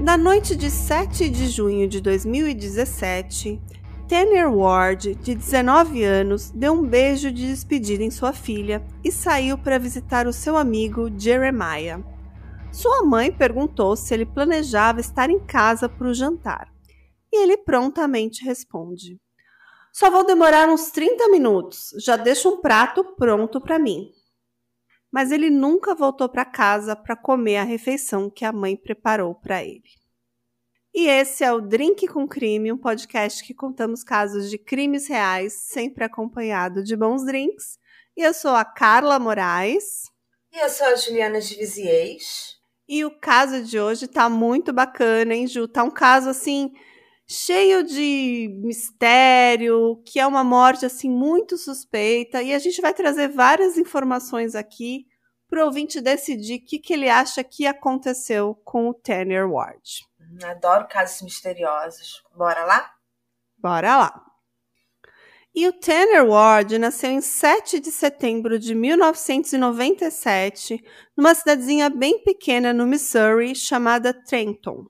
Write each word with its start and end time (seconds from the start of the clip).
Na 0.00 0.18
noite 0.18 0.56
de 0.56 0.70
7 0.70 1.28
de 1.30 1.46
junho 1.46 1.88
de 1.88 2.00
2017, 2.00 3.60
Tanner 4.08 4.52
Ward, 4.52 5.14
de 5.14 5.34
19 5.36 6.02
anos, 6.02 6.50
deu 6.50 6.72
um 6.72 6.84
beijo 6.84 7.30
de 7.30 7.46
despedida 7.46 8.02
em 8.02 8.10
sua 8.10 8.32
filha 8.32 8.84
e 9.04 9.12
saiu 9.12 9.56
para 9.56 9.78
visitar 9.78 10.26
o 10.26 10.32
seu 10.32 10.56
amigo 10.56 11.08
Jeremiah. 11.16 12.02
Sua 12.72 13.04
mãe 13.04 13.30
perguntou 13.30 13.94
se 13.94 14.12
ele 14.12 14.26
planejava 14.26 15.00
estar 15.00 15.30
em 15.30 15.38
casa 15.38 15.88
para 15.88 16.08
o 16.08 16.14
jantar. 16.14 16.72
E 17.32 17.42
ele 17.42 17.56
prontamente 17.56 18.44
responde: 18.44 19.20
Só 19.92 20.10
vou 20.10 20.26
demorar 20.26 20.68
uns 20.68 20.90
30 20.90 21.28
minutos, 21.28 21.90
já 22.04 22.16
deixo 22.16 22.48
um 22.48 22.60
prato 22.60 23.04
pronto 23.16 23.60
para 23.60 23.78
mim. 23.78 24.10
Mas 25.14 25.30
ele 25.30 25.48
nunca 25.48 25.94
voltou 25.94 26.28
para 26.28 26.44
casa 26.44 26.96
para 26.96 27.14
comer 27.14 27.58
a 27.58 27.62
refeição 27.62 28.28
que 28.28 28.44
a 28.44 28.50
mãe 28.50 28.76
preparou 28.76 29.32
para 29.32 29.62
ele. 29.62 29.84
E 30.92 31.06
esse 31.06 31.44
é 31.44 31.52
o 31.52 31.60
Drink 31.60 32.08
com 32.08 32.26
Crime, 32.26 32.72
um 32.72 32.76
podcast 32.76 33.44
que 33.44 33.54
contamos 33.54 34.02
casos 34.02 34.50
de 34.50 34.58
crimes 34.58 35.06
reais, 35.06 35.52
sempre 35.52 36.02
acompanhado 36.02 36.82
de 36.82 36.96
bons 36.96 37.24
drinks. 37.24 37.78
E 38.16 38.22
eu 38.22 38.34
sou 38.34 38.56
a 38.56 38.64
Carla 38.64 39.20
Moraes. 39.20 40.10
E 40.52 40.58
eu 40.58 40.68
sou 40.68 40.88
a 40.88 40.96
Juliana 40.96 41.40
de 41.40 41.54
Viziers. 41.54 42.56
E 42.88 43.04
o 43.04 43.10
caso 43.12 43.62
de 43.62 43.78
hoje 43.78 44.08
tá 44.08 44.28
muito 44.28 44.72
bacana, 44.72 45.32
hein, 45.32 45.46
Ju? 45.46 45.68
Tá 45.68 45.84
um 45.84 45.92
caso 45.92 46.28
assim 46.30 46.72
cheio 47.26 47.82
de 47.82 48.48
mistério, 48.62 50.02
que 50.04 50.20
é 50.20 50.26
uma 50.26 50.44
morte 50.44 50.84
assim 50.84 51.10
muito 51.10 51.56
suspeita, 51.56 52.42
e 52.42 52.52
a 52.52 52.58
gente 52.58 52.80
vai 52.80 52.92
trazer 52.92 53.28
várias 53.28 53.78
informações 53.78 54.54
aqui 54.54 55.06
para 55.48 55.62
o 55.62 55.66
ouvinte 55.66 56.00
decidir 56.00 56.56
o 56.56 56.64
que, 56.64 56.78
que 56.78 56.92
ele 56.92 57.08
acha 57.08 57.44
que 57.44 57.66
aconteceu 57.66 58.54
com 58.64 58.88
o 58.88 58.94
Tanner 58.94 59.50
Ward. 59.50 60.06
Adoro 60.42 60.88
casos 60.88 61.22
misteriosos. 61.22 62.22
Bora 62.34 62.64
lá? 62.64 62.90
Bora 63.56 63.96
lá. 63.96 64.20
E 65.54 65.68
o 65.68 65.72
Tanner 65.72 66.26
Ward 66.26 66.76
nasceu 66.78 67.12
em 67.12 67.20
7 67.20 67.78
de 67.78 67.92
setembro 67.92 68.58
de 68.58 68.74
1997, 68.74 70.84
numa 71.16 71.32
cidadezinha 71.32 71.88
bem 71.88 72.24
pequena 72.24 72.72
no 72.72 72.84
Missouri 72.84 73.54
chamada 73.54 74.12
Trenton. 74.12 74.86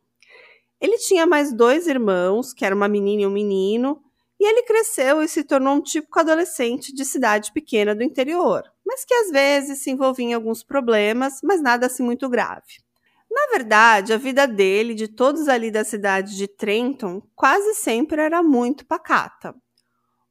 Ele 0.84 0.98
tinha 0.98 1.27
mais 1.27 1.50
dois 1.50 1.86
irmãos, 1.86 2.52
que 2.52 2.62
era 2.62 2.74
uma 2.74 2.86
menina 2.86 3.22
e 3.22 3.27
um 3.27 3.30
menino, 3.30 4.02
e 4.38 4.46
ele 4.46 4.64
cresceu 4.64 5.22
e 5.22 5.28
se 5.28 5.42
tornou 5.42 5.77
um 5.77 5.80
típico 5.80 6.20
adolescente 6.20 6.94
de 6.94 7.06
cidade 7.06 7.50
pequena 7.54 7.94
do 7.94 8.02
interior, 8.02 8.70
mas 8.84 9.02
que 9.02 9.14
às 9.14 9.30
vezes 9.30 9.78
se 9.78 9.90
envolvia 9.90 10.27
em 10.27 10.34
alguns 10.34 10.62
problemas, 10.62 11.40
mas 11.42 11.62
nada 11.62 11.86
assim 11.86 12.02
muito 12.02 12.28
grave. 12.28 12.82
Na 13.30 13.46
verdade, 13.50 14.12
a 14.12 14.18
vida 14.18 14.46
dele, 14.46 14.92
de 14.92 15.08
todos 15.08 15.48
ali 15.48 15.70
da 15.70 15.84
cidade 15.84 16.36
de 16.36 16.46
Trenton, 16.46 17.22
quase 17.34 17.77
sempre 17.77 18.20
era 18.20 18.42
muito 18.42 18.84
pacata. 18.84 19.55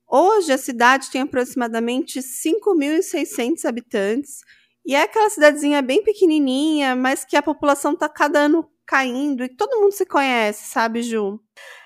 Hoje 0.08 0.54
a 0.54 0.58
cidade 0.60 1.10
tem 1.10 1.22
aproximadamente 1.22 2.20
5.600 2.20 3.66
habitantes 3.66 4.42
e 4.86 4.94
é 4.94 5.02
aquela 5.02 5.32
cidadezinha 5.32 5.82
bem 5.82 6.04
pequenininha, 6.04 6.96
mas 6.96 7.26
que 7.26 7.36
a 7.36 7.42
população 7.42 7.94
está 7.94 8.08
cada 8.08 8.38
ano 8.38 8.70
caindo 8.86 9.44
e 9.44 9.50
todo 9.50 9.80
mundo 9.80 9.92
se 9.92 10.06
conhece, 10.06 10.70
sabe, 10.70 11.02
Ju? 11.02 11.40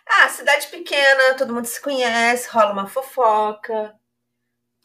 Ah, 0.07 0.29
cidade 0.29 0.67
pequena, 0.67 1.35
todo 1.37 1.53
mundo 1.53 1.65
se 1.65 1.81
conhece, 1.81 2.49
rola 2.49 2.71
uma 2.71 2.87
fofoca. 2.87 3.93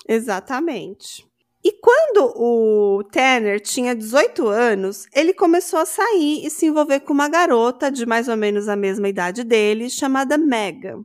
Exatamente. 0.08 1.26
E 1.64 1.70
quando 1.70 2.32
o 2.36 3.04
Tanner 3.04 3.60
tinha 3.60 3.94
18 3.94 4.48
anos, 4.48 5.06
ele 5.14 5.32
começou 5.32 5.78
a 5.78 5.86
sair 5.86 6.44
e 6.44 6.50
se 6.50 6.66
envolver 6.66 7.00
com 7.00 7.12
uma 7.12 7.28
garota 7.28 7.88
de 7.88 8.04
mais 8.04 8.26
ou 8.26 8.36
menos 8.36 8.68
a 8.68 8.74
mesma 8.74 9.08
idade 9.08 9.44
dele, 9.44 9.88
chamada 9.88 10.36
Megan. 10.36 11.04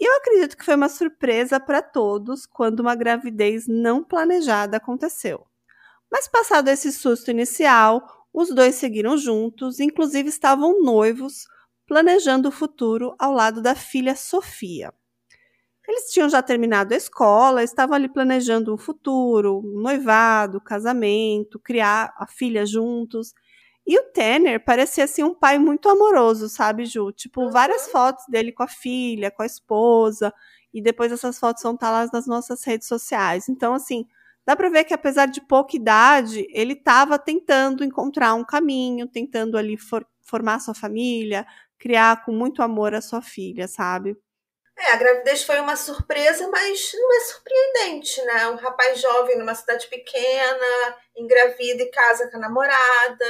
E 0.00 0.08
eu 0.08 0.16
acredito 0.16 0.56
que 0.56 0.64
foi 0.64 0.76
uma 0.76 0.88
surpresa 0.88 1.60
para 1.60 1.82
todos 1.82 2.46
quando 2.46 2.80
uma 2.80 2.94
gravidez 2.94 3.66
não 3.66 4.02
planejada 4.02 4.78
aconteceu. 4.78 5.46
Mas 6.10 6.26
passado 6.26 6.68
esse 6.68 6.90
susto 6.90 7.30
inicial, 7.30 8.15
os 8.36 8.50
dois 8.50 8.74
seguiram 8.74 9.16
juntos, 9.16 9.80
inclusive 9.80 10.28
estavam 10.28 10.82
noivos, 10.82 11.46
planejando 11.86 12.50
o 12.50 12.52
futuro 12.52 13.16
ao 13.18 13.32
lado 13.32 13.62
da 13.62 13.74
filha 13.74 14.14
Sofia. 14.14 14.92
Eles 15.88 16.10
tinham 16.10 16.28
já 16.28 16.42
terminado 16.42 16.92
a 16.92 16.96
escola, 16.98 17.62
estavam 17.62 17.94
ali 17.96 18.10
planejando 18.10 18.74
um 18.74 18.76
futuro, 18.76 19.62
um 19.64 19.80
noivado, 19.80 20.60
casamento, 20.60 21.58
criar 21.58 22.12
a 22.18 22.26
filha 22.26 22.66
juntos. 22.66 23.32
E 23.86 23.98
o 23.98 24.02
Tanner 24.12 24.62
parecia 24.62 25.04
assim 25.04 25.22
um 25.22 25.34
pai 25.34 25.58
muito 25.58 25.88
amoroso, 25.88 26.46
sabe, 26.50 26.84
Ju? 26.84 27.12
Tipo, 27.12 27.50
várias 27.50 27.88
fotos 27.88 28.26
dele 28.28 28.52
com 28.52 28.64
a 28.64 28.68
filha, 28.68 29.30
com 29.30 29.42
a 29.42 29.46
esposa, 29.46 30.30
e 30.74 30.82
depois 30.82 31.10
essas 31.10 31.38
fotos 31.38 31.62
vão 31.62 31.72
estar 31.72 31.90
lá 31.90 32.06
nas 32.12 32.26
nossas 32.26 32.62
redes 32.64 32.86
sociais. 32.86 33.48
Então, 33.48 33.72
assim, 33.72 34.06
dá 34.46 34.56
para 34.56 34.70
ver 34.70 34.84
que 34.84 34.94
apesar 34.94 35.26
de 35.26 35.40
pouca 35.40 35.76
idade, 35.76 36.46
ele 36.50 36.74
estava 36.74 37.18
tentando 37.18 37.84
encontrar 37.84 38.34
um 38.34 38.44
caminho, 38.44 39.08
tentando 39.08 39.58
ali 39.58 39.76
for 39.76 40.06
formar 40.22 40.60
sua 40.60 40.74
família, 40.74 41.46
criar 41.78 42.24
com 42.24 42.32
muito 42.32 42.62
amor 42.62 42.94
a 42.94 43.00
sua 43.00 43.20
filha, 43.22 43.68
sabe? 43.68 44.16
É, 44.78 44.92
a 44.92 44.96
gravidez 44.96 45.42
foi 45.42 45.58
uma 45.58 45.74
surpresa, 45.74 46.48
mas 46.48 46.92
não 46.94 47.16
é 47.16 47.20
surpreendente, 47.20 48.22
né? 48.22 48.48
Um 48.48 48.56
rapaz 48.56 49.00
jovem 49.00 49.38
numa 49.38 49.54
cidade 49.54 49.88
pequena, 49.88 50.96
engravida 51.16 51.82
e 51.82 51.90
casa 51.90 52.30
com 52.30 52.36
a 52.36 52.40
namorada. 52.40 53.24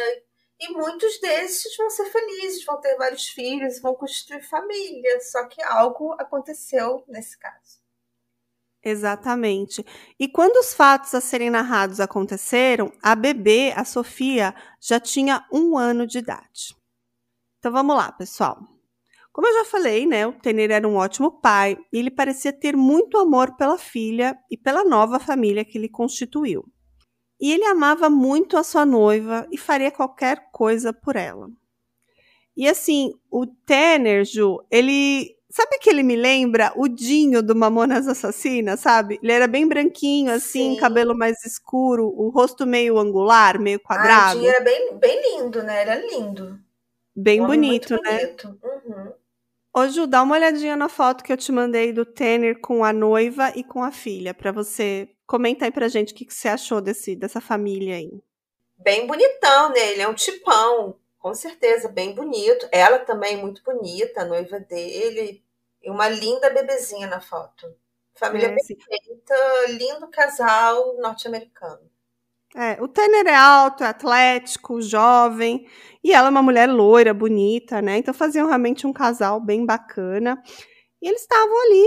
E 0.58 0.72
muitos 0.72 1.20
desses 1.20 1.76
vão 1.76 1.88
ser 1.90 2.06
felizes, 2.06 2.64
vão 2.64 2.80
ter 2.80 2.96
vários 2.96 3.28
filhos, 3.28 3.80
vão 3.80 3.94
construir 3.94 4.42
família. 4.42 5.20
Só 5.20 5.46
que 5.46 5.62
algo 5.62 6.14
aconteceu 6.18 7.04
nesse 7.06 7.38
caso. 7.38 7.75
Exatamente. 8.88 9.84
E 10.16 10.28
quando 10.28 10.58
os 10.58 10.72
fatos 10.72 11.12
a 11.12 11.20
serem 11.20 11.50
narrados 11.50 11.98
aconteceram, 11.98 12.92
a 13.02 13.16
bebê, 13.16 13.72
a 13.74 13.84
Sofia, 13.84 14.54
já 14.80 15.00
tinha 15.00 15.44
um 15.52 15.76
ano 15.76 16.06
de 16.06 16.18
idade. 16.18 16.76
Então 17.58 17.72
vamos 17.72 17.96
lá, 17.96 18.12
pessoal. 18.12 18.60
Como 19.32 19.48
eu 19.48 19.54
já 19.54 19.64
falei, 19.64 20.06
né, 20.06 20.24
o 20.24 20.32
Tener 20.32 20.70
era 20.70 20.86
um 20.86 20.94
ótimo 20.94 21.32
pai 21.40 21.76
e 21.92 21.98
ele 21.98 22.12
parecia 22.12 22.52
ter 22.52 22.76
muito 22.76 23.18
amor 23.18 23.56
pela 23.56 23.76
filha 23.76 24.38
e 24.48 24.56
pela 24.56 24.84
nova 24.84 25.18
família 25.18 25.64
que 25.64 25.76
ele 25.76 25.88
constituiu. 25.88 26.64
E 27.40 27.52
ele 27.52 27.64
amava 27.64 28.08
muito 28.08 28.56
a 28.56 28.62
sua 28.62 28.86
noiva 28.86 29.48
e 29.50 29.58
faria 29.58 29.90
qualquer 29.90 30.52
coisa 30.52 30.92
por 30.92 31.16
ela. 31.16 31.48
E 32.56 32.68
assim, 32.68 33.12
o 33.28 33.46
Tanner, 33.46 34.24
Ju, 34.24 34.64
ele. 34.70 35.35
Sabe 35.56 35.78
que 35.78 35.88
ele 35.88 36.02
me 36.02 36.16
lembra 36.16 36.70
o 36.76 36.86
Dinho 36.86 37.42
do 37.42 37.56
Mamonas 37.56 38.06
Assassinas, 38.06 38.78
sabe? 38.78 39.18
Ele 39.22 39.32
era 39.32 39.46
bem 39.46 39.66
branquinho, 39.66 40.30
assim, 40.30 40.74
Sim. 40.74 40.76
cabelo 40.76 41.16
mais 41.16 41.42
escuro, 41.46 42.12
o 42.14 42.28
rosto 42.28 42.66
meio 42.66 42.98
angular, 42.98 43.58
meio 43.58 43.80
quadrado. 43.80 44.32
Ah, 44.32 44.34
o 44.34 44.38
Dinho 44.38 44.50
era 44.50 44.60
bem, 44.62 44.98
bem 44.98 45.22
lindo, 45.22 45.62
né? 45.62 45.80
Ele 45.80 45.90
é 45.92 46.06
lindo. 46.08 46.60
Bem 47.16 47.42
bonito, 47.42 47.98
né? 48.02 48.18
Bonito. 48.18 48.60
Uhum. 48.62 49.12
Ô, 49.74 49.88
Ju, 49.88 50.06
dá 50.06 50.22
uma 50.22 50.34
olhadinha 50.34 50.76
na 50.76 50.90
foto 50.90 51.24
que 51.24 51.32
eu 51.32 51.38
te 51.38 51.50
mandei 51.50 51.90
do 51.90 52.04
Tanner 52.04 52.60
com 52.60 52.84
a 52.84 52.92
noiva 52.92 53.50
e 53.56 53.64
com 53.64 53.82
a 53.82 53.90
filha, 53.90 54.34
para 54.34 54.52
você 54.52 55.08
comentar 55.26 55.68
aí 55.68 55.72
pra 55.72 55.88
gente 55.88 56.12
o 56.12 56.16
que, 56.16 56.26
que 56.26 56.34
você 56.34 56.48
achou 56.48 56.82
desse, 56.82 57.16
dessa 57.16 57.40
família 57.40 57.96
aí. 57.96 58.22
Bem 58.76 59.06
bonitão, 59.06 59.70
né? 59.70 59.92
Ele 59.92 60.02
é 60.02 60.08
um 60.08 60.12
tipão, 60.12 60.98
com 61.18 61.32
certeza, 61.32 61.88
bem 61.88 62.14
bonito. 62.14 62.68
Ela 62.70 62.98
também 62.98 63.38
muito 63.38 63.62
bonita, 63.64 64.20
a 64.20 64.26
noiva 64.26 64.60
dele. 64.60 65.45
E 65.86 65.90
uma 65.90 66.08
linda 66.08 66.50
bebezinha 66.50 67.06
na 67.06 67.20
foto. 67.20 67.72
Família 68.16 68.48
é, 68.48 68.54
perfeita, 68.54 69.34
lindo 69.68 70.08
casal 70.08 70.96
norte-americano. 70.98 71.88
É, 72.56 72.82
o 72.82 72.88
Tanner 72.88 73.24
é 73.28 73.34
alto, 73.36 73.84
é 73.84 73.86
atlético, 73.86 74.82
jovem, 74.82 75.68
e 76.02 76.12
ela 76.12 76.26
é 76.26 76.30
uma 76.30 76.42
mulher 76.42 76.68
loira, 76.68 77.14
bonita, 77.14 77.80
né? 77.80 77.98
Então 77.98 78.12
faziam 78.12 78.48
realmente 78.48 78.84
um 78.84 78.92
casal 78.92 79.38
bem 79.38 79.64
bacana. 79.64 80.42
E 81.00 81.06
eles 81.06 81.20
estavam 81.20 81.56
ali 81.62 81.86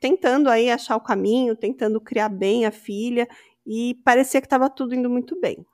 tentando 0.00 0.48
aí 0.48 0.70
achar 0.70 0.94
o 0.94 1.00
caminho, 1.00 1.56
tentando 1.56 2.00
criar 2.00 2.28
bem 2.28 2.66
a 2.66 2.70
filha, 2.70 3.26
e 3.66 3.96
parecia 4.04 4.40
que 4.40 4.46
estava 4.46 4.70
tudo 4.70 4.94
indo 4.94 5.10
muito 5.10 5.40
bem. 5.40 5.66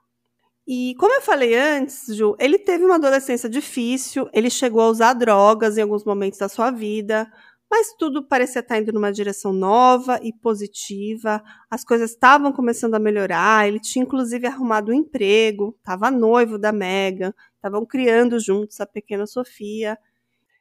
E 0.67 0.95
como 0.97 1.13
eu 1.13 1.21
falei 1.21 1.55
antes, 1.55 2.07
Ju, 2.15 2.35
ele 2.39 2.57
teve 2.57 2.83
uma 2.83 2.95
adolescência 2.95 3.47
difícil, 3.47 4.27
ele 4.33 4.49
chegou 4.49 4.81
a 4.81 4.89
usar 4.89 5.13
drogas 5.13 5.77
em 5.77 5.81
alguns 5.81 6.03
momentos 6.03 6.39
da 6.39 6.49
sua 6.49 6.71
vida, 6.71 7.31
mas 7.69 7.93
tudo 7.93 8.23
parecia 8.23 8.61
estar 8.61 8.79
indo 8.79 8.91
numa 8.91 9.11
direção 9.11 9.53
nova 9.53 10.19
e 10.23 10.33
positiva. 10.33 11.43
As 11.69 11.83
coisas 11.83 12.11
estavam 12.11 12.51
começando 12.51 12.95
a 12.95 12.99
melhorar. 12.99 13.67
Ele 13.67 13.79
tinha 13.79 14.03
inclusive 14.03 14.47
arrumado 14.47 14.91
um 14.91 14.95
emprego, 14.95 15.75
estava 15.77 16.09
noivo 16.09 16.57
da 16.57 16.71
Megan, 16.71 17.33
estavam 17.55 17.85
criando 17.85 18.39
juntos 18.39 18.79
a 18.79 18.85
pequena 18.85 19.27
Sofia 19.27 19.97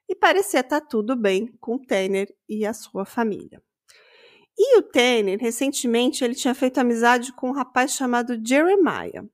e 0.08 0.14
parecia 0.14 0.60
estar 0.60 0.80
tudo 0.80 1.16
bem 1.16 1.46
com 1.60 1.76
o 1.76 1.78
Tanner 1.78 2.34
e 2.48 2.66
a 2.66 2.72
sua 2.72 3.04
família. 3.04 3.62
E 4.56 4.78
o 4.78 4.82
Tanner, 4.82 5.38
recentemente, 5.40 6.24
ele 6.24 6.34
tinha 6.34 6.54
feito 6.54 6.78
amizade 6.78 7.32
com 7.32 7.48
um 7.50 7.52
rapaz 7.52 7.92
chamado 7.92 8.40
Jeremiah. 8.44 9.24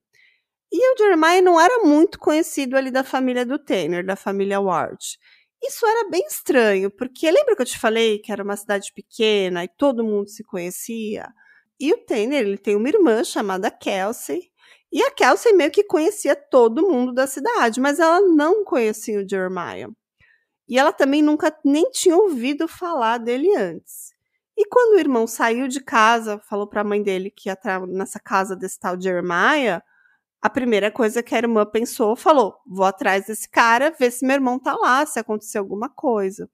E 0.72 0.94
o 0.94 0.96
Jeremiah 0.96 1.42
não 1.42 1.60
era 1.60 1.82
muito 1.84 2.18
conhecido 2.18 2.76
ali 2.76 2.90
da 2.90 3.02
família 3.02 3.44
do 3.44 3.58
Tanner, 3.58 4.04
da 4.04 4.16
família 4.16 4.60
Ward. 4.60 5.18
Isso 5.62 5.84
era 5.84 6.08
bem 6.08 6.24
estranho, 6.26 6.90
porque 6.90 7.30
lembra 7.30 7.54
que 7.54 7.62
eu 7.62 7.66
te 7.66 7.78
falei 7.78 8.18
que 8.18 8.32
era 8.32 8.42
uma 8.42 8.56
cidade 8.56 8.92
pequena 8.94 9.64
e 9.64 9.68
todo 9.68 10.04
mundo 10.04 10.28
se 10.28 10.42
conhecia? 10.44 11.28
E 11.78 11.92
o 11.92 11.98
Tanner, 12.04 12.40
ele 12.40 12.58
tem 12.58 12.76
uma 12.76 12.88
irmã 12.88 13.22
chamada 13.24 13.70
Kelsey, 13.70 14.50
e 14.92 15.02
a 15.02 15.10
Kelsey 15.10 15.52
meio 15.52 15.70
que 15.70 15.84
conhecia 15.84 16.34
todo 16.34 16.88
mundo 16.88 17.12
da 17.12 17.26
cidade, 17.26 17.80
mas 17.80 18.00
ela 18.00 18.20
não 18.20 18.64
conhecia 18.64 19.20
o 19.20 19.28
Jeremiah. 19.28 19.88
E 20.68 20.78
ela 20.78 20.92
também 20.92 21.22
nunca 21.22 21.56
nem 21.64 21.90
tinha 21.90 22.16
ouvido 22.16 22.66
falar 22.66 23.18
dele 23.18 23.54
antes. 23.56 24.12
E 24.56 24.66
quando 24.66 24.94
o 24.94 24.98
irmão 24.98 25.26
saiu 25.26 25.68
de 25.68 25.80
casa, 25.80 26.38
falou 26.40 26.66
para 26.66 26.82
a 26.82 26.84
mãe 26.84 27.02
dele 27.02 27.30
que 27.30 27.48
ia 27.48 27.58
nessa 27.88 28.20
casa 28.20 28.56
desse 28.56 28.78
tal 28.78 29.00
Jeremiah, 29.00 29.82
a 30.42 30.48
primeira 30.48 30.90
coisa 30.90 31.22
que 31.22 31.34
a 31.34 31.38
irmã 31.38 31.66
pensou, 31.66 32.16
falou: 32.16 32.56
vou 32.66 32.84
atrás 32.84 33.26
desse 33.26 33.48
cara, 33.48 33.90
ver 33.90 34.10
se 34.10 34.26
meu 34.26 34.34
irmão 34.34 34.58
tá 34.58 34.74
lá, 34.74 35.04
se 35.04 35.18
acontecer 35.18 35.58
alguma 35.58 35.88
coisa. 35.88 36.48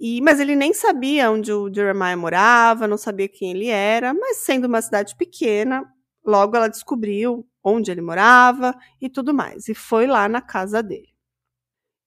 E, 0.00 0.20
mas 0.22 0.40
ele 0.40 0.56
nem 0.56 0.72
sabia 0.72 1.30
onde 1.30 1.52
o 1.52 1.72
Jeremiah 1.72 2.16
morava, 2.16 2.88
não 2.88 2.96
sabia 2.96 3.28
quem 3.28 3.50
ele 3.50 3.68
era, 3.68 4.14
mas 4.14 4.38
sendo 4.38 4.66
uma 4.66 4.80
cidade 4.80 5.14
pequena, 5.14 5.84
logo 6.24 6.56
ela 6.56 6.68
descobriu 6.68 7.46
onde 7.62 7.90
ele 7.90 8.00
morava 8.00 8.74
e 9.00 9.10
tudo 9.10 9.34
mais. 9.34 9.68
E 9.68 9.74
foi 9.74 10.06
lá 10.06 10.26
na 10.28 10.40
casa 10.40 10.82
dele. 10.82 11.10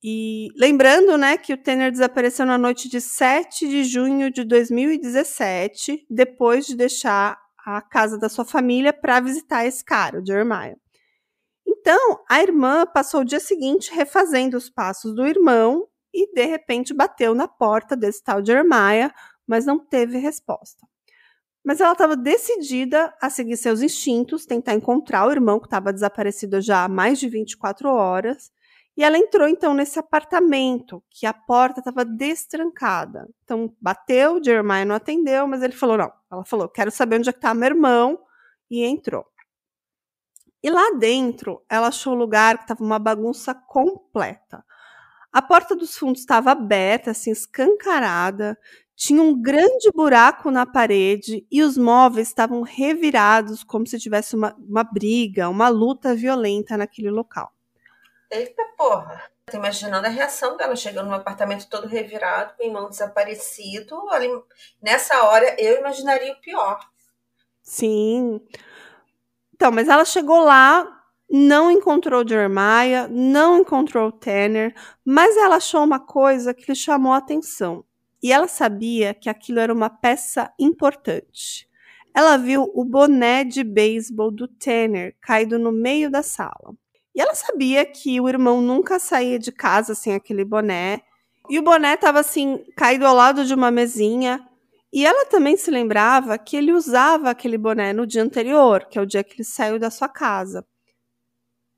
E 0.04 0.50
lembrando, 0.58 1.18
né, 1.18 1.38
que 1.38 1.54
o 1.54 1.58
Tanner 1.58 1.92
desapareceu 1.92 2.46
na 2.46 2.58
noite 2.58 2.90
de 2.90 3.00
7 3.00 3.70
de 3.70 3.84
junho 3.86 4.30
de 4.32 4.44
2017, 4.44 6.06
depois 6.10 6.66
de 6.66 6.76
deixar 6.76 7.38
a 7.65 7.81
casa 7.81 8.18
da 8.18 8.30
sua 8.30 8.45
família 8.45 8.92
para 8.92 9.19
visitar 9.19 9.65
esse 9.65 9.83
cara, 9.83 10.19
o 10.19 10.25
Jeremiah. 10.25 10.77
Então, 11.65 12.19
a 12.30 12.42
irmã 12.42 12.86
passou 12.86 13.21
o 13.21 13.25
dia 13.25 13.39
seguinte 13.39 13.94
refazendo 13.94 14.57
os 14.57 14.69
passos 14.69 15.15
do 15.15 15.25
irmão 15.25 15.88
e 16.13 16.33
de 16.33 16.45
repente 16.45 16.94
bateu 16.94 17.33
na 17.33 17.48
porta 17.48 17.95
desse 17.95 18.24
tal 18.24 18.45
Jeremiah, 18.45 19.13
mas 19.48 19.65
não 19.65 19.80
teve 19.80 20.18
resposta. 20.18 20.86
Mas 21.63 21.80
ela 21.80 21.94
estava 21.94 22.15
decidida 22.15 23.13
a 23.21 23.30
seguir 23.30 23.56
seus 23.56 23.81
instintos, 23.81 24.45
tentar 24.45 24.74
encontrar 24.74 25.25
o 25.27 25.31
irmão 25.31 25.60
que 25.60 25.68
estava 25.68 25.94
desaparecido 25.94 26.62
já 26.62 26.83
há 26.83 26.89
mais 26.89 27.19
de 27.19 27.30
24 27.30 27.89
horas. 27.89 28.51
E 28.95 29.04
ela 29.04 29.18
entrou 29.18 29.48
então 29.48 29.74
nesse 29.74 29.98
apartamento, 29.98 31.04
que 31.10 31.25
a 31.25 31.34
porta 31.34 31.80
estava 31.80 32.06
destrancada. 32.06 33.28
Então 33.44 33.75
bateu, 33.81 34.44
Jeremiah 34.44 34.86
não 34.86 34.95
atendeu, 34.95 35.48
mas 35.48 35.63
ele 35.63 35.74
falou: 35.74 35.98
não. 35.98 36.12
Ela 36.31 36.45
falou: 36.45 36.69
quero 36.69 36.92
saber 36.92 37.18
onde 37.18 37.30
é 37.30 37.34
que 37.34 37.40
está 37.40 37.54
meu 37.54 37.68
irmão. 37.68 38.19
E 38.69 38.84
entrou. 38.84 39.25
E 40.63 40.69
lá 40.69 40.92
dentro, 40.98 41.62
ela 41.69 41.88
achou 41.88 42.13
o 42.13 42.18
lugar 42.18 42.57
que 42.57 42.63
estava 42.63 42.84
uma 42.84 42.98
bagunça 42.98 43.54
completa. 43.54 44.63
A 45.31 45.42
porta 45.42 45.75
dos 45.75 45.98
fundos 45.98 46.22
estava 46.22 46.51
aberta, 46.51 47.12
assim, 47.12 47.31
escancarada, 47.31 48.57
tinha 48.96 49.22
um 49.22 49.39
grande 49.42 49.92
buraco 49.94 50.51
na 50.51 50.66
parede 50.66 51.46
e 51.51 51.63
os 51.63 51.78
móveis 51.78 52.28
estavam 52.28 52.62
revirados 52.62 53.63
como 53.63 53.88
se 53.88 54.00
tivesse 54.00 54.36
uma, 54.36 54.56
uma 54.57 54.84
briga, 54.84 55.50
uma 55.50 55.68
luta 55.68 56.16
violenta 56.16 56.78
naquele 56.78 57.10
local. 57.10 57.51
Eita 58.34 58.66
porra! 58.76 59.22
Tô 59.46 59.58
imaginando 59.58 60.08
a 60.08 60.10
reação 60.10 60.58
dela 60.58 60.76
chegando 60.76 61.08
num 61.08 61.14
apartamento 61.14 61.70
todo 61.70 61.86
revirado, 61.86 62.56
com 62.58 62.64
o 62.64 62.66
irmão 62.66 62.90
desaparecido. 62.90 63.96
Nessa 64.82 65.24
hora, 65.26 65.56
eu 65.62 65.78
imaginaria 65.78 66.34
o 66.34 66.42
pior. 66.42 66.80
Sim. 67.62 68.42
Então, 69.54 69.72
mas 69.72 69.88
ela 69.88 70.04
chegou 70.04 70.44
lá, 70.44 71.04
não 71.30 71.70
encontrou 71.70 72.28
Jeremiah, 72.28 73.08
não 73.08 73.60
encontrou 73.60 74.12
Tanner, 74.12 74.74
mas 75.06 75.38
ela 75.38 75.58
achou 75.58 75.84
uma 75.84 76.00
coisa 76.00 76.56
que 76.56 76.66
lhe 76.68 76.76
chamou 76.76 77.14
a 77.14 77.18
atenção. 77.18 77.86
E 78.22 78.34
ela 78.34 78.48
sabia 78.48 79.14
que 79.14 79.30
aquilo 79.30 79.60
era 79.60 79.72
uma 79.72 79.92
peça 79.92 80.52
importante. 80.58 81.70
Ela 82.16 82.36
viu 82.38 82.72
o 82.74 82.84
boné 82.84 83.44
de 83.44 83.64
beisebol 83.64 84.32
do 84.32 84.48
Tanner 84.48 85.16
caído 85.22 85.60
no 85.60 85.72
meio 85.72 86.10
da 86.10 86.24
sala. 86.24 86.74
E 87.15 87.21
ela 87.21 87.36
sabia 87.36 87.86
que 87.86 88.19
o 88.19 88.27
irmão 88.27 88.62
nunca 88.62 88.98
saía 88.98 89.38
de 89.38 89.51
casa 89.51 89.94
sem 89.94 90.15
aquele 90.15 90.44
boné. 90.44 91.01
E 91.50 91.60
o 91.60 91.63
boné 91.63 91.94
estava 91.94 92.19
assim, 92.19 92.63
caído 92.75 93.06
ao 93.06 93.15
lado 93.15 93.45
de 93.45 93.54
uma 93.54 93.69
mesinha. 93.69 94.48
E 94.92 95.06
ela 95.06 95.25
também 95.25 95.56
se 95.56 95.69
lembrava 95.69 96.38
que 96.38 96.56
ele 96.56 96.71
usava 96.71 97.30
aquele 97.30 97.57
boné 97.57 97.94
no 97.94 98.07
dia 98.07 98.24
anterior, 98.24 98.86
que 98.86 98.98
é 98.98 99.01
o 99.01 99.06
dia 99.06 99.24
que 99.24 99.36
ele 99.36 99.44
saiu 99.44 99.77
da 99.77 99.89
sua 99.89 100.07
casa. 100.07 100.65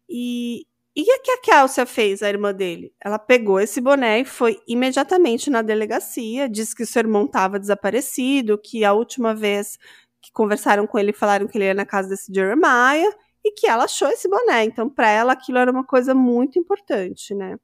E, 0.10 0.66
e 0.96 1.02
o 1.02 1.22
que 1.22 1.32
a 1.32 1.42
Kelsey 1.42 1.86
fez, 1.86 2.22
a 2.22 2.30
irmã 2.30 2.54
dele? 2.54 2.94
Ela 3.04 3.20
pegou 3.20 3.60
esse 3.60 3.82
boné 3.82 4.20
e 4.22 4.26
foi 4.26 4.60
imediatamente 4.68 5.50
na 5.50 5.62
delegacia, 5.62 6.48
disse 6.48 6.76
que 6.76 6.86
seu 6.86 7.02
irmão 7.02 7.26
estava 7.26 7.60
desaparecido, 7.60 8.58
que 8.58 8.86
a 8.86 8.94
última 8.94 9.34
vez 9.34 9.78
que 10.22 10.32
conversaram 10.32 10.88
com 10.88 10.98
ele 10.98 11.14
falaram 11.14 11.48
que 11.48 11.58
ele 11.58 11.66
ia 11.66 11.74
na 11.74 11.86
casa 11.86 12.10
desse 12.10 12.34
Jeremiah 12.34 13.12
e 13.46 13.52
que 13.52 13.68
ela 13.68 13.84
achou 13.84 14.10
esse 14.10 14.28
boné. 14.28 14.64
Então, 14.64 14.90
para 14.90 15.08
ela, 15.08 15.34
aquilo 15.34 15.60
era 15.60 15.72
uma 15.72 15.86
coisa 15.86 16.16
muito 16.16 16.58
importante, 16.58 17.36
né? 17.36 17.58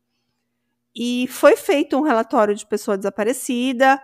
E 0.95 1.28
foi 1.28 1.56
feito 1.57 1.98
um 1.98 2.01
relatório 2.01 2.56
de 2.56 2.66
pessoa 2.66 2.98
desaparecida 2.98 4.01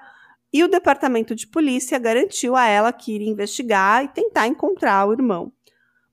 e 0.51 0.63
o 0.63 0.68
departamento 0.68 1.35
de 1.35 1.45
polícia 1.45 2.00
garantiu 2.00 2.56
a 2.56 2.65
ela 2.65 2.91
que 2.91 3.13
iria 3.13 3.29
investigar 3.29 4.03
e 4.03 4.07
tentar 4.07 4.47
encontrar 4.47 5.07
o 5.07 5.13
irmão. 5.13 5.53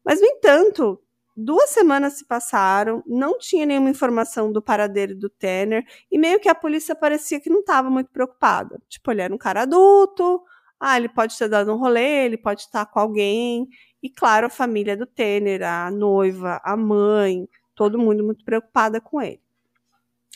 Mas, 0.05 0.21
no 0.21 0.27
entanto, 0.27 1.01
Duas 1.37 1.71
semanas 1.71 2.13
se 2.19 2.25
passaram, 2.25 3.03
não 3.05 3.37
tinha 3.39 3.67
nenhuma 3.67 3.91
informação 3.91 4.53
do 4.53 4.63
paradeiro 4.63 5.17
do 5.17 5.29
Tanner 5.29 5.85
e 6.11 6.17
meio 6.17 6.39
que 6.39 6.49
a 6.49 6.55
polícia 6.55 6.95
parecia 6.95 7.41
que 7.41 7.51
não 7.51 7.59
estava 7.59 7.91
muito 7.91 8.09
preocupada. 8.13 8.81
Tipo, 8.89 9.11
ele 9.11 9.23
era 9.23 9.35
um 9.35 9.39
cara 9.39 9.63
adulto, 9.63 10.41
ah, 10.79 10.97
ele 10.97 11.09
pode 11.09 11.37
ter 11.37 11.49
dado 11.49 11.73
um 11.73 11.77
rolê, 11.77 12.25
ele 12.27 12.37
pode 12.37 12.61
estar 12.61 12.87
com 12.87 13.01
alguém. 13.01 13.67
E 14.05 14.11
claro, 14.11 14.49
a 14.49 14.51
família 14.51 14.95
do 14.95 15.07
Tanner, 15.07 15.63
a 15.63 15.91
noiva, 15.91 16.61
a 16.63 16.77
mãe, 16.77 17.49
todo 17.75 17.99
mundo 17.99 18.23
muito 18.23 18.45
preocupada 18.45 19.01
com 19.01 19.23
ele. 19.23 19.41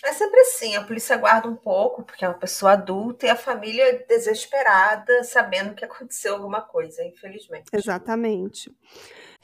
É 0.03 0.11
sempre 0.11 0.41
assim, 0.41 0.75
a 0.75 0.83
polícia 0.83 1.19
guarda 1.19 1.47
um 1.47 1.55
pouco, 1.55 2.03
porque 2.03 2.25
é 2.25 2.29
uma 2.29 2.39
pessoa 2.39 2.73
adulta, 2.73 3.27
e 3.27 3.29
a 3.29 3.37
família 3.37 4.07
desesperada, 4.09 5.23
sabendo 5.23 5.75
que 5.75 5.85
aconteceu 5.85 6.37
alguma 6.37 6.63
coisa, 6.63 7.05
infelizmente. 7.05 7.67
Exatamente. 7.71 8.75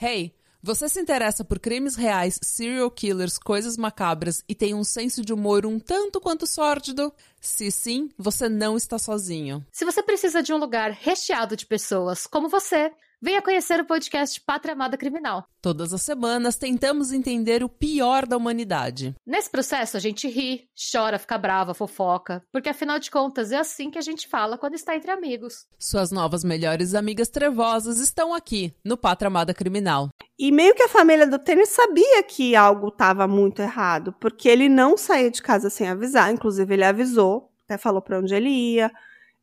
Hey, 0.00 0.34
você 0.62 0.88
se 0.88 0.98
interessa 0.98 1.44
por 1.44 1.58
crimes 1.58 1.94
reais, 1.94 2.38
serial 2.42 2.90
killers, 2.90 3.36
coisas 3.36 3.76
macabras 3.76 4.42
e 4.48 4.54
tem 4.54 4.72
um 4.72 4.84
senso 4.84 5.22
de 5.22 5.34
humor 5.34 5.66
um 5.66 5.78
tanto 5.78 6.18
quanto 6.18 6.46
sórdido? 6.46 7.12
Se 7.38 7.70
sim, 7.70 8.08
você 8.16 8.48
não 8.48 8.74
está 8.74 8.98
sozinho. 8.98 9.62
Se 9.70 9.84
você 9.84 10.02
precisa 10.02 10.42
de 10.42 10.54
um 10.54 10.56
lugar 10.56 10.92
recheado 10.92 11.54
de 11.54 11.66
pessoas 11.66 12.26
como 12.26 12.48
você, 12.48 12.90
venha 13.20 13.42
conhecer 13.42 13.80
o 13.80 13.86
podcast 13.86 14.40
Pátria 14.40 14.74
Amada 14.74 14.96
Criminal. 14.96 15.46
Todas 15.62 15.92
as 15.92 16.02
semanas 16.02 16.56
tentamos 16.56 17.12
entender 17.12 17.62
o 17.62 17.68
pior 17.68 18.26
da 18.26 18.36
humanidade. 18.36 19.14
Nesse 19.26 19.50
processo 19.50 19.96
a 19.96 20.00
gente 20.00 20.28
ri, 20.28 20.68
chora, 20.92 21.18
fica 21.18 21.38
brava, 21.38 21.74
fofoca, 21.74 22.42
porque 22.52 22.68
afinal 22.68 22.98
de 22.98 23.10
contas 23.10 23.52
é 23.52 23.56
assim 23.56 23.90
que 23.90 23.98
a 23.98 24.02
gente 24.02 24.28
fala 24.28 24.58
quando 24.58 24.74
está 24.74 24.94
entre 24.94 25.10
amigos. 25.10 25.66
Suas 25.78 26.10
novas 26.10 26.44
melhores 26.44 26.94
amigas 26.94 27.28
trevosas 27.28 27.98
estão 27.98 28.34
aqui 28.34 28.74
no 28.84 28.96
Pátria 28.96 29.28
Amada 29.28 29.54
Criminal. 29.54 30.08
E 30.38 30.50
meio 30.50 30.74
que 30.74 30.82
a 30.82 30.88
família 30.88 31.26
do 31.26 31.38
Temer 31.38 31.66
sabia 31.66 32.22
que 32.22 32.56
algo 32.56 32.88
estava 32.88 33.26
muito 33.26 33.62
errado, 33.62 34.14
porque 34.20 34.48
ele 34.48 34.68
não 34.68 34.96
saía 34.96 35.30
de 35.30 35.40
casa 35.40 35.70
sem 35.70 35.88
avisar, 35.88 36.32
inclusive 36.32 36.74
ele 36.74 36.84
avisou, 36.84 37.50
até 37.64 37.78
falou 37.78 38.02
para 38.02 38.18
onde 38.18 38.34
ele 38.34 38.50
ia. 38.50 38.90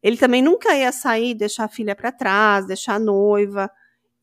Ele 0.01 0.17
também 0.17 0.41
nunca 0.41 0.75
ia 0.75 0.91
sair, 0.91 1.33
deixar 1.35 1.65
a 1.65 1.69
filha 1.69 1.95
para 1.95 2.11
trás, 2.11 2.65
deixar 2.65 2.95
a 2.95 2.99
noiva. 2.99 3.69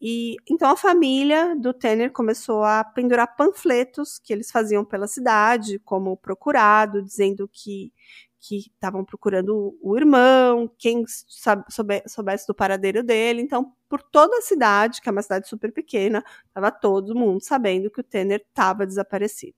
E 0.00 0.37
então 0.49 0.70
a 0.70 0.76
família 0.76 1.56
do 1.56 1.73
Tanner 1.75 2.12
começou 2.12 2.62
a 2.64 2.85
pendurar 2.85 3.37
panfletos 3.37 4.18
que 4.18 4.32
eles 4.32 4.50
faziam 4.50 4.85
pela 4.85 5.08
cidade, 5.08 5.78
como 5.80 6.16
procurado, 6.16 7.02
dizendo 7.02 7.49
que 7.52 7.92
que 8.40 8.58
estavam 8.58 9.04
procurando 9.04 9.76
o 9.82 9.97
irmão, 9.97 10.70
quem 10.78 11.04
soube, 11.06 11.64
soubesse 12.06 12.47
do 12.47 12.54
paradeiro 12.54 13.02
dele. 13.02 13.42
Então, 13.42 13.73
por 13.88 14.02
toda 14.02 14.37
a 14.38 14.42
cidade, 14.42 15.00
que 15.00 15.08
é 15.08 15.12
uma 15.12 15.23
cidade 15.23 15.49
super 15.49 15.73
pequena, 15.73 16.23
estava 16.47 16.70
todo 16.70 17.14
mundo 17.14 17.42
sabendo 17.42 17.90
que 17.90 18.00
o 18.00 18.04
Tanner 18.04 18.44
estava 18.49 18.87
desaparecido. 18.87 19.56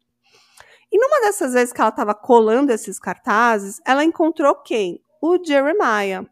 E 0.90 0.98
numa 0.98 1.20
dessas 1.20 1.52
vezes 1.52 1.72
que 1.72 1.80
ela 1.80 1.90
estava 1.90 2.14
colando 2.14 2.72
esses 2.72 2.98
cartazes, 2.98 3.80
ela 3.86 4.02
encontrou 4.02 4.54
quem? 4.56 5.00
O 5.20 5.38
Jeremiah. 5.42 6.24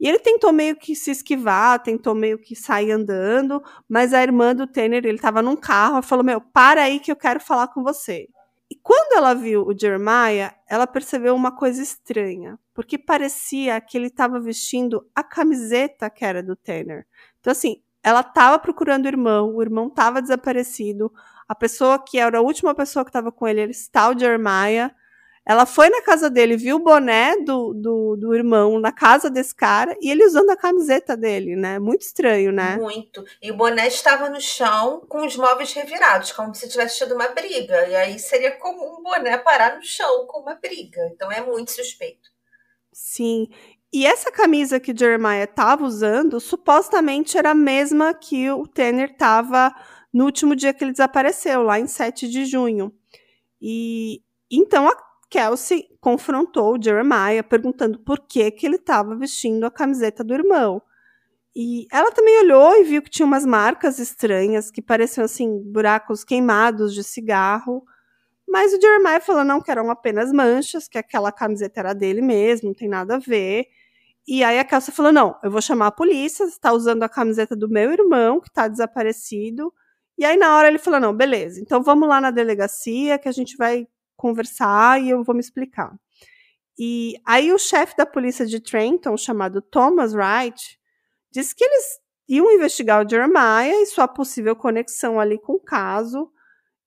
E 0.00 0.08
ele 0.08 0.18
tentou 0.18 0.52
meio 0.52 0.74
que 0.74 0.96
se 0.96 1.12
esquivar, 1.12 1.80
tentou 1.80 2.14
meio 2.14 2.36
que 2.36 2.56
sair 2.56 2.90
andando, 2.90 3.62
mas 3.88 4.12
a 4.12 4.22
irmã 4.22 4.54
do 4.54 4.66
Tanner, 4.66 5.04
ele 5.06 5.14
estava 5.14 5.40
num 5.40 5.54
carro, 5.54 6.00
e 6.00 6.02
falou: 6.02 6.24
Meu, 6.24 6.40
para 6.40 6.82
aí 6.82 6.98
que 6.98 7.12
eu 7.12 7.16
quero 7.16 7.38
falar 7.38 7.68
com 7.68 7.82
você. 7.84 8.28
E 8.68 8.74
quando 8.82 9.12
ela 9.12 9.34
viu 9.34 9.66
o 9.66 9.78
Jeremiah, 9.78 10.54
ela 10.68 10.86
percebeu 10.86 11.36
uma 11.36 11.54
coisa 11.54 11.82
estranha, 11.82 12.58
porque 12.74 12.96
parecia 12.98 13.80
que 13.80 13.98
ele 13.98 14.06
estava 14.06 14.40
vestindo 14.40 15.06
a 15.14 15.22
camiseta 15.22 16.08
que 16.08 16.24
era 16.24 16.42
do 16.42 16.56
Tanner. 16.56 17.06
Então, 17.38 17.50
assim, 17.50 17.82
ela 18.02 18.20
estava 18.20 18.58
procurando 18.58 19.04
o 19.04 19.08
irmão, 19.08 19.54
o 19.54 19.62
irmão 19.62 19.88
estava 19.88 20.20
desaparecido, 20.20 21.12
A 21.46 21.54
pessoa 21.54 21.98
que 21.98 22.18
era 22.18 22.38
a 22.38 22.40
última 22.40 22.74
pessoa 22.74 23.04
que 23.04 23.10
estava 23.10 23.30
com 23.30 23.46
ele 23.46 23.60
era 23.60 23.70
esse 23.70 23.90
tal 23.90 24.18
Jeremiah. 24.18 24.90
Ela 25.44 25.66
foi 25.66 25.90
na 25.90 26.00
casa 26.00 26.30
dele, 26.30 26.56
viu 26.56 26.76
o 26.76 26.82
boné 26.82 27.36
do, 27.38 27.74
do, 27.74 28.16
do, 28.16 28.34
irmão 28.34 28.78
na 28.78 28.92
casa 28.92 29.28
desse 29.28 29.52
cara 29.52 29.96
e 30.00 30.08
ele 30.08 30.24
usando 30.24 30.50
a 30.50 30.56
camiseta 30.56 31.16
dele, 31.16 31.56
né? 31.56 31.80
Muito 31.80 32.02
estranho, 32.02 32.52
né? 32.52 32.76
Muito. 32.76 33.24
E 33.42 33.50
o 33.50 33.56
boné 33.56 33.88
estava 33.88 34.30
no 34.30 34.40
chão 34.40 35.04
com 35.08 35.26
os 35.26 35.36
móveis 35.36 35.72
revirados, 35.72 36.30
como 36.30 36.54
se 36.54 36.68
tivesse 36.68 36.98
tido 36.98 37.16
uma 37.16 37.28
briga. 37.28 37.88
E 37.88 37.96
aí 37.96 38.18
seria 38.20 38.52
comum 38.52 38.98
o 38.98 39.02
boné 39.02 39.36
parar 39.36 39.74
no 39.74 39.82
chão 39.82 40.26
com 40.28 40.42
uma 40.42 40.54
briga. 40.54 41.10
Então 41.12 41.30
é 41.30 41.40
muito 41.40 41.72
suspeito. 41.72 42.30
Sim. 42.92 43.48
E 43.92 44.06
essa 44.06 44.30
camisa 44.30 44.78
que 44.78 44.96
Jeremiah 44.96 45.42
estava 45.42 45.84
usando, 45.84 46.38
supostamente 46.38 47.36
era 47.36 47.50
a 47.50 47.54
mesma 47.54 48.14
que 48.14 48.48
o 48.48 48.66
Tanner 48.66 49.10
estava 49.10 49.74
no 50.12 50.24
último 50.24 50.54
dia 50.54 50.72
que 50.72 50.84
ele 50.84 50.92
desapareceu, 50.92 51.62
lá 51.62 51.80
em 51.80 51.88
7 51.88 52.28
de 52.28 52.44
junho. 52.44 52.94
E 53.60 54.22
então 54.50 54.88
a 54.88 55.11
Kelsey 55.32 55.88
confrontou 55.98 56.74
o 56.74 56.82
Jeremiah 56.82 57.42
perguntando 57.42 57.98
por 57.98 58.20
que, 58.20 58.50
que 58.50 58.66
ele 58.66 58.76
estava 58.76 59.16
vestindo 59.16 59.64
a 59.64 59.70
camiseta 59.70 60.22
do 60.22 60.34
irmão. 60.34 60.82
E 61.56 61.86
ela 61.90 62.12
também 62.12 62.38
olhou 62.40 62.76
e 62.76 62.84
viu 62.84 63.00
que 63.00 63.08
tinha 63.08 63.24
umas 63.24 63.46
marcas 63.46 63.98
estranhas 63.98 64.70
que 64.70 64.82
pareciam 64.82 65.24
assim 65.24 65.58
buracos 65.72 66.22
queimados 66.22 66.94
de 66.94 67.02
cigarro. 67.02 67.82
Mas 68.46 68.74
o 68.74 68.80
Jeremiah 68.80 69.20
falou 69.20 69.42
não 69.42 69.58
que 69.58 69.70
eram 69.70 69.90
apenas 69.90 70.30
manchas, 70.30 70.86
que 70.86 70.98
aquela 70.98 71.32
camiseta 71.32 71.80
era 71.80 71.94
dele 71.94 72.20
mesmo, 72.20 72.68
não 72.68 72.74
tem 72.74 72.88
nada 72.88 73.16
a 73.16 73.18
ver. 73.18 73.68
E 74.28 74.44
aí 74.44 74.58
a 74.58 74.64
Kelsey 74.64 74.94
falou: 74.94 75.12
não, 75.12 75.38
eu 75.42 75.50
vou 75.50 75.62
chamar 75.62 75.86
a 75.86 75.92
polícia, 75.92 76.44
está 76.44 76.72
usando 76.74 77.04
a 77.04 77.08
camiseta 77.08 77.56
do 77.56 77.70
meu 77.70 77.90
irmão, 77.90 78.38
que 78.38 78.48
está 78.48 78.68
desaparecido. 78.68 79.72
E 80.18 80.26
aí 80.26 80.36
na 80.36 80.54
hora 80.56 80.68
ele 80.68 80.78
falou: 80.78 81.00
não, 81.00 81.16
beleza, 81.16 81.58
então 81.58 81.82
vamos 81.82 82.06
lá 82.06 82.20
na 82.20 82.30
delegacia 82.30 83.18
que 83.18 83.28
a 83.28 83.32
gente 83.32 83.56
vai 83.56 83.86
conversar 84.22 85.02
e 85.02 85.10
eu 85.10 85.24
vou 85.24 85.34
me 85.34 85.40
explicar. 85.40 85.92
E 86.78 87.14
aí 87.26 87.52
o 87.52 87.58
chefe 87.58 87.96
da 87.96 88.06
polícia 88.06 88.46
de 88.46 88.60
Trenton, 88.60 89.16
chamado 89.16 89.60
Thomas 89.60 90.14
Wright, 90.14 90.78
disse 91.32 91.54
que 91.56 91.64
eles 91.64 91.84
iam 92.28 92.52
investigar 92.52 93.04
o 93.04 93.08
Jeremiah 93.08 93.82
e 93.82 93.86
sua 93.86 94.06
possível 94.06 94.54
conexão 94.54 95.18
ali 95.18 95.38
com 95.38 95.54
o 95.54 95.60
caso. 95.60 96.30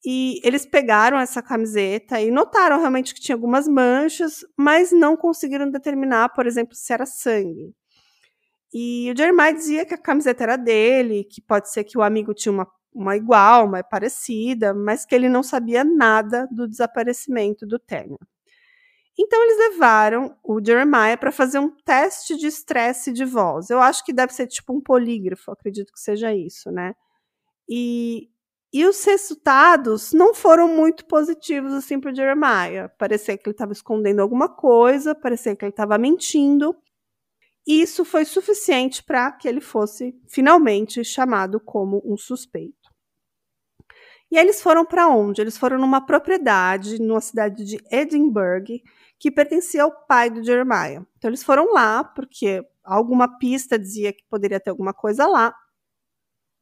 E 0.04 0.40
eles 0.44 0.66
pegaram 0.66 1.20
essa 1.20 1.42
camiseta 1.42 2.22
e 2.22 2.32
notaram 2.32 2.80
realmente 2.80 3.14
que 3.14 3.20
tinha 3.20 3.36
algumas 3.36 3.68
manchas, 3.68 4.46
mas 4.56 4.92
não 4.92 5.18
conseguiram 5.18 5.70
determinar, 5.70 6.30
por 6.30 6.48
exemplo, 6.48 6.76
se 6.76 6.94
era 6.94 7.06
sangue. 7.06 7.74
E 8.74 9.12
o 9.12 9.18
Jeremiah 9.18 9.52
dizia 9.52 9.86
que 9.86 9.94
a 9.94 9.98
camiseta 9.98 10.44
era 10.44 10.58
dele, 10.58 11.24
que 11.24 11.42
pode 11.42 11.72
ser 11.72 11.84
que 11.84 11.98
o 11.98 12.02
amigo 12.02 12.34
tinha 12.34 12.52
uma 12.52 12.68
uma 12.96 13.18
igual, 13.18 13.66
uma 13.66 13.84
parecida, 13.84 14.74
mas 14.74 15.06
que 15.06 15.14
ele 15.14 15.28
não 15.28 15.44
sabia 15.44 15.84
nada 15.84 16.48
do 16.50 16.68
desaparecimento 16.68 17.68
do 17.68 17.78
Tanner. 17.78 18.18
Então 19.18 19.42
eles 19.44 19.58
levaram 19.72 20.36
o 20.44 20.64
Jeremiah 20.64 21.18
para 21.18 21.32
fazer 21.32 21.60
um 21.60 21.70
teste 21.70 22.36
de 22.36 22.48
estresse 22.48 23.14
de 23.14 23.24
voz. 23.26 23.70
Eu 23.70 23.82
acho 23.82 24.04
que 24.04 24.14
deve 24.14 24.34
ser 24.34 24.48
tipo 24.48 24.74
um 24.74 24.82
polígrafo, 24.82 25.52
acredito 25.52 25.92
que 25.94 26.00
seja 26.00 26.34
isso, 26.34 26.72
né? 26.72 26.94
E, 27.68 28.30
e 28.74 28.86
os 28.86 29.04
resultados 29.06 30.12
não 30.12 30.34
foram 30.34 30.68
muito 30.68 31.06
positivos 31.06 31.74
assim 31.74 32.00
para 32.00 32.12
o 32.12 32.16
Jeremiah. 32.16 32.90
Parecia 32.98 33.38
que 33.38 33.48
ele 33.48 33.54
estava 33.54 33.72
escondendo 33.72 34.22
alguma 34.22 34.50
coisa, 34.50 35.16
parecia 35.16 35.56
que 35.56 35.64
ele 35.64 35.72
estava 35.72 35.98
mentindo. 35.98 36.76
E 37.68 37.82
isso 37.82 38.06
foi 38.06 38.26
suficiente 38.26 39.04
para 39.04 39.32
que 39.32 39.48
ele 39.48 39.62
fosse 39.62 40.14
finalmente 40.28 41.04
chamado 41.04 41.60
como 41.60 42.02
um 42.06 42.18
suspeito. 42.18 42.85
E 44.36 44.38
eles 44.38 44.62
foram 44.62 44.84
para 44.84 45.08
onde? 45.08 45.40
Eles 45.40 45.58
foram 45.58 45.78
numa 45.80 46.06
propriedade, 46.06 47.02
numa 47.02 47.22
cidade 47.22 47.64
de 47.64 47.82
Edinburgh, 47.90 48.84
que 49.18 49.32
pertencia 49.32 49.84
ao 49.84 50.06
pai 50.06 50.30
do 50.30 50.44
Jeremiah. 50.44 51.06
Então 51.18 51.30
eles 51.30 51.42
foram 51.42 51.72
lá 51.72 52.04
porque 52.04 52.62
alguma 52.84 53.38
pista 53.38 53.80
dizia 53.80 54.12
que 54.12 54.26
poderia 54.30 54.60
ter 54.60 54.72
alguma 54.72 54.94
coisa 54.94 55.26
lá. 55.26 55.56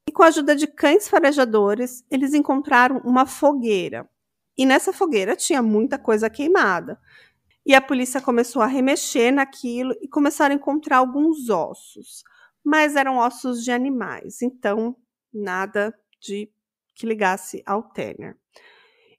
E 0.07 0.11
com 0.11 0.21
a 0.21 0.27
ajuda 0.27 0.55
de 0.55 0.67
cães 0.67 1.07
farejadores, 1.07 2.05
eles 2.11 2.35
encontraram 2.35 2.99
uma 2.99 3.25
fogueira. 3.25 4.07
E 4.55 4.67
nessa 4.67 4.93
fogueira 4.93 5.35
tinha 5.35 5.63
muita 5.63 5.97
coisa 5.97 6.29
queimada. 6.29 6.99
E 7.65 7.73
a 7.73 7.81
polícia 7.81 8.21
começou 8.21 8.61
a 8.61 8.67
remexer 8.67 9.33
naquilo 9.33 9.95
e 9.99 10.07
começaram 10.07 10.53
a 10.53 10.57
encontrar 10.59 10.97
alguns 10.97 11.49
ossos. 11.49 12.23
Mas 12.63 12.95
eram 12.95 13.17
ossos 13.17 13.63
de 13.63 13.71
animais, 13.71 14.43
então 14.43 14.95
nada 15.33 15.91
de 16.21 16.51
que 16.93 17.05
ligasse 17.05 17.63
ao 17.65 17.83
Tanner. 17.83 18.37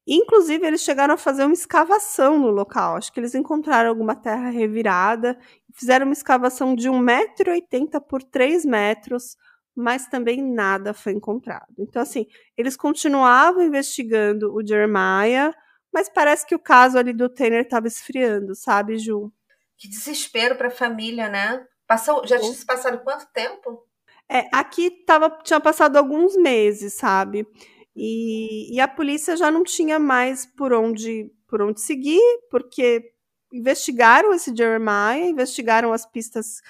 Inclusive, 0.06 0.66
eles 0.66 0.82
chegaram 0.82 1.14
a 1.14 1.18
fazer 1.18 1.44
uma 1.44 1.54
escavação 1.54 2.38
no 2.38 2.50
local. 2.50 2.96
Acho 2.96 3.10
que 3.12 3.18
eles 3.18 3.34
encontraram 3.34 3.88
alguma 3.88 4.14
terra 4.14 4.50
revirada, 4.50 5.38
fizeram 5.72 6.06
uma 6.06 6.12
escavação 6.12 6.74
de 6.74 6.90
1,80m 6.90 8.00
por 8.06 8.22
3 8.22 8.66
metros, 8.66 9.36
mas 9.74 10.06
também 10.06 10.42
nada 10.42 10.92
foi 10.92 11.12
encontrado. 11.12 11.74
Então, 11.78 12.02
assim, 12.02 12.26
eles 12.56 12.76
continuavam 12.76 13.62
investigando 13.62 14.54
o 14.54 14.64
Jeremiah, 14.64 15.54
mas 15.92 16.08
parece 16.08 16.46
que 16.46 16.54
o 16.54 16.58
caso 16.58 16.98
ali 16.98 17.12
do 17.12 17.28
Tanner 17.28 17.62
estava 17.62 17.86
esfriando, 17.86 18.54
sabe, 18.54 18.98
Ju? 18.98 19.32
Que 19.78 19.88
desespero 19.88 20.56
para 20.56 20.68
a 20.68 20.70
família, 20.70 21.28
né? 21.28 21.64
Passou, 21.86 22.26
já 22.26 22.38
tinha 22.38 22.52
se 22.52 22.64
passado 22.64 22.98
quanto 23.02 23.26
tempo? 23.32 23.83
É, 24.30 24.48
aqui 24.52 24.90
tava, 25.06 25.30
tinha 25.42 25.60
passado 25.60 25.96
alguns 25.96 26.36
meses, 26.36 26.94
sabe? 26.94 27.46
E, 27.94 28.74
e 28.74 28.80
a 28.80 28.88
polícia 28.88 29.36
já 29.36 29.50
não 29.50 29.62
tinha 29.62 29.98
mais 29.98 30.46
por 30.46 30.72
onde, 30.72 31.30
por 31.46 31.62
onde 31.62 31.80
seguir, 31.80 32.20
porque 32.50 33.12
investigaram 33.52 34.32
esse 34.34 34.54
Jeremiah, 34.56 35.18
investigaram 35.28 35.92
as 35.92 36.04
pistas, 36.06 36.60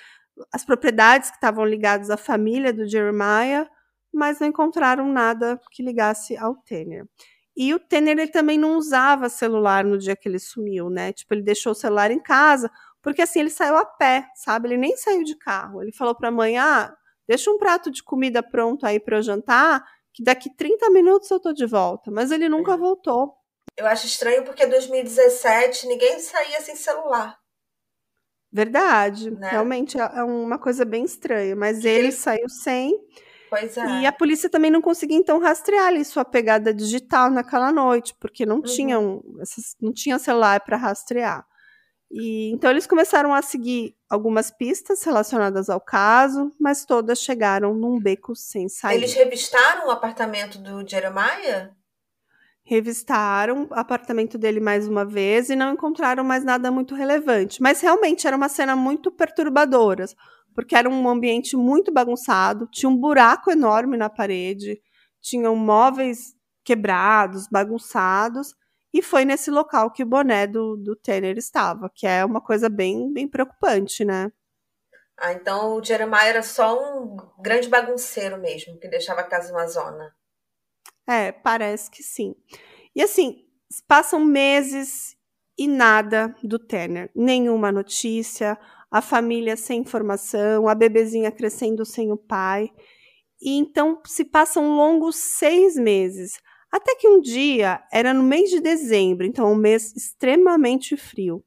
as 0.52 0.64
propriedades 0.64 1.30
que 1.30 1.36
estavam 1.36 1.64
ligadas 1.64 2.10
à 2.10 2.16
família 2.16 2.72
do 2.72 2.86
Jeremiah, 2.86 3.68
mas 4.12 4.38
não 4.40 4.48
encontraram 4.48 5.10
nada 5.10 5.58
que 5.70 5.82
ligasse 5.82 6.36
ao 6.36 6.54
Tanner. 6.56 7.06
E 7.56 7.72
o 7.72 7.78
Tanner 7.78 8.18
ele 8.18 8.28
também 8.30 8.58
não 8.58 8.76
usava 8.76 9.28
celular 9.28 9.84
no 9.84 9.96
dia 9.96 10.16
que 10.16 10.28
ele 10.28 10.38
sumiu, 10.40 10.90
né? 10.90 11.12
Tipo, 11.12 11.34
ele 11.34 11.42
deixou 11.42 11.72
o 11.72 11.74
celular 11.74 12.10
em 12.10 12.20
casa, 12.20 12.70
porque 13.00 13.22
assim 13.22 13.40
ele 13.40 13.50
saiu 13.50 13.76
a 13.76 13.84
pé, 13.86 14.26
sabe? 14.34 14.68
Ele 14.68 14.76
nem 14.76 14.96
saiu 14.96 15.22
de 15.24 15.36
carro. 15.36 15.80
Ele 15.82 15.92
falou 15.92 16.14
para 16.16 16.28
a 16.28 16.32
mãe: 16.32 16.58
"Ah, 16.58 16.94
deixa 17.26 17.50
um 17.50 17.58
prato 17.58 17.90
de 17.90 18.02
comida 18.02 18.42
pronto 18.42 18.84
aí 18.86 19.00
para 19.00 19.18
eu 19.18 19.22
jantar, 19.22 19.84
que 20.12 20.22
daqui 20.22 20.54
30 20.54 20.90
minutos 20.90 21.30
eu 21.30 21.40
tô 21.40 21.52
de 21.52 21.66
volta. 21.66 22.10
Mas 22.10 22.30
ele 22.30 22.48
nunca 22.48 22.74
é. 22.74 22.76
voltou. 22.76 23.34
Eu 23.76 23.86
acho 23.86 24.06
estranho 24.06 24.44
porque 24.44 24.64
em 24.64 24.68
2017 24.68 25.86
ninguém 25.86 26.18
saía 26.20 26.60
sem 26.60 26.76
celular. 26.76 27.36
Verdade. 28.52 29.32
Né? 29.32 29.50
Realmente 29.50 30.00
é, 30.00 30.02
é 30.02 30.22
uma 30.22 30.58
coisa 30.58 30.84
bem 30.84 31.04
estranha. 31.04 31.56
Mas 31.56 31.84
ele, 31.84 32.06
ele 32.06 32.12
saiu 32.12 32.48
sem. 32.48 32.96
Pois 33.50 33.76
é. 33.76 34.00
E 34.00 34.06
a 34.06 34.12
polícia 34.12 34.48
também 34.48 34.70
não 34.70 34.80
conseguia 34.80 35.16
então 35.16 35.40
rastrear 35.40 35.88
ali 35.88 36.04
sua 36.04 36.24
pegada 36.24 36.72
digital 36.72 37.30
naquela 37.30 37.72
noite, 37.72 38.14
porque 38.20 38.46
não 38.46 38.56
uhum. 38.56 38.62
tinham, 38.62 39.22
não 39.80 39.92
tinha 39.92 40.18
celular 40.18 40.60
para 40.60 40.76
rastrear. 40.76 41.44
E, 42.16 42.52
então 42.52 42.70
eles 42.70 42.86
começaram 42.86 43.34
a 43.34 43.42
seguir 43.42 43.96
algumas 44.08 44.48
pistas 44.48 45.02
relacionadas 45.02 45.68
ao 45.68 45.80
caso, 45.80 46.52
mas 46.60 46.84
todas 46.84 47.18
chegaram 47.18 47.74
num 47.74 47.98
beco 47.98 48.36
sem 48.36 48.68
saída. 48.68 49.00
Eles 49.00 49.14
revistaram 49.14 49.88
o 49.88 49.90
apartamento 49.90 50.56
do 50.58 50.88
Jeremiah? 50.88 51.72
Revistaram 52.62 53.66
o 53.68 53.74
apartamento 53.74 54.38
dele 54.38 54.60
mais 54.60 54.86
uma 54.86 55.04
vez 55.04 55.50
e 55.50 55.56
não 55.56 55.72
encontraram 55.72 56.22
mais 56.22 56.44
nada 56.44 56.70
muito 56.70 56.94
relevante. 56.94 57.60
Mas 57.60 57.80
realmente 57.80 58.28
era 58.28 58.36
uma 58.36 58.48
cena 58.48 58.76
muito 58.76 59.10
perturbadora, 59.10 60.06
porque 60.54 60.76
era 60.76 60.88
um 60.88 61.08
ambiente 61.08 61.56
muito 61.56 61.92
bagunçado, 61.92 62.68
tinha 62.70 62.88
um 62.88 62.96
buraco 62.96 63.50
enorme 63.50 63.96
na 63.96 64.08
parede, 64.08 64.80
tinham 65.20 65.56
móveis 65.56 66.32
quebrados, 66.62 67.48
bagunçados, 67.50 68.54
e 68.94 69.02
foi 69.02 69.24
nesse 69.24 69.50
local 69.50 69.90
que 69.90 70.04
o 70.04 70.06
boné 70.06 70.46
do, 70.46 70.76
do 70.76 70.94
Tanner 70.94 71.36
estava, 71.36 71.90
que 71.92 72.06
é 72.06 72.24
uma 72.24 72.40
coisa 72.40 72.68
bem, 72.68 73.12
bem 73.12 73.26
preocupante, 73.26 74.04
né? 74.04 74.30
Ah, 75.16 75.32
então 75.32 75.74
o 75.74 75.84
Jeremiah 75.84 76.26
era 76.26 76.42
só 76.44 76.80
um 76.80 77.16
grande 77.40 77.68
bagunceiro 77.68 78.38
mesmo, 78.38 78.78
que 78.78 78.86
deixava 78.86 79.22
a 79.22 79.24
casa 79.24 79.52
uma 79.52 79.66
zona. 79.66 80.14
É, 81.08 81.32
parece 81.32 81.90
que 81.90 82.04
sim. 82.04 82.36
E 82.94 83.02
assim, 83.02 83.44
passam 83.88 84.20
meses 84.20 85.16
e 85.58 85.66
nada 85.66 86.32
do 86.40 86.56
Tanner. 86.56 87.10
Nenhuma 87.16 87.72
notícia, 87.72 88.56
a 88.88 89.02
família 89.02 89.56
sem 89.56 89.80
informação, 89.80 90.68
a 90.68 90.74
bebezinha 90.74 91.32
crescendo 91.32 91.84
sem 91.84 92.12
o 92.12 92.16
pai. 92.16 92.70
E 93.42 93.56
então 93.56 94.00
se 94.06 94.24
passam 94.24 94.76
longos 94.76 95.16
seis 95.16 95.74
meses 95.74 96.40
até 96.74 96.96
que 96.96 97.06
um 97.06 97.20
dia, 97.20 97.80
era 97.92 98.12
no 98.12 98.24
mês 98.24 98.50
de 98.50 98.58
dezembro, 98.58 99.24
então 99.24 99.52
um 99.52 99.54
mês 99.54 99.94
extremamente 99.94 100.96
frio, 100.96 101.40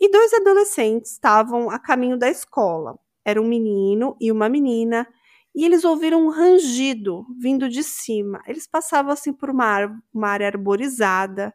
e 0.00 0.10
dois 0.10 0.32
adolescentes 0.32 1.12
estavam 1.12 1.68
a 1.68 1.78
caminho 1.78 2.16
da 2.16 2.30
escola. 2.30 2.98
Era 3.22 3.38
um 3.38 3.46
menino 3.46 4.16
e 4.18 4.32
uma 4.32 4.48
menina, 4.48 5.06
e 5.54 5.66
eles 5.66 5.84
ouviram 5.84 6.24
um 6.24 6.30
rangido 6.30 7.26
vindo 7.38 7.68
de 7.68 7.82
cima. 7.82 8.40
Eles 8.46 8.66
passavam 8.66 9.12
assim 9.12 9.30
por 9.30 9.50
uma, 9.50 9.94
uma 10.10 10.28
área 10.28 10.46
arborizada 10.46 11.52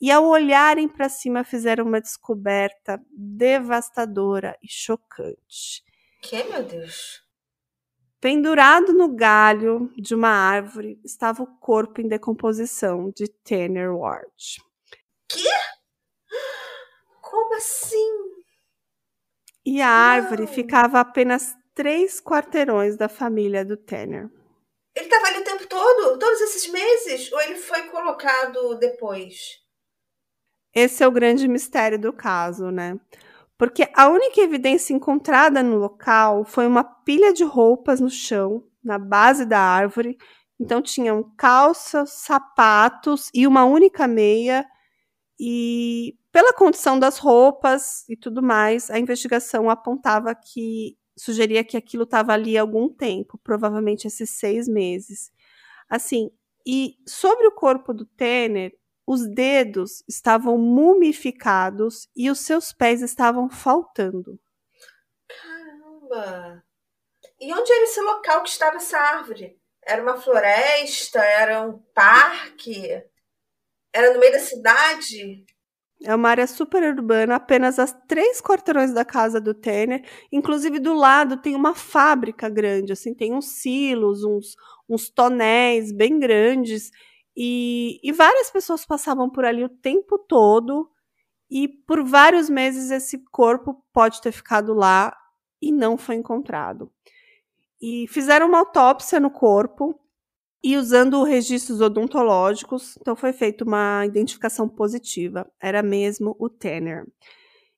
e, 0.00 0.08
ao 0.08 0.24
olharem 0.24 0.86
para 0.86 1.08
cima, 1.08 1.42
fizeram 1.42 1.84
uma 1.84 2.00
descoberta 2.00 3.02
devastadora 3.10 4.56
e 4.62 4.68
chocante. 4.70 5.82
Que, 6.20 6.44
meu 6.44 6.62
Deus? 6.62 7.24
Pendurado 8.22 8.92
no 8.92 9.08
galho 9.08 9.92
de 9.96 10.14
uma 10.14 10.28
árvore 10.28 11.00
estava 11.04 11.42
o 11.42 11.58
corpo 11.58 12.00
em 12.00 12.06
decomposição 12.06 13.10
de 13.10 13.26
Tanner 13.26 13.92
Ward. 13.92 14.62
Que? 15.28 15.50
Como 17.20 17.56
assim? 17.56 18.12
E 19.66 19.82
a 19.82 19.88
árvore 19.88 20.46
ficava 20.46 20.98
a 20.98 21.00
apenas 21.00 21.56
três 21.74 22.20
quarteirões 22.20 22.96
da 22.96 23.08
família 23.08 23.64
do 23.64 23.76
Tanner. 23.76 24.30
Ele 24.94 25.06
estava 25.06 25.26
ali 25.26 25.38
o 25.40 25.44
tempo 25.44 25.66
todo? 25.66 26.16
Todos 26.16 26.40
esses 26.42 26.70
meses? 26.70 27.32
Ou 27.32 27.40
ele 27.40 27.56
foi 27.56 27.88
colocado 27.88 28.76
depois? 28.76 29.60
Esse 30.72 31.02
é 31.02 31.08
o 31.08 31.12
grande 31.12 31.48
mistério 31.48 31.98
do 31.98 32.12
caso, 32.12 32.70
né? 32.70 32.96
Porque 33.62 33.88
a 33.94 34.08
única 34.08 34.40
evidência 34.40 34.92
encontrada 34.92 35.62
no 35.62 35.76
local 35.76 36.44
foi 36.44 36.66
uma 36.66 36.82
pilha 36.82 37.32
de 37.32 37.44
roupas 37.44 38.00
no 38.00 38.10
chão, 38.10 38.64
na 38.82 38.98
base 38.98 39.46
da 39.46 39.60
árvore. 39.60 40.18
Então 40.58 40.82
tinham 40.82 41.22
calças, 41.36 42.10
sapatos 42.10 43.30
e 43.32 43.46
uma 43.46 43.64
única 43.64 44.08
meia. 44.08 44.66
E 45.38 46.18
pela 46.32 46.52
condição 46.52 46.98
das 46.98 47.18
roupas 47.18 48.04
e 48.08 48.16
tudo 48.16 48.42
mais, 48.42 48.90
a 48.90 48.98
investigação 48.98 49.70
apontava 49.70 50.34
que 50.34 50.98
sugeria 51.16 51.62
que 51.62 51.76
aquilo 51.76 52.02
estava 52.02 52.32
ali 52.32 52.58
há 52.58 52.62
algum 52.62 52.88
tempo, 52.88 53.38
provavelmente 53.44 54.08
esses 54.08 54.30
seis 54.30 54.66
meses. 54.66 55.30
Assim, 55.88 56.32
e 56.66 56.96
sobre 57.06 57.46
o 57.46 57.52
corpo 57.52 57.94
do 57.94 58.04
Tanner, 58.06 58.72
os 59.06 59.26
dedos 59.26 60.02
estavam 60.08 60.56
mumificados 60.58 62.08
e 62.14 62.30
os 62.30 62.40
seus 62.40 62.72
pés 62.72 63.02
estavam 63.02 63.48
faltando. 63.48 64.38
Caramba! 65.28 66.64
E 67.40 67.52
onde 67.52 67.72
era 67.72 67.84
esse 67.84 68.00
local 68.00 68.42
que 68.42 68.50
estava 68.50 68.76
essa 68.76 68.98
árvore? 68.98 69.58
Era 69.84 70.02
uma 70.02 70.16
floresta? 70.16 71.18
Era 71.18 71.62
um 71.62 71.78
parque? 71.94 73.02
Era 73.92 74.14
no 74.14 74.20
meio 74.20 74.32
da 74.32 74.38
cidade? 74.38 75.44
É 76.04 76.14
uma 76.14 76.30
área 76.30 76.46
super 76.46 76.82
urbana, 76.82 77.36
apenas 77.36 77.78
as 77.78 77.94
três 78.08 78.40
quarteirões 78.40 78.92
da 78.92 79.04
casa 79.04 79.40
do 79.40 79.54
Tanner. 79.54 80.04
Inclusive, 80.32 80.80
do 80.80 80.94
lado 80.94 81.36
tem 81.36 81.54
uma 81.54 81.74
fábrica 81.74 82.48
grande, 82.48 82.92
assim, 82.92 83.14
tem 83.14 83.32
uns 83.32 83.60
silos, 83.60 84.24
uns, 84.24 84.56
uns 84.88 85.08
tonéis 85.08 85.92
bem 85.92 86.18
grandes. 86.18 86.90
E, 87.36 88.00
e 88.02 88.12
várias 88.12 88.50
pessoas 88.50 88.84
passavam 88.84 89.30
por 89.30 89.44
ali 89.44 89.64
o 89.64 89.68
tempo 89.68 90.18
todo. 90.18 90.90
E 91.50 91.68
por 91.68 92.02
vários 92.02 92.48
meses 92.48 92.90
esse 92.90 93.18
corpo 93.30 93.84
pode 93.92 94.20
ter 94.22 94.32
ficado 94.32 94.72
lá 94.72 95.16
e 95.60 95.70
não 95.70 95.98
foi 95.98 96.14
encontrado. 96.14 96.90
E 97.80 98.06
fizeram 98.08 98.48
uma 98.48 98.60
autópsia 98.60 99.20
no 99.20 99.30
corpo 99.30 99.98
e 100.62 100.76
usando 100.76 101.22
registros 101.24 101.80
odontológicos, 101.80 102.96
então 103.00 103.16
foi 103.16 103.32
feita 103.32 103.64
uma 103.64 104.06
identificação 104.06 104.68
positiva, 104.68 105.50
era 105.60 105.82
mesmo 105.82 106.36
o 106.38 106.48
Tanner. 106.48 107.04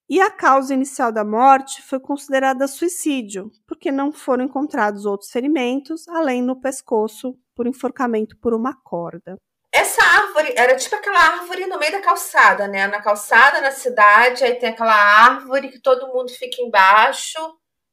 E 0.09 0.21
a 0.21 0.31
causa 0.31 0.75
inicial 0.75 1.11
da 1.11 1.25
morte 1.25 1.81
foi 1.81 1.99
considerada 1.99 2.69
suicídio, 2.69 3.51
porque 3.67 3.91
não 3.91 4.13
foram 4.13 4.45
encontrados 4.45 5.07
outros 5.07 5.31
ferimentos, 5.31 6.07
além 6.09 6.43
no 6.43 6.61
pescoço 6.61 7.35
por 7.55 7.67
enforcamento 7.67 8.37
por 8.39 8.55
uma 8.55 8.75
corda. 8.83 9.37
Essa 9.73 10.03
árvore 10.03 10.55
era 10.57 10.77
tipo 10.77 10.95
aquela 10.95 11.19
árvore 11.19 11.67
no 11.67 11.79
meio 11.79 11.93
da 11.93 12.01
calçada, 12.01 12.69
né? 12.69 12.87
Na 12.87 13.03
calçada, 13.03 13.61
na 13.61 13.71
cidade, 13.71 14.45
aí 14.45 14.55
tem 14.55 14.69
aquela 14.71 14.95
árvore 14.95 15.69
que 15.69 15.81
todo 15.81 16.13
mundo 16.13 16.31
fica 16.31 16.63
embaixo 16.63 17.39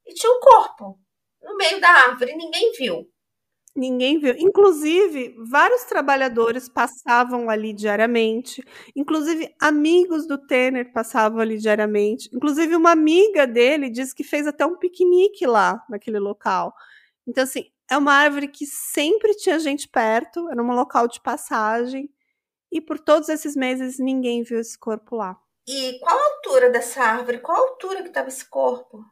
e 0.06 0.14
tinha 0.14 0.32
um 0.32 0.40
corpo 0.40 1.00
no 1.42 1.56
meio 1.56 1.82
da 1.82 1.90
árvore, 1.90 2.36
ninguém 2.36 2.72
viu. 2.78 3.08
Ninguém 3.76 4.20
viu. 4.20 4.36
Inclusive, 4.38 5.34
vários 5.50 5.84
trabalhadores 5.86 6.68
passavam 6.68 7.50
ali 7.50 7.74
diariamente. 7.74 8.62
Inclusive, 8.96 9.54
amigos 9.62 10.28
do 10.28 10.38
Tanner 10.38 10.92
passavam 10.92 11.40
ali 11.40 11.58
diariamente. 11.58 12.30
Inclusive, 12.34 12.76
uma 12.76 12.92
amiga 12.92 13.48
dele 13.48 13.90
disse 13.90 14.14
que 14.14 14.26
fez 14.26 14.46
até 14.46 14.66
um 14.66 14.78
piquenique 14.78 15.48
lá, 15.48 15.82
naquele 15.90 16.20
local. 16.20 16.74
Então, 17.26 17.46
assim, 17.46 17.71
é 17.92 17.98
uma 17.98 18.14
árvore 18.14 18.48
que 18.48 18.66
sempre 18.66 19.36
tinha 19.36 19.60
gente 19.60 19.88
perto, 19.88 20.50
era 20.50 20.62
um 20.62 20.74
local 20.74 21.08
de 21.08 21.22
passagem. 21.22 22.10
E 22.72 22.80
por 22.80 22.98
todos 22.98 23.28
esses 23.30 23.56
meses, 23.56 24.00
ninguém 24.00 24.44
viu 24.44 24.60
esse 24.60 24.80
corpo 24.80 25.18
lá. 25.18 25.38
E 25.68 26.00
qual 26.00 26.18
a 26.18 26.36
altura 26.36 26.70
dessa 26.70 27.04
árvore? 27.04 27.40
Qual 27.40 27.58
a 27.58 27.70
altura 27.70 28.02
que 28.02 28.08
estava 28.08 28.30
esse 28.30 28.46
corpo? 28.46 29.06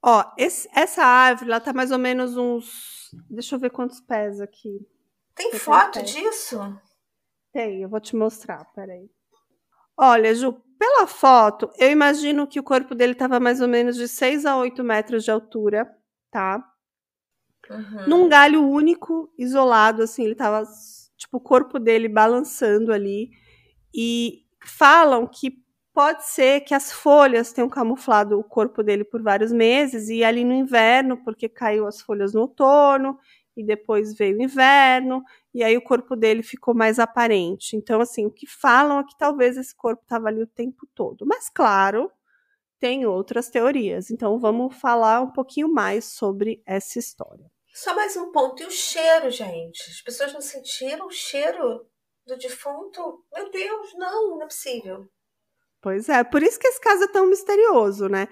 Ó, 0.00 0.24
esse, 0.38 0.68
essa 0.74 1.04
árvore, 1.04 1.50
ela 1.50 1.60
tá 1.60 1.72
mais 1.72 1.90
ou 1.90 1.98
menos 1.98 2.36
uns 2.36 2.94
Deixa 3.28 3.54
eu 3.54 3.58
ver 3.58 3.70
quantos 3.70 4.00
pés 4.00 4.40
aqui. 4.40 4.86
Tem 5.34 5.52
foto 5.52 6.02
disso? 6.02 6.58
Tem, 7.52 7.82
eu 7.82 7.88
vou 7.88 8.00
te 8.00 8.16
mostrar, 8.16 8.64
peraí. 8.72 9.10
Olha, 9.96 10.34
Ju, 10.34 10.52
pela 10.78 11.06
foto, 11.06 11.70
eu 11.78 11.90
imagino 11.90 12.46
que 12.46 12.58
o 12.58 12.64
corpo 12.64 12.94
dele 12.94 13.12
estava 13.12 13.38
mais 13.38 13.60
ou 13.60 13.68
menos 13.68 13.96
de 13.96 14.08
6 14.08 14.44
a 14.44 14.56
8 14.56 14.82
metros 14.82 15.24
de 15.24 15.30
altura, 15.30 15.88
tá? 16.30 16.62
Uhum. 17.70 18.04
Num 18.06 18.28
galho 18.28 18.62
único, 18.68 19.32
isolado, 19.38 20.02
assim, 20.02 20.24
ele 20.24 20.34
tava, 20.34 20.64
tipo, 21.16 21.38
o 21.38 21.40
corpo 21.40 21.78
dele 21.78 22.08
balançando 22.08 22.92
ali. 22.92 23.30
E 23.94 24.44
falam 24.64 25.26
que 25.26 25.64
Pode 25.94 26.26
ser 26.26 26.62
que 26.62 26.74
as 26.74 26.90
folhas 26.90 27.52
tenham 27.52 27.68
camuflado 27.68 28.36
o 28.36 28.42
corpo 28.42 28.82
dele 28.82 29.04
por 29.04 29.22
vários 29.22 29.52
meses 29.52 30.08
e 30.08 30.24
ali 30.24 30.42
no 30.42 30.52
inverno, 30.52 31.16
porque 31.22 31.48
caiu 31.48 31.86
as 31.86 32.00
folhas 32.00 32.34
no 32.34 32.40
outono 32.40 33.16
e 33.56 33.62
depois 33.64 34.12
veio 34.12 34.36
o 34.36 34.42
inverno 34.42 35.22
e 35.54 35.62
aí 35.62 35.76
o 35.76 35.82
corpo 35.82 36.16
dele 36.16 36.42
ficou 36.42 36.74
mais 36.74 36.98
aparente. 36.98 37.76
Então, 37.76 38.00
assim, 38.00 38.26
o 38.26 38.30
que 38.30 38.44
falam 38.44 38.98
é 38.98 39.04
que 39.04 39.16
talvez 39.16 39.56
esse 39.56 39.72
corpo 39.72 40.02
estava 40.02 40.26
ali 40.26 40.42
o 40.42 40.48
tempo 40.48 40.84
todo. 40.96 41.24
Mas, 41.24 41.48
claro, 41.48 42.10
tem 42.80 43.06
outras 43.06 43.48
teorias. 43.48 44.10
Então, 44.10 44.38
vamos 44.40 44.74
falar 44.76 45.20
um 45.20 45.30
pouquinho 45.30 45.72
mais 45.72 46.06
sobre 46.06 46.60
essa 46.66 46.98
história. 46.98 47.53
Só 47.74 47.92
mais 47.92 48.16
um 48.16 48.30
ponto. 48.30 48.62
E 48.62 48.66
o 48.66 48.70
cheiro, 48.70 49.28
gente? 49.32 49.82
As 49.90 50.00
pessoas 50.00 50.32
não 50.32 50.40
sentiram 50.40 51.08
o 51.08 51.10
cheiro 51.10 51.84
do 52.24 52.36
defunto? 52.38 53.24
Meu 53.34 53.50
Deus, 53.50 53.92
não, 53.96 54.36
não 54.36 54.42
é 54.42 54.46
possível. 54.46 55.08
Pois 55.82 56.08
é, 56.08 56.22
por 56.22 56.40
isso 56.40 56.58
que 56.58 56.68
esse 56.68 56.80
caso 56.80 57.02
é 57.02 57.08
tão 57.08 57.26
misterioso, 57.26 58.08
né? 58.08 58.28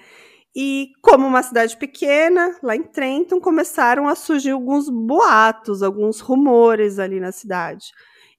E 0.55 0.93
como 1.03 1.27
uma 1.27 1.43
cidade 1.43 1.77
pequena, 1.77 2.57
lá 2.63 2.77
em 2.77 2.85
Trenton, 2.85 3.41
começaram 3.41 4.07
a 4.07 4.15
surgir 4.15 4.51
alguns 4.51 4.89
boatos, 4.89 5.83
alguns 5.83 6.21
rumores 6.21 7.01
ali 7.01 7.19
na 7.19 7.33
cidade. 7.33 7.87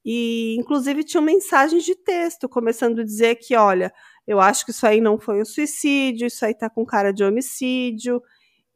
E, 0.06 0.56
inclusive, 0.58 1.04
tinham 1.04 1.22
mensagens 1.22 1.84
de 1.84 1.96
texto 1.96 2.48
começando 2.48 3.02
a 3.02 3.04
dizer 3.04 3.36
que, 3.36 3.58
olha, 3.58 3.94
eu 4.26 4.39
acho 4.39 4.63
que 4.63 4.72
isso 4.72 4.88
aí 4.88 5.02
não 5.02 5.20
foi 5.20 5.42
um 5.42 5.46
suicídio, 5.46 6.28
isso 6.28 6.46
aí 6.46 6.56
tá 6.56 6.70
com 6.70 6.86
cara 6.86 7.12
de 7.12 7.26
homicídio. 7.26 8.22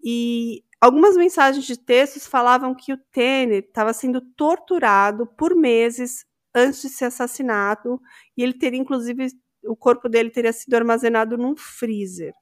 E 0.03 0.63
algumas 0.79 1.15
mensagens 1.15 1.65
de 1.65 1.77
textos 1.77 2.27
falavam 2.27 2.75
que 2.75 2.93
o 2.93 2.97
Tanner 3.11 3.63
estava 3.63 3.93
sendo 3.93 4.21
torturado 4.21 5.25
por 5.25 5.55
meses 5.55 6.25
antes 6.53 6.81
de 6.81 6.89
ser 6.89 7.05
assassinado, 7.05 8.01
e 8.35 8.43
ele 8.43 8.53
teria, 8.53 8.79
inclusive, 8.79 9.27
o 9.63 9.75
corpo 9.75 10.09
dele 10.09 10.29
teria 10.29 10.53
sido 10.53 10.73
armazenado 10.73 11.37
num 11.37 11.55
freezer. 11.55 12.33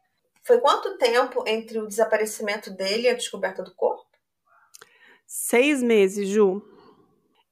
Foi 0.44 0.60
quanto 0.60 0.98
tempo 0.98 1.44
entre 1.48 1.80
o 1.80 1.88
desaparecimento 1.88 2.70
dele 2.70 3.04
e 3.04 3.10
a 3.10 3.16
descoberta 3.16 3.64
do 3.64 3.74
corpo? 3.74 4.06
Seis 5.26 5.82
meses, 5.82 6.30
Ju. 6.30 6.62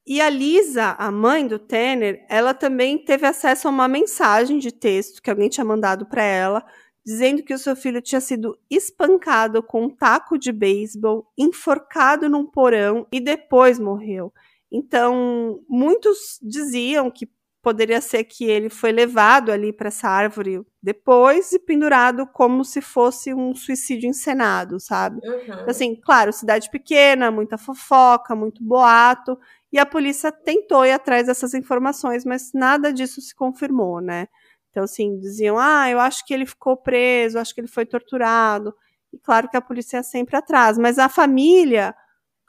E 0.06 0.20
a 0.20 0.28
Lisa, 0.28 0.94
a 0.98 1.10
mãe 1.10 1.46
do 1.46 1.58
Tanner, 1.58 2.24
ela 2.28 2.54
também 2.54 3.02
teve 3.02 3.26
acesso 3.26 3.66
a 3.66 3.70
uma 3.70 3.88
mensagem 3.88 4.58
de 4.58 4.70
texto 4.70 5.20
que 5.20 5.30
alguém 5.30 5.48
tinha 5.48 5.64
mandado 5.64 6.06
para 6.06 6.22
ela, 6.22 6.64
dizendo 7.04 7.42
que 7.42 7.52
o 7.52 7.58
seu 7.58 7.76
filho 7.76 8.00
tinha 8.00 8.20
sido 8.20 8.58
espancado 8.70 9.62
com 9.62 9.84
um 9.84 9.90
taco 9.90 10.38
de 10.38 10.50
beisebol, 10.50 11.26
enforcado 11.36 12.28
num 12.28 12.46
porão 12.46 13.06
e 13.12 13.20
depois 13.20 13.78
morreu. 13.78 14.32
Então, 14.72 15.60
muitos 15.68 16.38
diziam 16.42 17.10
que 17.10 17.28
poderia 17.64 18.00
ser 18.00 18.24
que 18.24 18.44
ele 18.44 18.68
foi 18.68 18.92
levado 18.92 19.50
ali 19.50 19.72
para 19.72 19.88
essa 19.88 20.06
árvore 20.06 20.60
depois 20.82 21.50
e 21.52 21.58
pendurado 21.58 22.26
como 22.26 22.62
se 22.62 22.82
fosse 22.82 23.32
um 23.32 23.54
suicídio 23.54 24.06
encenado, 24.06 24.78
sabe? 24.78 25.18
Uhum. 25.26 25.64
Assim, 25.66 25.96
claro, 25.96 26.30
cidade 26.30 26.70
pequena, 26.70 27.30
muita 27.30 27.56
fofoca, 27.56 28.36
muito 28.36 28.62
boato, 28.62 29.38
e 29.72 29.78
a 29.78 29.86
polícia 29.86 30.30
tentou 30.30 30.84
ir 30.84 30.92
atrás 30.92 31.26
dessas 31.26 31.54
informações, 31.54 32.24
mas 32.24 32.52
nada 32.52 32.92
disso 32.92 33.20
se 33.22 33.34
confirmou, 33.34 34.00
né? 34.00 34.28
Então, 34.74 34.82
assim, 34.82 35.20
diziam, 35.20 35.56
ah, 35.56 35.88
eu 35.88 36.00
acho 36.00 36.26
que 36.26 36.34
ele 36.34 36.44
ficou 36.44 36.76
preso, 36.76 37.38
acho 37.38 37.54
que 37.54 37.60
ele 37.60 37.68
foi 37.68 37.86
torturado. 37.86 38.74
E 39.12 39.18
claro 39.18 39.48
que 39.48 39.56
a 39.56 39.60
polícia 39.60 39.98
é 39.98 40.02
sempre 40.02 40.36
atrás, 40.36 40.76
mas 40.76 40.98
a 40.98 41.08
família 41.08 41.94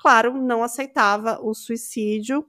claro, 0.06 0.34
não 0.36 0.64
aceitava 0.64 1.40
o 1.42 1.54
suicídio, 1.56 2.48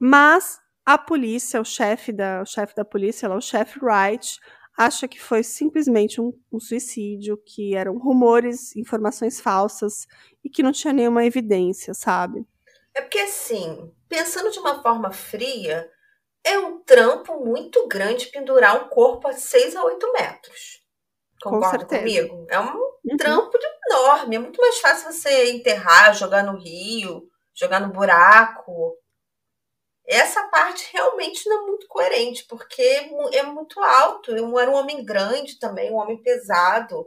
mas 0.00 0.58
a 0.84 0.98
polícia, 0.98 1.60
o 1.60 1.64
chefe 1.64 2.12
da, 2.12 2.42
o 2.42 2.44
chefe 2.44 2.74
da 2.74 2.84
polícia, 2.84 3.28
lá, 3.28 3.36
o 3.36 3.40
chefe 3.40 3.78
Wright, 3.80 4.38
acha 4.76 5.06
que 5.06 5.20
foi 5.20 5.44
simplesmente 5.44 6.20
um, 6.20 6.32
um, 6.52 6.58
suicídio, 6.58 7.36
que 7.36 7.74
eram 7.76 7.98
rumores, 7.98 8.74
informações 8.74 9.40
falsas 9.40 10.08
e 10.42 10.50
que 10.50 10.62
não 10.62 10.72
tinha 10.72 10.92
nenhuma 10.92 11.24
evidência, 11.24 11.94
sabe? 11.94 12.44
É 12.94 13.00
porque, 13.00 13.18
assim, 13.18 13.92
pensando 14.08 14.50
de 14.50 14.58
uma 14.58 14.82
forma 14.82 15.12
fria, 15.12 15.88
é 16.48 16.58
um 16.58 16.80
trampo 16.80 17.44
muito 17.44 17.86
grande 17.86 18.26
pendurar 18.26 18.76
um 18.76 18.88
corpo 18.88 19.28
a 19.28 19.32
6 19.32 19.76
a 19.76 19.84
8 19.84 20.12
metros. 20.12 20.82
Concorda 21.42 21.84
Com 21.84 21.96
comigo? 21.96 22.46
É 22.50 22.58
um 22.58 22.74
uhum. 23.04 23.16
trampo 23.16 23.56
enorme. 23.88 24.36
É 24.36 24.38
muito 24.38 24.60
mais 24.60 24.80
fácil 24.80 25.12
você 25.12 25.50
enterrar, 25.50 26.14
jogar 26.14 26.42
no 26.42 26.58
rio, 26.58 27.28
jogar 27.54 27.80
no 27.80 27.92
buraco. 27.92 28.96
Essa 30.06 30.48
parte 30.48 30.88
realmente 30.92 31.48
não 31.48 31.62
é 31.62 31.66
muito 31.66 31.86
coerente, 31.86 32.44
porque 32.48 32.82
é 33.32 33.42
muito 33.42 33.78
alto. 33.80 34.34
Eu 34.34 34.58
era 34.58 34.70
um 34.70 34.74
homem 34.74 35.04
grande 35.04 35.58
também, 35.58 35.92
um 35.92 35.96
homem 35.96 36.20
pesado. 36.22 37.06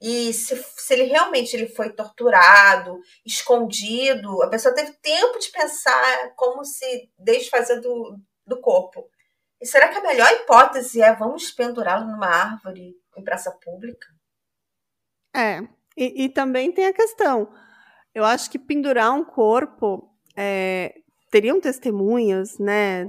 E 0.00 0.32
se, 0.34 0.54
se 0.76 0.92
ele 0.92 1.04
realmente 1.04 1.56
ele 1.56 1.68
foi 1.68 1.90
torturado, 1.90 3.00
escondido, 3.24 4.42
a 4.42 4.48
pessoa 4.48 4.74
teve 4.74 4.92
tempo 5.00 5.38
de 5.38 5.48
pensar 5.48 6.34
como 6.36 6.62
se 6.64 7.10
desfazer 7.18 7.80
do, 7.80 8.18
do 8.46 8.60
corpo. 8.60 9.08
E 9.60 9.66
será 9.66 9.88
que 9.88 9.98
a 9.98 10.02
melhor 10.02 10.30
hipótese 10.32 11.00
é 11.00 11.14
vamos 11.14 11.50
pendurá-lo 11.50 12.06
numa 12.06 12.26
árvore 12.26 12.94
em 13.16 13.24
praça 13.24 13.50
pública? 13.50 14.06
É, 15.34 15.60
e, 15.96 16.24
e, 16.24 16.28
também 16.28 16.72
tem 16.72 16.86
a 16.86 16.92
questão. 16.92 17.52
Eu 18.14 18.24
acho 18.24 18.50
que 18.50 18.58
pendurar 18.58 19.12
um 19.12 19.24
corpo 19.24 20.10
é, 20.36 20.94
teriam 21.30 21.60
testemunhas, 21.60 22.58
né? 22.58 23.04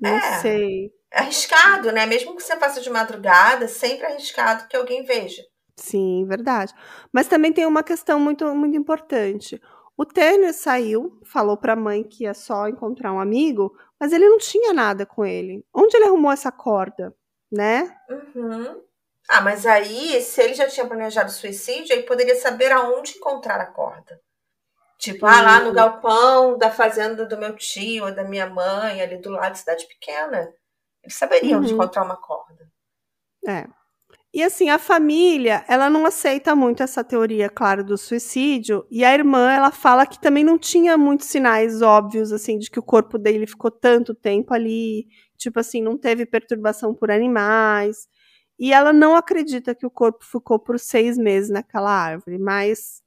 Não 0.00 0.16
é, 0.16 0.40
sei. 0.40 0.92
É 1.12 1.20
arriscado, 1.20 1.92
né? 1.92 2.06
Mesmo 2.06 2.36
que 2.36 2.42
você 2.42 2.56
faça 2.56 2.80
de 2.80 2.90
madrugada, 2.90 3.68
sempre 3.68 4.06
é 4.06 4.12
arriscado 4.12 4.68
que 4.68 4.76
alguém 4.76 5.04
veja. 5.04 5.42
Sim, 5.76 6.24
verdade. 6.26 6.72
Mas 7.12 7.28
também 7.28 7.52
tem 7.52 7.66
uma 7.66 7.82
questão 7.82 8.20
muito, 8.20 8.44
muito 8.54 8.76
importante. 8.76 9.60
O 10.02 10.04
Tanner 10.04 10.52
saiu, 10.52 11.16
falou 11.24 11.56
para 11.56 11.74
a 11.74 11.76
mãe 11.76 12.02
que 12.02 12.24
ia 12.24 12.34
só 12.34 12.66
encontrar 12.66 13.12
um 13.12 13.20
amigo, 13.20 13.72
mas 14.00 14.12
ele 14.12 14.28
não 14.28 14.36
tinha 14.36 14.72
nada 14.72 15.06
com 15.06 15.24
ele. 15.24 15.64
Onde 15.72 15.96
ele 15.96 16.06
arrumou 16.06 16.32
essa 16.32 16.50
corda, 16.50 17.14
né? 17.52 17.96
Uhum. 18.10 18.82
Ah, 19.30 19.40
mas 19.40 19.64
aí, 19.64 20.20
se 20.20 20.42
ele 20.42 20.54
já 20.54 20.66
tinha 20.66 20.88
planejado 20.88 21.30
suicídio, 21.30 21.92
ele 21.92 22.02
poderia 22.02 22.34
saber 22.34 22.72
aonde 22.72 23.12
encontrar 23.12 23.60
a 23.60 23.66
corda. 23.66 24.20
Tipo, 24.98 25.24
ah, 25.24 25.40
lá 25.40 25.60
no 25.60 25.72
galpão 25.72 26.58
da 26.58 26.68
fazenda 26.68 27.24
do 27.24 27.38
meu 27.38 27.54
tio 27.54 28.06
ou 28.06 28.12
da 28.12 28.24
minha 28.24 28.50
mãe, 28.50 29.00
ali 29.00 29.18
do 29.18 29.30
lado 29.30 29.52
de 29.52 29.60
cidade 29.60 29.86
pequena. 29.86 30.52
Eles 31.00 31.16
saberiam 31.16 31.58
uhum. 31.60 31.64
onde 31.64 31.74
encontrar 31.74 32.02
uma 32.02 32.16
corda. 32.16 32.68
É. 33.46 33.68
E 34.34 34.42
assim, 34.42 34.70
a 34.70 34.78
família, 34.78 35.62
ela 35.68 35.90
não 35.90 36.06
aceita 36.06 36.56
muito 36.56 36.82
essa 36.82 37.04
teoria, 37.04 37.50
claro, 37.50 37.84
do 37.84 37.98
suicídio. 37.98 38.86
E 38.90 39.04
a 39.04 39.12
irmã, 39.12 39.50
ela 39.52 39.70
fala 39.70 40.06
que 40.06 40.18
também 40.18 40.42
não 40.42 40.58
tinha 40.58 40.96
muitos 40.96 41.26
sinais 41.26 41.82
óbvios, 41.82 42.32
assim, 42.32 42.58
de 42.58 42.70
que 42.70 42.78
o 42.78 42.82
corpo 42.82 43.18
dele 43.18 43.46
ficou 43.46 43.70
tanto 43.70 44.14
tempo 44.14 44.54
ali. 44.54 45.06
Tipo 45.36 45.60
assim, 45.60 45.82
não 45.82 45.98
teve 45.98 46.24
perturbação 46.24 46.94
por 46.94 47.10
animais. 47.10 48.08
E 48.58 48.72
ela 48.72 48.90
não 48.92 49.14
acredita 49.16 49.74
que 49.74 49.84
o 49.84 49.90
corpo 49.90 50.24
ficou 50.24 50.58
por 50.58 50.78
seis 50.78 51.18
meses 51.18 51.50
naquela 51.50 51.90
árvore, 51.90 52.38
mas 52.38 53.02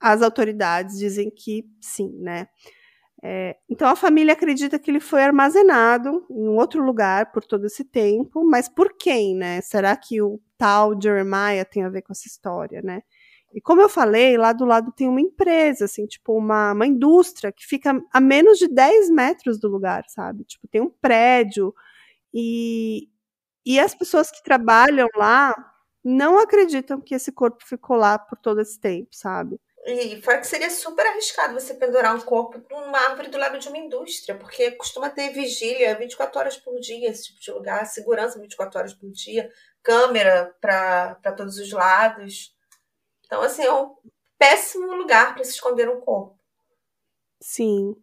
as 0.00 0.22
autoridades 0.22 0.98
dizem 0.98 1.30
que 1.30 1.64
sim, 1.80 2.10
né? 2.18 2.48
É, 3.22 3.56
então 3.68 3.88
a 3.88 3.96
família 3.96 4.34
acredita 4.34 4.78
que 4.78 4.90
ele 4.90 5.00
foi 5.00 5.22
armazenado 5.22 6.24
em 6.30 6.48
outro 6.48 6.82
lugar 6.84 7.32
por 7.32 7.44
todo 7.44 7.64
esse 7.66 7.82
tempo, 7.84 8.44
mas 8.44 8.68
por 8.68 8.94
quem, 8.98 9.34
né? 9.34 9.60
Será 9.62 9.96
que 9.96 10.20
o 10.20 10.40
tal 10.58 10.92
Jeremiah 11.00 11.64
tem 11.64 11.82
a 11.84 11.88
ver 11.88 12.02
com 12.02 12.12
essa 12.12 12.28
história, 12.28 12.82
né? 12.82 13.02
E 13.54 13.60
como 13.60 13.80
eu 13.80 13.88
falei, 13.88 14.36
lá 14.36 14.52
do 14.52 14.64
lado 14.66 14.92
tem 14.92 15.08
uma 15.08 15.20
empresa, 15.20 15.86
assim, 15.86 16.06
tipo 16.06 16.36
uma, 16.36 16.72
uma 16.72 16.86
indústria 16.86 17.50
que 17.52 17.64
fica 17.66 17.98
a 18.12 18.20
menos 18.20 18.58
de 18.58 18.68
10 18.68 19.08
metros 19.10 19.58
do 19.58 19.68
lugar, 19.68 20.04
sabe? 20.08 20.44
Tipo, 20.44 20.68
tem 20.68 20.80
um 20.82 20.90
prédio 20.90 21.74
e, 22.34 23.08
e 23.64 23.80
as 23.80 23.94
pessoas 23.94 24.30
que 24.30 24.42
trabalham 24.42 25.08
lá 25.16 25.54
não 26.04 26.38
acreditam 26.38 27.00
que 27.00 27.14
esse 27.14 27.32
corpo 27.32 27.64
ficou 27.66 27.96
lá 27.96 28.18
por 28.18 28.38
todo 28.38 28.60
esse 28.60 28.78
tempo, 28.80 29.08
sabe? 29.12 29.60
E 29.88 30.20
fora 30.20 30.38
que 30.38 30.46
seria 30.48 30.68
super 30.68 31.06
arriscado 31.06 31.54
você 31.54 31.72
pendurar 31.72 32.14
um 32.14 32.20
corpo 32.20 32.60
numa 32.68 32.98
árvore 32.98 33.28
do 33.28 33.38
lado 33.38 33.56
de 33.56 33.68
uma 33.68 33.78
indústria, 33.78 34.36
porque 34.36 34.72
costuma 34.72 35.08
ter 35.08 35.30
vigília 35.30 35.94
24 35.94 36.40
horas 36.40 36.56
por 36.56 36.80
dia, 36.80 37.08
esse 37.08 37.26
tipo 37.26 37.40
de 37.40 37.52
lugar, 37.52 37.86
segurança 37.86 38.40
24 38.40 38.80
horas 38.80 38.94
por 38.94 39.08
dia, 39.12 39.48
câmera 39.84 40.52
para 40.60 41.14
todos 41.36 41.58
os 41.58 41.70
lados. 41.70 42.52
Então, 43.24 43.40
assim, 43.42 43.62
é 43.62 43.72
um 43.72 43.94
péssimo 44.36 44.92
lugar 44.92 45.34
para 45.34 45.44
se 45.44 45.52
esconder 45.52 45.88
um 45.88 46.00
corpo. 46.00 46.36
Sim. 47.40 47.94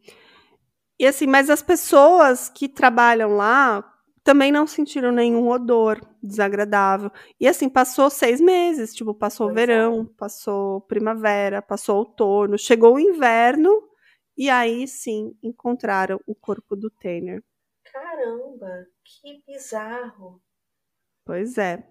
E 0.98 1.06
assim, 1.06 1.28
mas 1.28 1.50
as 1.50 1.62
pessoas 1.62 2.48
que 2.48 2.70
trabalham 2.70 3.36
lá 3.36 3.93
também 4.24 4.52
não 4.52 4.66
sentiram 4.66 5.12
nenhum 5.12 5.50
odor 5.50 6.00
desagradável. 6.22 7.12
E 7.40 7.48
assim, 7.48 7.70
passou 7.70 8.10
seis 8.10 8.40
meses, 8.40 8.94
tipo, 8.94 9.14
passou 9.14 9.48
pois 9.48 9.56
verão, 9.56 10.10
é. 10.10 10.18
passou 10.18 10.82
primavera, 10.82 11.62
passou 11.62 11.98
outono, 11.98 12.58
chegou 12.58 12.96
o 12.96 13.00
inverno, 13.00 13.84
e 14.38 14.50
aí 14.50 14.88
sim 14.88 15.38
encontraram 15.44 16.20
o 16.26 16.34
corpo 16.34 16.76
do 16.76 16.90
Tanner. 16.90 17.44
Caramba, 17.84 18.88
que 19.04 19.44
bizarro. 19.46 20.42
Pois 21.26 21.58
é. 21.58 21.84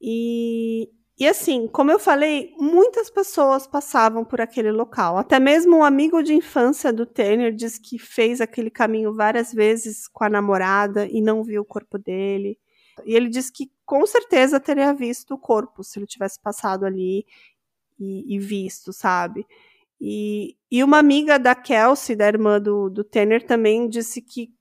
E 0.00 0.90
e 1.18 1.26
assim, 1.26 1.66
como 1.66 1.90
eu 1.90 1.98
falei, 1.98 2.54
muitas 2.58 3.08
pessoas 3.08 3.66
passavam 3.66 4.22
por 4.22 4.38
aquele 4.38 4.70
local. 4.70 5.16
Até 5.16 5.40
mesmo 5.40 5.78
um 5.78 5.84
amigo 5.84 6.22
de 6.22 6.34
infância 6.34 6.92
do 6.92 7.06
Tanner 7.06 7.54
diz 7.54 7.78
que 7.78 7.98
fez 7.98 8.38
aquele 8.42 8.70
caminho 8.70 9.14
várias 9.14 9.50
vezes 9.52 10.06
com 10.06 10.24
a 10.24 10.28
namorada 10.28 11.06
e 11.06 11.22
não 11.22 11.42
viu 11.42 11.62
o 11.62 11.64
corpo 11.64 11.96
dele. 11.96 12.58
E 13.06 13.14
ele 13.14 13.30
diz 13.30 13.48
que 13.50 13.70
com 13.86 14.04
certeza 14.06 14.60
teria 14.60 14.92
visto 14.92 15.32
o 15.32 15.38
corpo 15.38 15.82
se 15.82 15.98
ele 15.98 16.06
tivesse 16.06 16.38
passado 16.38 16.84
ali 16.84 17.24
e, 17.98 18.36
e 18.36 18.38
visto, 18.38 18.92
sabe? 18.92 19.46
E, 19.98 20.54
e 20.70 20.84
uma 20.84 20.98
amiga 20.98 21.38
da 21.38 21.54
Kelsey, 21.54 22.14
da 22.14 22.26
irmã 22.26 22.60
do, 22.60 22.90
do 22.90 23.02
Tanner, 23.02 23.46
também 23.46 23.88
disse 23.88 24.20
que 24.20 24.52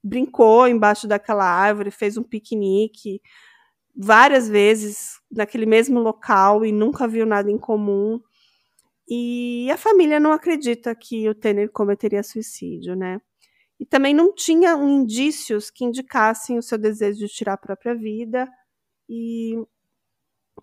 brincou 0.00 0.68
embaixo 0.68 1.08
daquela 1.08 1.44
árvore, 1.44 1.90
fez 1.90 2.16
um 2.16 2.22
piquenique 2.22 3.20
várias 3.96 4.48
vezes 4.48 5.20
naquele 5.30 5.66
mesmo 5.66 6.00
local 6.00 6.64
e 6.64 6.72
nunca 6.72 7.06
viu 7.06 7.24
nada 7.24 7.50
em 7.50 7.58
comum. 7.58 8.20
E 9.08 9.70
a 9.70 9.76
família 9.76 10.18
não 10.18 10.32
acredita 10.32 10.94
que 10.94 11.28
o 11.28 11.34
Tanner 11.34 11.70
cometeria 11.70 12.22
suicídio, 12.22 12.96
né? 12.96 13.20
E 13.78 13.84
também 13.84 14.14
não 14.14 14.32
tinha 14.32 14.72
indícios 14.72 15.70
que 15.70 15.84
indicassem 15.84 16.56
o 16.56 16.62
seu 16.62 16.78
desejo 16.78 17.18
de 17.18 17.28
tirar 17.28 17.54
a 17.54 17.58
própria 17.58 17.94
vida. 17.94 18.48
E, 19.08 19.54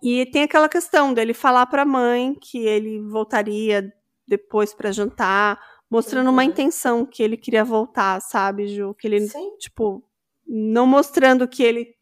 e 0.02 0.26
tem 0.26 0.42
aquela 0.42 0.68
questão 0.68 1.14
dele 1.14 1.34
falar 1.34 1.66
para 1.66 1.82
a 1.82 1.86
mãe 1.86 2.34
que 2.34 2.58
ele 2.58 3.00
voltaria 3.00 3.92
depois 4.26 4.74
para 4.74 4.90
jantar, 4.90 5.60
mostrando 5.90 6.26
uhum. 6.28 6.32
uma 6.32 6.44
intenção 6.44 7.04
que 7.04 7.22
ele 7.22 7.36
queria 7.36 7.64
voltar, 7.64 8.20
sabe, 8.20 8.66
Ju? 8.66 8.94
Que 8.94 9.06
ele, 9.06 9.20
Sim. 9.28 9.56
tipo, 9.58 10.02
não 10.46 10.86
mostrando 10.86 11.46
que 11.46 11.62
ele 11.62 11.94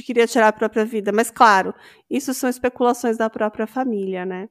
queria 0.00 0.28
tirar 0.28 0.48
a 0.48 0.52
própria 0.52 0.84
vida. 0.84 1.10
Mas, 1.10 1.28
claro, 1.28 1.74
isso 2.08 2.32
são 2.32 2.48
especulações 2.48 3.16
da 3.16 3.28
própria 3.28 3.66
família, 3.66 4.24
né? 4.24 4.48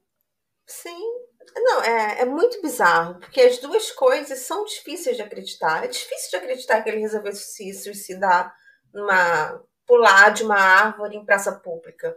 Sim. 0.66 1.10
Não, 1.56 1.82
é, 1.82 2.20
é 2.20 2.24
muito 2.26 2.60
bizarro, 2.60 3.18
porque 3.18 3.40
as 3.40 3.58
duas 3.58 3.90
coisas 3.90 4.40
são 4.40 4.64
difíceis 4.64 5.16
de 5.16 5.22
acreditar. 5.22 5.84
É 5.84 5.88
difícil 5.88 6.30
de 6.30 6.36
acreditar 6.36 6.82
que 6.82 6.90
ele 6.90 7.00
resolveu 7.00 7.32
se 7.32 7.72
suicidar 7.74 8.54
numa. 8.92 9.62
pular 9.86 10.30
de 10.30 10.44
uma 10.44 10.56
árvore 10.56 11.16
em 11.16 11.24
praça 11.24 11.52
pública. 11.60 12.14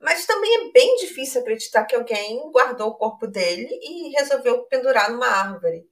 Mas 0.00 0.26
também 0.26 0.68
é 0.68 0.72
bem 0.72 0.96
difícil 0.96 1.40
acreditar 1.40 1.84
que 1.84 1.96
alguém 1.96 2.50
guardou 2.52 2.90
o 2.90 2.96
corpo 2.96 3.26
dele 3.26 3.68
e 3.82 4.10
resolveu 4.16 4.64
pendurar 4.66 5.10
numa 5.10 5.26
árvore. 5.26 5.84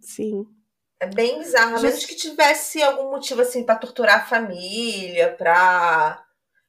Sim. 0.00 0.44
É 1.00 1.06
bem 1.06 1.38
bizarro. 1.38 1.78
A 1.78 1.80
menos 1.80 2.04
que 2.04 2.14
tivesse 2.14 2.82
algum 2.82 3.10
motivo 3.10 3.40
assim 3.40 3.64
para 3.64 3.78
torturar 3.78 4.20
a 4.20 4.26
família, 4.26 5.34
pra, 5.34 6.22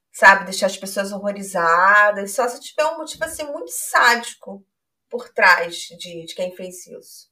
sabe, 0.10 0.46
deixar 0.46 0.67
as 0.67 0.78
pessoas 0.78 1.12
horrorizadas. 1.12 2.32
Só 2.32 2.48
se 2.48 2.62
tiver 2.62 2.86
um 2.86 2.98
motivo 2.98 3.26
assim 3.26 3.44
muito 3.44 3.72
sádico 3.72 4.65
por 5.10 5.28
trás 5.30 5.76
de, 5.76 6.26
de 6.26 6.34
quem 6.34 6.56
fez 6.56 6.88
isso. 6.88 7.30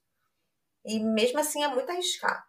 E 0.85 0.99
mesmo 0.99 1.39
assim 1.39 1.63
é 1.63 1.69
muito 1.69 1.89
arriscado. 1.89 2.43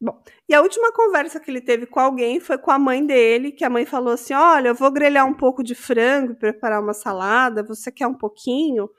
Bom, 0.00 0.20
e 0.48 0.54
a 0.54 0.60
última 0.60 0.92
conversa 0.92 1.38
que 1.38 1.50
ele 1.50 1.60
teve 1.60 1.86
com 1.86 2.00
alguém 2.00 2.40
foi 2.40 2.58
com 2.58 2.72
a 2.72 2.78
mãe 2.78 3.06
dele, 3.06 3.52
que 3.52 3.64
a 3.64 3.70
mãe 3.70 3.86
falou 3.86 4.14
assim: 4.14 4.34
Olha, 4.34 4.68
eu 4.68 4.74
vou 4.74 4.90
grelhar 4.90 5.24
um 5.26 5.32
pouco 5.32 5.62
de 5.62 5.74
frango 5.74 6.32
e 6.32 6.36
preparar 6.36 6.82
uma 6.82 6.92
salada, 6.92 7.62
você 7.62 7.90
quer 7.92 8.08
um 8.08 8.14
pouquinho? 8.14 8.90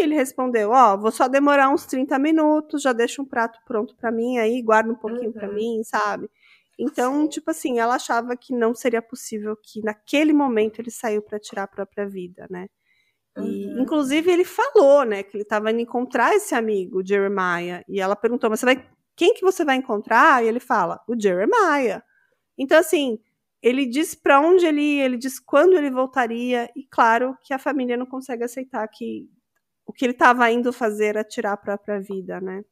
E 0.00 0.02
ele 0.02 0.14
respondeu: 0.14 0.70
Ó, 0.70 0.94
oh, 0.94 0.98
vou 0.98 1.10
só 1.10 1.28
demorar 1.28 1.68
uns 1.68 1.84
30 1.84 2.18
minutos, 2.18 2.82
já 2.82 2.92
deixa 2.92 3.20
um 3.20 3.24
prato 3.24 3.58
pronto 3.66 3.94
para 3.94 4.10
mim 4.10 4.38
aí, 4.38 4.62
guarda 4.62 4.90
um 4.90 4.96
pouquinho 4.96 5.26
uhum. 5.26 5.32
para 5.32 5.48
mim, 5.48 5.82
sabe? 5.84 6.28
Então, 6.78 7.22
Sim. 7.22 7.28
tipo 7.28 7.50
assim, 7.50 7.78
ela 7.78 7.96
achava 7.96 8.34
que 8.34 8.54
não 8.54 8.74
seria 8.74 9.02
possível 9.02 9.54
que 9.62 9.82
naquele 9.82 10.32
momento 10.32 10.80
ele 10.80 10.90
saiu 10.90 11.20
para 11.20 11.38
tirar 11.38 11.64
a 11.64 11.68
própria 11.68 12.08
vida, 12.08 12.46
né? 12.48 12.66
E, 13.36 13.66
uhum. 13.66 13.82
inclusive, 13.82 14.30
ele 14.30 14.44
falou, 14.44 15.04
né, 15.04 15.22
que 15.22 15.36
ele 15.36 15.42
estava 15.42 15.70
indo 15.70 15.80
encontrar 15.80 16.34
esse 16.34 16.54
amigo, 16.54 17.06
Jeremiah. 17.06 17.84
E 17.86 18.00
ela 18.00 18.16
perguntou: 18.16 18.48
Mas 18.48 18.60
você 18.60 18.66
vai. 18.66 18.88
Quem 19.14 19.34
que 19.34 19.42
você 19.42 19.64
vai 19.66 19.76
encontrar? 19.76 20.42
E 20.42 20.48
ele 20.48 20.60
fala: 20.60 20.98
O 21.06 21.14
Jeremiah. 21.20 22.02
Então, 22.56 22.78
assim, 22.78 23.18
ele 23.62 23.84
diz 23.84 24.14
para 24.14 24.40
onde 24.40 24.64
ele 24.64 24.80
ia, 24.80 25.04
ele 25.04 25.18
diz 25.18 25.38
quando 25.38 25.74
ele 25.74 25.90
voltaria, 25.90 26.70
e 26.74 26.84
claro 26.84 27.36
que 27.42 27.52
a 27.52 27.58
família 27.58 27.96
não 27.96 28.06
consegue 28.06 28.42
aceitar 28.42 28.86
que 28.88 29.28
o 29.90 29.92
que 29.92 30.04
ele 30.04 30.12
estava 30.12 30.48
indo 30.52 30.72
fazer 30.72 31.06
era 31.06 31.24
tirar 31.24 31.54
a 31.54 31.56
própria 31.56 32.00
vida, 32.00 32.40
né? 32.40 32.62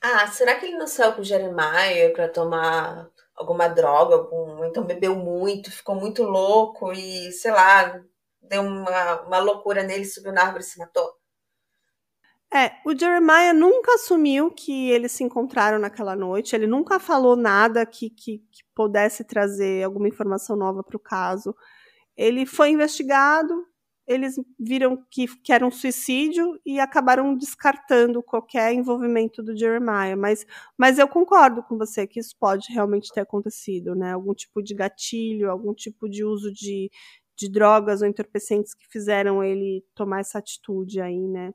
Ah, 0.00 0.26
será 0.28 0.54
que 0.54 0.64
ele 0.64 0.78
não 0.78 0.86
saiu 0.86 1.12
com 1.12 1.20
o 1.20 1.24
Jeremiah 1.24 2.10
para 2.14 2.30
tomar 2.30 3.10
alguma 3.36 3.68
droga, 3.68 4.14
algum, 4.14 4.64
então 4.64 4.86
bebeu 4.86 5.14
muito, 5.14 5.70
ficou 5.70 5.94
muito 5.94 6.22
louco 6.22 6.94
e, 6.94 7.30
sei 7.32 7.50
lá, 7.50 8.00
deu 8.40 8.62
uma, 8.62 9.20
uma 9.20 9.38
loucura 9.38 9.82
nele, 9.82 10.06
subiu 10.06 10.32
na 10.32 10.44
árvore 10.44 10.62
e 10.62 10.66
se 10.66 10.78
matou? 10.78 11.12
É, 12.50 12.72
o 12.86 12.98
Jeremiah 12.98 13.52
nunca 13.52 13.92
assumiu 13.96 14.50
que 14.50 14.90
eles 14.90 15.12
se 15.12 15.22
encontraram 15.22 15.78
naquela 15.78 16.16
noite, 16.16 16.56
ele 16.56 16.66
nunca 16.66 16.98
falou 16.98 17.36
nada 17.36 17.84
que, 17.84 18.08
que, 18.08 18.38
que 18.38 18.64
pudesse 18.74 19.24
trazer 19.24 19.84
alguma 19.84 20.08
informação 20.08 20.56
nova 20.56 20.82
para 20.82 20.96
o 20.96 21.00
caso. 21.00 21.54
Ele 22.16 22.46
foi 22.46 22.70
investigado, 22.70 23.66
eles 24.08 24.36
viram 24.58 25.04
que, 25.10 25.26
que 25.42 25.52
era 25.52 25.66
um 25.66 25.70
suicídio 25.70 26.58
e 26.64 26.80
acabaram 26.80 27.36
descartando 27.36 28.22
qualquer 28.22 28.72
envolvimento 28.72 29.42
do 29.42 29.56
Jeremiah. 29.56 30.16
Mas, 30.16 30.46
mas 30.76 30.98
eu 30.98 31.06
concordo 31.06 31.62
com 31.62 31.76
você 31.76 32.06
que 32.06 32.18
isso 32.18 32.34
pode 32.40 32.72
realmente 32.72 33.12
ter 33.12 33.20
acontecido, 33.20 33.94
né? 33.94 34.12
Algum 34.14 34.34
tipo 34.34 34.62
de 34.62 34.74
gatilho, 34.74 35.50
algum 35.50 35.74
tipo 35.74 36.08
de 36.08 36.24
uso 36.24 36.50
de, 36.52 36.90
de 37.36 37.50
drogas 37.50 38.00
ou 38.00 38.08
entorpecentes 38.08 38.74
que 38.74 38.88
fizeram 38.88 39.44
ele 39.44 39.84
tomar 39.94 40.20
essa 40.20 40.38
atitude 40.38 41.00
aí, 41.00 41.28
né? 41.28 41.52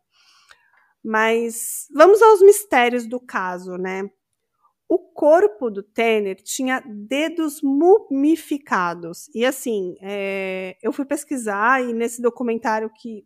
Mas 1.04 1.88
vamos 1.94 2.22
aos 2.22 2.42
mistérios 2.42 3.08
do 3.08 3.20
caso, 3.20 3.78
né? 3.78 4.10
O 4.88 5.00
corpo 5.00 5.69
do 5.69 5.82
Tanner 5.82 6.36
tinha 6.43 6.84
dedos 6.86 7.62
mumificados. 7.62 9.30
E 9.34 9.46
assim, 9.46 9.96
é, 10.02 10.78
eu 10.82 10.91
fui 10.93 11.06
pesquisar 11.06 11.84
e 11.84 11.93
nesse 11.93 12.22
documentário 12.22 12.91
que, 12.96 13.26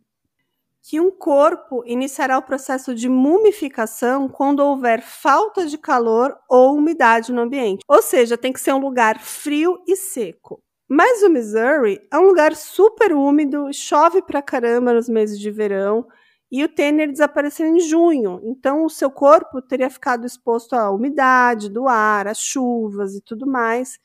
que 0.82 1.00
um 1.00 1.10
corpo 1.10 1.82
iniciará 1.86 2.38
o 2.38 2.42
processo 2.42 2.94
de 2.94 3.08
mumificação 3.08 4.28
quando 4.28 4.60
houver 4.60 5.02
falta 5.02 5.66
de 5.66 5.76
calor 5.76 6.36
ou 6.48 6.74
umidade 6.76 7.32
no 7.32 7.42
ambiente. 7.42 7.84
Ou 7.88 8.00
seja, 8.02 8.38
tem 8.38 8.52
que 8.52 8.60
ser 8.60 8.72
um 8.72 8.80
lugar 8.80 9.20
frio 9.20 9.82
e 9.86 9.96
seco. 9.96 10.62
Mas 10.88 11.22
o 11.22 11.28
Missouri 11.28 12.00
é 12.10 12.18
um 12.18 12.26
lugar 12.26 12.56
super 12.56 13.12
úmido, 13.12 13.70
chove 13.74 14.22
pra 14.22 14.40
caramba 14.40 14.94
nos 14.94 15.06
meses 15.08 15.38
de 15.38 15.50
verão. 15.50 16.06
E 16.50 16.64
o 16.64 16.68
Tanner 16.68 17.10
desapareceu 17.10 17.66
em 17.66 17.78
junho, 17.78 18.40
então 18.42 18.84
o 18.84 18.88
seu 18.88 19.10
corpo 19.10 19.60
teria 19.60 19.90
ficado 19.90 20.26
exposto 20.26 20.74
à 20.74 20.90
umidade 20.90 21.68
do 21.68 21.86
ar, 21.86 22.26
às 22.26 22.38
chuvas 22.38 23.14
e 23.14 23.20
tudo 23.20 23.46
mais, 23.46 23.98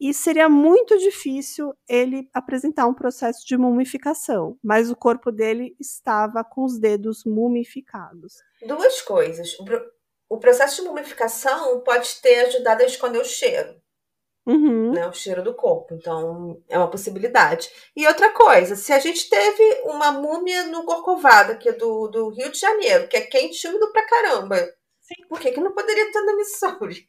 e 0.00 0.14
seria 0.14 0.48
muito 0.48 0.98
difícil 0.98 1.74
ele 1.86 2.28
apresentar 2.32 2.86
um 2.86 2.94
processo 2.94 3.46
de 3.46 3.58
mumificação, 3.58 4.58
mas 4.62 4.90
o 4.90 4.96
corpo 4.96 5.30
dele 5.30 5.76
estava 5.78 6.42
com 6.42 6.64
os 6.64 6.78
dedos 6.78 7.24
mumificados. 7.24 8.36
Duas 8.66 9.02
coisas. 9.02 9.54
O 10.30 10.38
processo 10.38 10.80
de 10.80 10.88
mumificação 10.88 11.80
pode 11.80 12.22
ter 12.22 12.46
ajudado 12.46 12.82
a 12.82 12.86
esconder 12.86 13.20
o 13.20 13.24
cheiro 13.24 13.81
uhum. 14.46 14.92
né, 14.92 15.06
o 15.06 15.12
cheiro 15.12 15.42
do 15.42 15.54
corpo. 15.54 15.94
Então, 15.94 16.60
é 16.68 16.76
uma 16.76 16.90
possibilidade. 16.90 17.70
E 17.96 18.06
outra 18.06 18.30
coisa, 18.30 18.76
se 18.76 18.92
a 18.92 18.98
gente 18.98 19.28
teve 19.28 19.82
uma 19.84 20.12
múmia 20.12 20.66
no 20.66 20.84
Corcovado, 20.84 21.58
que 21.58 21.68
é 21.68 21.72
do, 21.72 22.08
do 22.08 22.28
Rio 22.30 22.50
de 22.50 22.58
Janeiro, 22.58 23.08
que 23.08 23.16
é 23.16 23.22
quente 23.22 23.64
e 23.64 23.70
úmido 23.70 23.90
pra 23.92 24.06
caramba, 24.06 24.56
Sim. 25.00 25.26
por 25.28 25.40
que, 25.40 25.52
que 25.52 25.60
não 25.60 25.72
poderia 25.72 26.10
ter 26.10 26.20
na 26.22 26.36
Missouri? 26.36 27.08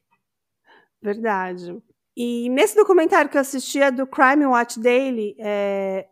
Verdade. 1.01 1.81
E 2.15 2.47
nesse 2.49 2.75
documentário 2.75 3.29
que 3.29 3.37
eu 3.37 3.41
assistia 3.41 3.91
do 3.91 4.05
Crime 4.05 4.45
Watch 4.45 4.79
Daily, 4.79 5.35
é, 5.39 6.07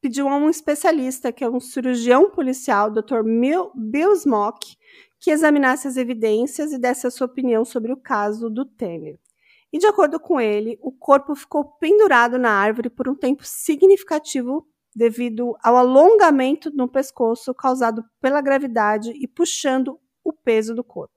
pediu 0.00 0.28
a 0.28 0.36
um 0.36 0.48
especialista, 0.48 1.32
que 1.32 1.42
é 1.42 1.48
um 1.48 1.58
cirurgião 1.58 2.30
policial, 2.30 2.90
Dr. 2.90 3.22
Bill 3.74 4.12
Smock, 4.14 4.76
que 5.18 5.30
examinasse 5.30 5.88
as 5.88 5.96
evidências 5.96 6.72
e 6.72 6.78
desse 6.78 7.06
a 7.06 7.10
sua 7.10 7.26
opinião 7.26 7.64
sobre 7.64 7.92
o 7.92 7.96
caso 7.96 8.48
do 8.48 8.64
Temer. 8.64 9.18
E 9.72 9.78
de 9.78 9.86
acordo 9.86 10.18
com 10.18 10.40
ele, 10.40 10.78
o 10.80 10.90
corpo 10.90 11.34
ficou 11.34 11.64
pendurado 11.64 12.38
na 12.38 12.50
árvore 12.50 12.88
por 12.88 13.08
um 13.08 13.14
tempo 13.14 13.44
significativo 13.44 14.66
devido 14.94 15.56
ao 15.62 15.76
alongamento 15.76 16.70
no 16.70 16.88
pescoço 16.88 17.54
causado 17.54 18.04
pela 18.20 18.40
gravidade 18.40 19.12
e 19.12 19.28
puxando 19.28 20.00
o 20.24 20.32
peso 20.32 20.74
do 20.74 20.82
corpo. 20.82 21.14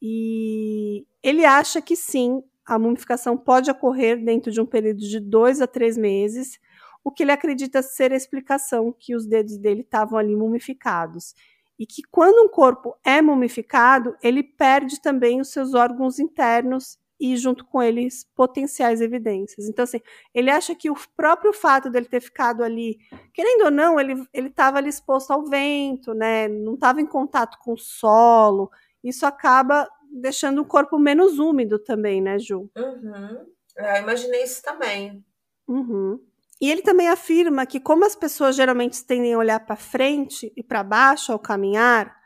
E 0.00 1.06
ele 1.22 1.44
acha 1.44 1.80
que 1.80 1.94
sim, 1.94 2.42
a 2.66 2.78
mumificação 2.78 3.36
pode 3.36 3.70
ocorrer 3.70 4.22
dentro 4.24 4.50
de 4.50 4.60
um 4.60 4.66
período 4.66 5.00
de 5.00 5.20
dois 5.20 5.60
a 5.60 5.66
três 5.66 5.96
meses, 5.96 6.58
o 7.04 7.10
que 7.10 7.22
ele 7.22 7.32
acredita 7.32 7.82
ser 7.82 8.12
a 8.12 8.16
explicação 8.16 8.94
que 8.98 9.14
os 9.14 9.26
dedos 9.26 9.58
dele 9.58 9.82
estavam 9.82 10.18
ali 10.18 10.34
mumificados. 10.34 11.34
E 11.78 11.86
que 11.86 12.02
quando 12.10 12.44
um 12.44 12.48
corpo 12.48 12.96
é 13.04 13.20
mumificado, 13.20 14.16
ele 14.22 14.42
perde 14.42 15.00
também 15.00 15.40
os 15.40 15.48
seus 15.48 15.74
órgãos 15.74 16.18
internos 16.18 16.98
e 17.22 17.36
junto 17.36 17.64
com 17.64 17.80
eles 17.80 18.28
potenciais 18.34 19.00
evidências. 19.00 19.68
Então, 19.68 19.84
assim, 19.84 20.00
ele 20.34 20.50
acha 20.50 20.74
que 20.74 20.90
o 20.90 20.96
próprio 21.16 21.52
fato 21.52 21.88
dele 21.88 22.06
ter 22.06 22.20
ficado 22.20 22.64
ali, 22.64 22.98
querendo 23.32 23.66
ou 23.66 23.70
não, 23.70 24.00
ele 24.00 24.26
estava 24.34 24.78
ali 24.78 24.88
exposto 24.88 25.30
ao 25.30 25.44
vento, 25.44 26.12
né? 26.12 26.48
Não 26.48 26.74
estava 26.74 27.00
em 27.00 27.06
contato 27.06 27.58
com 27.60 27.74
o 27.74 27.78
solo. 27.78 28.68
Isso 29.04 29.24
acaba 29.24 29.88
deixando 30.10 30.62
o 30.62 30.66
corpo 30.66 30.98
menos 30.98 31.38
úmido 31.38 31.78
também, 31.78 32.20
né, 32.20 32.40
Ju? 32.40 32.68
Uhum. 32.76 33.46
É, 33.78 33.98
eu 33.98 34.02
imaginei 34.02 34.42
isso 34.42 34.60
também. 34.60 35.24
Uhum. 35.68 36.18
E 36.60 36.70
ele 36.70 36.82
também 36.82 37.08
afirma 37.08 37.64
que, 37.66 37.78
como 37.78 38.04
as 38.04 38.16
pessoas 38.16 38.56
geralmente 38.56 39.04
tendem 39.04 39.34
a 39.34 39.38
olhar 39.38 39.60
para 39.60 39.76
frente 39.76 40.52
e 40.56 40.62
para 40.62 40.82
baixo 40.82 41.32
ao 41.32 41.38
caminhar, 41.38 42.16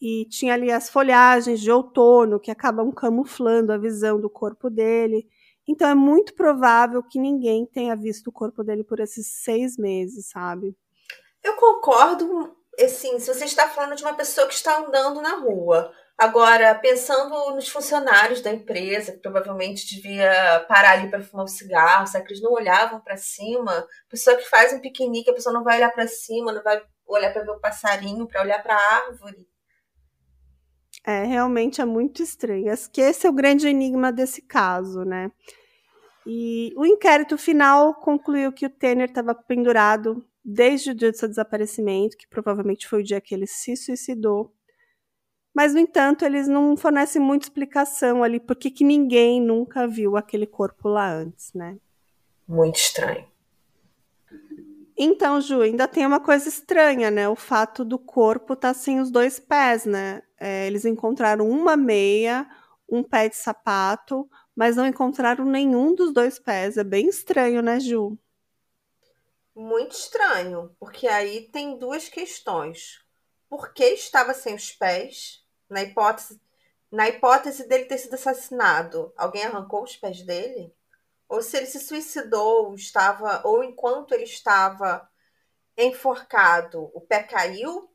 e 0.00 0.26
tinha 0.28 0.54
ali 0.54 0.70
as 0.70 0.88
folhagens 0.88 1.60
de 1.60 1.70
outono 1.70 2.40
que 2.40 2.50
acabam 2.50 2.92
camuflando 2.92 3.72
a 3.72 3.78
visão 3.78 4.20
do 4.20 4.28
corpo 4.28 4.68
dele. 4.68 5.26
Então 5.68 5.88
é 5.88 5.94
muito 5.94 6.34
provável 6.34 7.02
que 7.02 7.18
ninguém 7.18 7.66
tenha 7.66 7.96
visto 7.96 8.28
o 8.28 8.32
corpo 8.32 8.62
dele 8.62 8.84
por 8.84 9.00
esses 9.00 9.26
seis 9.42 9.76
meses, 9.76 10.28
sabe? 10.28 10.76
Eu 11.42 11.54
concordo, 11.54 12.56
assim, 12.80 13.18
se 13.18 13.32
você 13.32 13.44
está 13.44 13.68
falando 13.68 13.96
de 13.96 14.02
uma 14.04 14.14
pessoa 14.14 14.46
que 14.46 14.54
está 14.54 14.78
andando 14.78 15.20
na 15.20 15.36
rua. 15.36 15.92
Agora, 16.18 16.74
pensando 16.76 17.54
nos 17.54 17.68
funcionários 17.68 18.40
da 18.40 18.50
empresa, 18.50 19.12
que 19.12 19.18
provavelmente 19.18 19.86
devia 19.86 20.64
parar 20.66 20.92
ali 20.92 21.10
para 21.10 21.22
fumar 21.22 21.44
um 21.44 21.48
cigarro, 21.48 22.10
que 22.10 22.32
eles 22.32 22.42
não 22.42 22.52
olhavam 22.52 23.00
para 23.00 23.18
cima? 23.18 23.86
Pessoa 24.08 24.34
que 24.36 24.48
faz 24.48 24.72
um 24.72 24.80
piquenique, 24.80 25.30
a 25.30 25.34
pessoa 25.34 25.52
não 25.52 25.62
vai 25.62 25.76
olhar 25.76 25.92
para 25.92 26.08
cima, 26.08 26.52
não 26.52 26.62
vai 26.62 26.82
olhar 27.06 27.32
para 27.32 27.42
ver 27.42 27.50
o 27.50 27.60
passarinho, 27.60 28.26
para 28.26 28.40
olhar 28.42 28.62
para 28.62 28.74
a 28.74 28.94
árvore. 29.06 29.46
É, 31.06 31.22
realmente 31.22 31.80
é 31.80 31.84
muito 31.84 32.20
estranho. 32.20 32.72
Acho 32.72 32.90
que 32.90 33.00
esse 33.00 33.28
é 33.28 33.30
o 33.30 33.32
grande 33.32 33.68
enigma 33.68 34.12
desse 34.12 34.42
caso, 34.42 35.04
né? 35.04 35.30
E 36.26 36.72
o 36.76 36.84
inquérito 36.84 37.38
final 37.38 37.94
concluiu 37.94 38.52
que 38.52 38.66
o 38.66 38.70
Tanner 38.70 39.08
estava 39.08 39.32
pendurado 39.32 40.26
desde 40.44 40.90
o 40.90 40.94
dia 40.94 41.12
do 41.12 41.16
seu 41.16 41.28
desaparecimento, 41.28 42.16
que 42.16 42.26
provavelmente 42.26 42.88
foi 42.88 43.00
o 43.00 43.04
dia 43.04 43.20
que 43.20 43.32
ele 43.32 43.46
se 43.46 43.76
suicidou. 43.76 44.52
Mas, 45.54 45.72
no 45.72 45.78
entanto, 45.78 46.24
eles 46.24 46.48
não 46.48 46.76
fornecem 46.76 47.22
muita 47.22 47.46
explicação 47.46 48.24
ali 48.24 48.40
por 48.40 48.56
que 48.56 48.82
ninguém 48.82 49.40
nunca 49.40 49.86
viu 49.86 50.16
aquele 50.16 50.46
corpo 50.46 50.88
lá 50.88 51.08
antes, 51.08 51.52
né? 51.54 51.78
Muito 52.48 52.76
estranho. 52.76 53.24
Então, 54.96 55.40
Ju, 55.40 55.60
ainda 55.60 55.86
tem 55.86 56.06
uma 56.06 56.20
coisa 56.20 56.48
estranha, 56.48 57.10
né? 57.10 57.28
O 57.28 57.36
fato 57.36 57.84
do 57.84 57.98
corpo 57.98 58.54
estar 58.54 58.72
tá 58.72 58.74
sem 58.74 58.98
os 58.98 59.10
dois 59.10 59.38
pés, 59.38 59.84
né? 59.84 60.22
É, 60.38 60.66
eles 60.66 60.86
encontraram 60.86 61.48
uma 61.48 61.76
meia, 61.76 62.48
um 62.88 63.02
pé 63.02 63.28
de 63.28 63.36
sapato, 63.36 64.28
mas 64.54 64.76
não 64.76 64.86
encontraram 64.86 65.44
nenhum 65.44 65.94
dos 65.94 66.14
dois 66.14 66.38
pés. 66.38 66.78
É 66.78 66.84
bem 66.84 67.08
estranho, 67.08 67.60
né, 67.60 67.78
Ju? 67.78 68.18
Muito 69.54 69.92
estranho, 69.92 70.74
porque 70.78 71.06
aí 71.06 71.48
tem 71.50 71.78
duas 71.78 72.08
questões. 72.08 73.04
Por 73.48 73.72
que 73.72 73.84
estava 73.84 74.32
sem 74.32 74.54
os 74.54 74.72
pés? 74.72 75.44
Na 75.68 75.82
hipótese, 75.82 76.40
na 76.90 77.08
hipótese 77.08 77.68
dele 77.68 77.84
ter 77.84 77.98
sido 77.98 78.14
assassinado, 78.14 79.12
alguém 79.16 79.44
arrancou 79.44 79.82
os 79.82 79.96
pés 79.96 80.22
dele? 80.22 80.72
Ou 81.28 81.42
se 81.42 81.56
ele 81.56 81.66
se 81.66 81.80
suicidou, 81.80 82.74
estava, 82.74 83.42
ou 83.44 83.62
enquanto 83.64 84.12
ele 84.12 84.24
estava 84.24 85.08
enforcado, 85.76 86.90
o 86.94 87.00
pé 87.00 87.22
caiu 87.22 87.90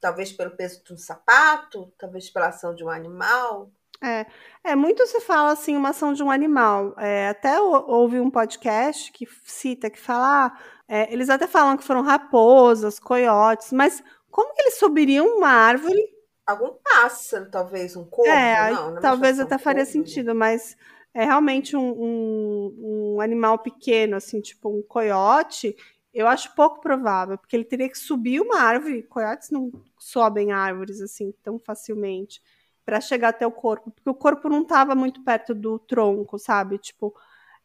Talvez 0.00 0.32
pelo 0.32 0.50
peso 0.50 0.84
de 0.84 0.92
um 0.92 0.96
sapato, 0.96 1.92
talvez 1.98 2.30
pela 2.30 2.48
ação 2.48 2.74
de 2.74 2.84
um 2.84 2.90
animal. 2.90 3.70
É, 4.02 4.26
é 4.62 4.76
muito 4.76 5.06
se 5.06 5.20
fala 5.20 5.52
assim, 5.52 5.74
uma 5.74 5.88
ação 5.88 6.12
de 6.12 6.22
um 6.22 6.30
animal. 6.30 6.94
É, 6.98 7.28
até 7.28 7.58
houve 7.60 8.20
um 8.20 8.30
podcast 8.30 9.10
que 9.10 9.26
cita, 9.44 9.88
que 9.88 9.98
fala, 9.98 10.46
ah, 10.46 10.58
é, 10.86 11.12
eles 11.12 11.30
até 11.30 11.46
falam 11.46 11.76
que 11.76 11.84
foram 11.84 12.02
raposas, 12.02 12.98
coiotes, 12.98 13.72
mas 13.72 14.00
como 14.30 14.54
que 14.54 14.62
eles 14.62 14.78
subiriam 14.78 15.38
uma 15.38 15.48
árvore? 15.48 16.00
Algum 16.46 16.74
pássaro, 16.74 17.50
talvez, 17.50 17.96
um 17.96 18.04
corvo, 18.04 18.30
É, 18.30 18.70
não, 18.70 18.90
não 18.92 19.00
talvez 19.00 19.36
precisa 19.36 19.42
ser 19.42 19.42
até 19.42 19.56
um 19.56 19.64
faria 19.64 19.84
corvo. 19.84 19.92
sentido, 19.92 20.34
mas 20.34 20.76
é 21.16 21.24
realmente 21.24 21.74
um, 21.74 21.92
um, 21.98 23.14
um 23.16 23.20
animal 23.22 23.58
pequeno, 23.58 24.16
assim, 24.16 24.38
tipo 24.38 24.68
um 24.68 24.82
coiote, 24.82 25.74
eu 26.12 26.26
acho 26.28 26.54
pouco 26.54 26.78
provável, 26.82 27.38
porque 27.38 27.56
ele 27.56 27.64
teria 27.64 27.88
que 27.88 27.96
subir 27.96 28.38
uma 28.38 28.60
árvore. 28.60 29.02
Coiotes 29.02 29.50
não 29.50 29.72
sobem 29.98 30.52
árvores 30.52 31.00
assim 31.00 31.32
tão 31.42 31.58
facilmente 31.58 32.42
para 32.84 33.00
chegar 33.00 33.30
até 33.30 33.46
o 33.46 33.50
corpo, 33.50 33.90
porque 33.90 34.10
o 34.10 34.14
corpo 34.14 34.48
não 34.50 34.60
estava 34.60 34.94
muito 34.94 35.24
perto 35.24 35.54
do 35.54 35.78
tronco, 35.78 36.38
sabe? 36.38 36.76
Tipo, 36.78 37.14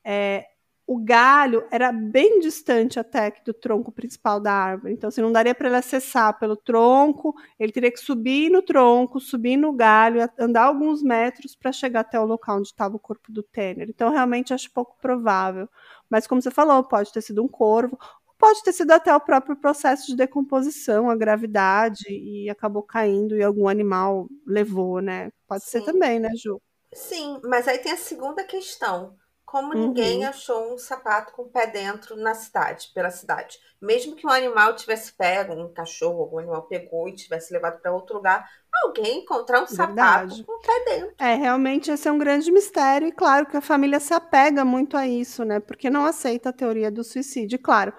é, 0.02 0.48
o 0.92 0.98
galho 0.98 1.66
era 1.72 1.90
bem 1.90 2.42
distante 2.42 3.00
até 3.00 3.32
que 3.32 3.42
do 3.46 3.54
tronco 3.54 3.94
principal 3.94 4.42
da 4.42 4.52
árvore. 4.52 4.94
Então, 4.94 5.08
assim, 5.08 5.22
não 5.22 5.32
daria 5.32 5.56
para 5.56 5.70
ele 5.70 5.78
acessar 5.78 6.38
pelo 6.38 6.58
tronco, 6.58 7.34
ele 7.58 7.72
teria 7.72 7.90
que 7.90 8.00
subir 8.02 8.50
no 8.50 8.62
tronco, 8.62 9.18
subir 9.18 9.56
no 9.56 9.72
galho, 9.72 10.30
andar 10.38 10.64
alguns 10.64 11.02
metros 11.02 11.56
para 11.56 11.72
chegar 11.72 12.02
até 12.02 12.20
o 12.20 12.26
local 12.26 12.58
onde 12.58 12.68
estava 12.68 12.94
o 12.98 13.00
corpo 13.00 13.32
do 13.32 13.42
Tanner. 13.42 13.90
Então, 13.90 14.12
realmente 14.12 14.54
acho 14.54 14.70
pouco 14.74 14.98
provável. 15.02 15.70
Mas, 16.10 16.28
como 16.28 16.42
você 16.42 16.52
falou, 16.52 16.84
pode 16.84 17.14
ter 17.14 17.22
sido 17.22 17.42
um 17.42 17.48
corvo, 17.48 17.98
pode 18.38 18.62
ter 18.62 18.74
sido 18.74 18.92
até 18.92 19.16
o 19.16 19.22
próprio 19.22 19.56
processo 19.56 20.08
de 20.08 20.18
decomposição, 20.18 21.10
a 21.10 21.16
gravidade, 21.16 22.04
e 22.10 22.50
acabou 22.50 22.84
caindo 22.84 23.38
e 23.38 23.42
algum 23.42 23.70
animal 23.70 24.28
levou, 24.46 25.00
né? 25.00 25.32
Pode 25.48 25.64
ser 25.64 25.80
Sim. 25.80 25.86
também, 25.86 26.20
né, 26.20 26.32
Ju? 26.36 26.62
Sim, 26.94 27.40
mas 27.46 27.66
aí 27.66 27.78
tem 27.78 27.94
a 27.94 27.98
segunda 27.98 28.44
questão. 28.44 29.16
Como 29.52 29.74
Uhum. 29.74 29.84
ninguém 29.88 30.24
achou 30.26 30.74
um 30.74 30.78
sapato 30.78 31.34
com 31.34 31.42
o 31.44 31.50
pé 31.50 31.68
dentro 31.68 32.16
na 32.16 32.34
cidade, 32.34 32.90
pela 32.94 33.12
cidade? 33.12 33.60
Mesmo 33.82 34.16
que 34.16 34.26
um 34.26 34.30
animal 34.30 34.76
tivesse 34.76 35.12
pego, 35.14 35.54
um 35.54 35.74
cachorro, 35.74 36.22
algum 36.22 36.40
animal 36.40 36.64
pegou 36.68 37.08
e 37.10 37.16
tivesse 37.16 37.52
levado 37.54 37.82
para 37.82 37.92
outro 37.94 38.16
lugar, 38.16 38.50
alguém 38.86 39.20
encontrar 39.24 39.62
um 39.62 39.68
Verdade. 39.70 39.76
sapato 39.76 40.46
com 40.46 40.54
o 40.54 40.62
pé 40.64 40.86
dentro. 40.86 41.16
É, 41.20 41.36
realmente 41.36 41.92
esse 41.92 42.08
é 42.08 42.12
um 42.12 42.18
grande 42.18 42.52
mistério, 42.52 43.08
e 43.08 43.12
claro 43.12 43.46
que 43.46 43.58
a 43.58 43.62
família 43.62 44.00
se 44.00 44.14
apega 44.14 44.66
muito 44.66 44.98
a 44.98 45.08
isso, 45.08 45.46
né? 45.46 45.60
Porque 45.60 45.90
não 45.90 46.06
aceita 46.06 46.50
a 46.50 46.54
teoria 46.54 46.92
do 46.92 47.04
suicídio. 47.04 47.56
E, 47.56 47.60
claro, 47.60 47.94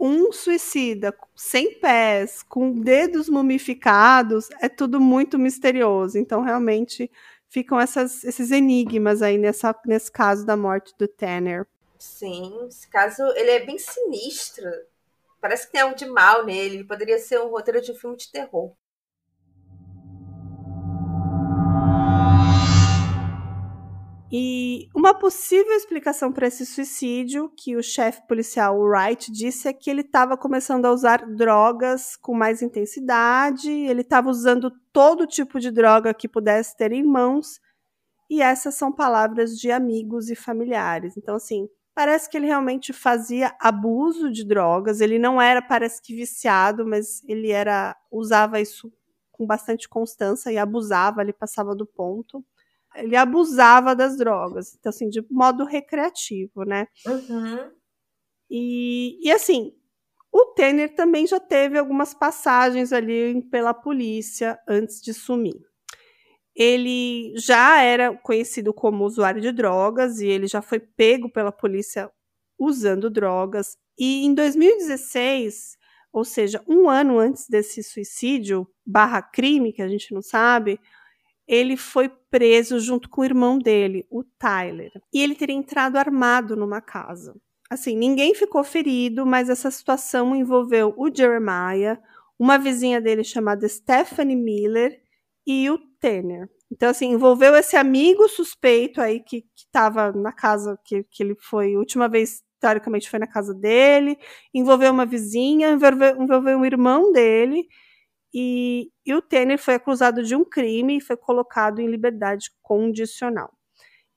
um 0.00 0.32
suicida 0.32 1.14
sem 1.36 1.78
pés, 1.80 2.42
com 2.42 2.72
dedos 2.80 3.28
mumificados, 3.28 4.48
é 4.60 4.68
tudo 4.68 5.00
muito 5.00 5.38
misterioso. 5.38 6.18
Então, 6.18 6.42
realmente, 6.42 7.10
ficam 7.52 7.78
essas- 7.78 8.24
esses 8.24 8.50
enigmas 8.50 9.20
aí 9.20 9.36
nessa, 9.36 9.78
nesse 9.86 10.10
caso 10.10 10.46
da 10.46 10.56
morte 10.56 10.94
do 10.98 11.06
Tanner. 11.06 11.66
Sim, 11.98 12.66
esse 12.66 12.88
caso 12.88 13.22
ele 13.36 13.50
é 13.50 13.64
bem 13.64 13.78
sinistro. 13.78 14.68
Parece 15.40 15.66
que 15.66 15.72
tem 15.72 15.82
algo 15.82 15.94
de 15.94 16.06
mal 16.06 16.44
nele. 16.44 16.76
Ele 16.76 16.84
poderia 16.84 17.18
ser 17.18 17.40
um 17.40 17.48
roteiro 17.48 17.80
de 17.82 17.94
filme 17.94 18.16
de 18.16 18.30
terror. 18.30 18.72
E 24.34 24.88
uma 24.96 25.12
possível 25.12 25.74
explicação 25.74 26.32
para 26.32 26.46
esse 26.46 26.64
suicídio 26.64 27.52
que 27.54 27.76
o 27.76 27.82
chefe 27.82 28.26
policial 28.26 28.80
Wright 28.80 29.30
disse 29.30 29.68
é 29.68 29.74
que 29.74 29.90
ele 29.90 30.00
estava 30.00 30.38
começando 30.38 30.86
a 30.86 30.90
usar 30.90 31.26
drogas 31.26 32.16
com 32.16 32.34
mais 32.34 32.62
intensidade, 32.62 33.70
ele 33.70 34.00
estava 34.00 34.30
usando 34.30 34.72
todo 34.90 35.26
tipo 35.26 35.60
de 35.60 35.70
droga 35.70 36.14
que 36.14 36.26
pudesse 36.26 36.74
ter 36.74 36.92
em 36.92 37.04
mãos, 37.04 37.60
e 38.30 38.40
essas 38.40 38.74
são 38.74 38.90
palavras 38.90 39.58
de 39.58 39.70
amigos 39.70 40.30
e 40.30 40.34
familiares. 40.34 41.14
Então, 41.18 41.34
assim, 41.34 41.68
parece 41.94 42.30
que 42.30 42.34
ele 42.34 42.46
realmente 42.46 42.90
fazia 42.90 43.54
abuso 43.60 44.32
de 44.32 44.46
drogas, 44.46 45.02
ele 45.02 45.18
não 45.18 45.42
era, 45.42 45.60
parece 45.60 46.00
que 46.00 46.14
viciado, 46.14 46.86
mas 46.86 47.22
ele 47.28 47.50
era 47.50 47.94
usava 48.10 48.58
isso 48.62 48.90
com 49.30 49.46
bastante 49.46 49.86
constância 49.86 50.50
e 50.50 50.56
abusava, 50.56 51.20
ele 51.20 51.34
passava 51.34 51.76
do 51.76 51.84
ponto 51.84 52.42
ele 52.94 53.16
abusava 53.16 53.94
das 53.94 54.16
drogas, 54.16 54.76
então 54.78 54.90
assim, 54.90 55.08
de 55.08 55.24
modo 55.30 55.64
recreativo, 55.64 56.64
né? 56.64 56.86
Uhum. 57.06 57.70
E, 58.50 59.18
e 59.26 59.32
assim, 59.32 59.72
o 60.32 60.46
Tanner 60.54 60.94
também 60.94 61.26
já 61.26 61.38
teve 61.38 61.78
algumas 61.78 62.14
passagens 62.14 62.92
ali 62.92 63.42
pela 63.50 63.74
polícia 63.74 64.58
antes 64.66 65.00
de 65.00 65.12
sumir. 65.12 65.60
Ele 66.54 67.32
já 67.36 67.82
era 67.82 68.14
conhecido 68.14 68.74
como 68.74 69.04
usuário 69.04 69.40
de 69.40 69.52
drogas 69.52 70.20
e 70.20 70.26
ele 70.26 70.46
já 70.46 70.60
foi 70.60 70.78
pego 70.80 71.30
pela 71.30 71.52
polícia 71.52 72.10
usando 72.58 73.10
drogas. 73.10 73.76
E 73.98 74.24
em 74.24 74.34
2016, 74.34 75.76
ou 76.12 76.24
seja, 76.24 76.62
um 76.68 76.88
ano 76.88 77.18
antes 77.18 77.48
desse 77.48 77.82
suicídio 77.82 78.66
barra 78.86 79.22
crime, 79.22 79.72
que 79.72 79.82
a 79.82 79.88
gente 79.88 80.12
não 80.12 80.22
sabe, 80.22 80.78
ele 81.52 81.76
foi 81.76 82.08
preso 82.30 82.80
junto 82.80 83.10
com 83.10 83.20
o 83.20 83.24
irmão 83.26 83.58
dele, 83.58 84.06
o 84.10 84.24
Tyler. 84.24 84.90
E 85.12 85.22
ele 85.22 85.34
teria 85.34 85.54
entrado 85.54 85.98
armado 85.98 86.56
numa 86.56 86.80
casa. 86.80 87.34
Assim, 87.68 87.94
ninguém 87.94 88.34
ficou 88.34 88.64
ferido, 88.64 89.26
mas 89.26 89.50
essa 89.50 89.70
situação 89.70 90.34
envolveu 90.34 90.94
o 90.96 91.14
Jeremiah, 91.14 92.00
uma 92.38 92.56
vizinha 92.56 93.02
dele 93.02 93.22
chamada 93.22 93.68
Stephanie 93.68 94.34
Miller 94.34 94.98
e 95.46 95.68
o 95.68 95.76
Tanner. 96.00 96.48
Então, 96.70 96.88
assim, 96.88 97.10
envolveu 97.10 97.54
esse 97.54 97.76
amigo 97.76 98.26
suspeito 98.28 98.98
aí 98.98 99.20
que 99.20 99.44
estava 99.54 100.10
na 100.10 100.32
casa 100.32 100.78
que, 100.82 101.04
que 101.10 101.22
ele 101.22 101.36
foi, 101.38 101.76
última 101.76 102.08
vez, 102.08 102.42
teoricamente, 102.58 103.10
foi 103.10 103.18
na 103.18 103.26
casa 103.26 103.52
dele, 103.52 104.16
envolveu 104.54 104.90
uma 104.90 105.04
vizinha, 105.04 105.70
envolveu, 105.70 106.22
envolveu 106.22 106.58
um 106.58 106.64
irmão 106.64 107.12
dele, 107.12 107.66
e, 108.32 108.90
e, 109.04 109.14
o 109.14 109.20
Tanner 109.20 109.58
foi 109.58 109.74
acusado 109.74 110.22
de 110.22 110.34
um 110.34 110.44
crime 110.44 110.96
e 110.96 111.00
foi 111.00 111.16
colocado 111.16 111.80
em 111.80 111.86
liberdade 111.86 112.50
condicional. 112.62 113.52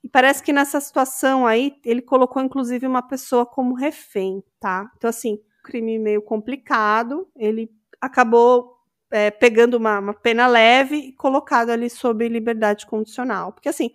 E 0.02 0.08
parece 0.08 0.42
que 0.42 0.52
nessa 0.52 0.80
situação 0.80 1.46
aí, 1.46 1.74
ele 1.84 2.00
colocou 2.00 2.42
inclusive 2.42 2.86
uma 2.86 3.02
pessoa 3.02 3.44
como 3.44 3.74
refém, 3.74 4.42
tá? 4.60 4.90
Então, 4.96 5.10
assim, 5.10 5.40
crime 5.64 5.98
meio 5.98 6.22
complicado, 6.22 7.28
ele 7.36 7.70
acabou 8.00 8.76
é, 9.10 9.30
pegando 9.30 9.74
uma, 9.74 9.98
uma, 9.98 10.14
pena 10.14 10.46
leve 10.46 10.96
e 10.96 11.12
colocado 11.12 11.70
ali 11.70 11.90
sob 11.90 12.28
liberdade 12.28 12.86
condicional. 12.86 13.52
Porque, 13.52 13.68
assim, 13.68 13.90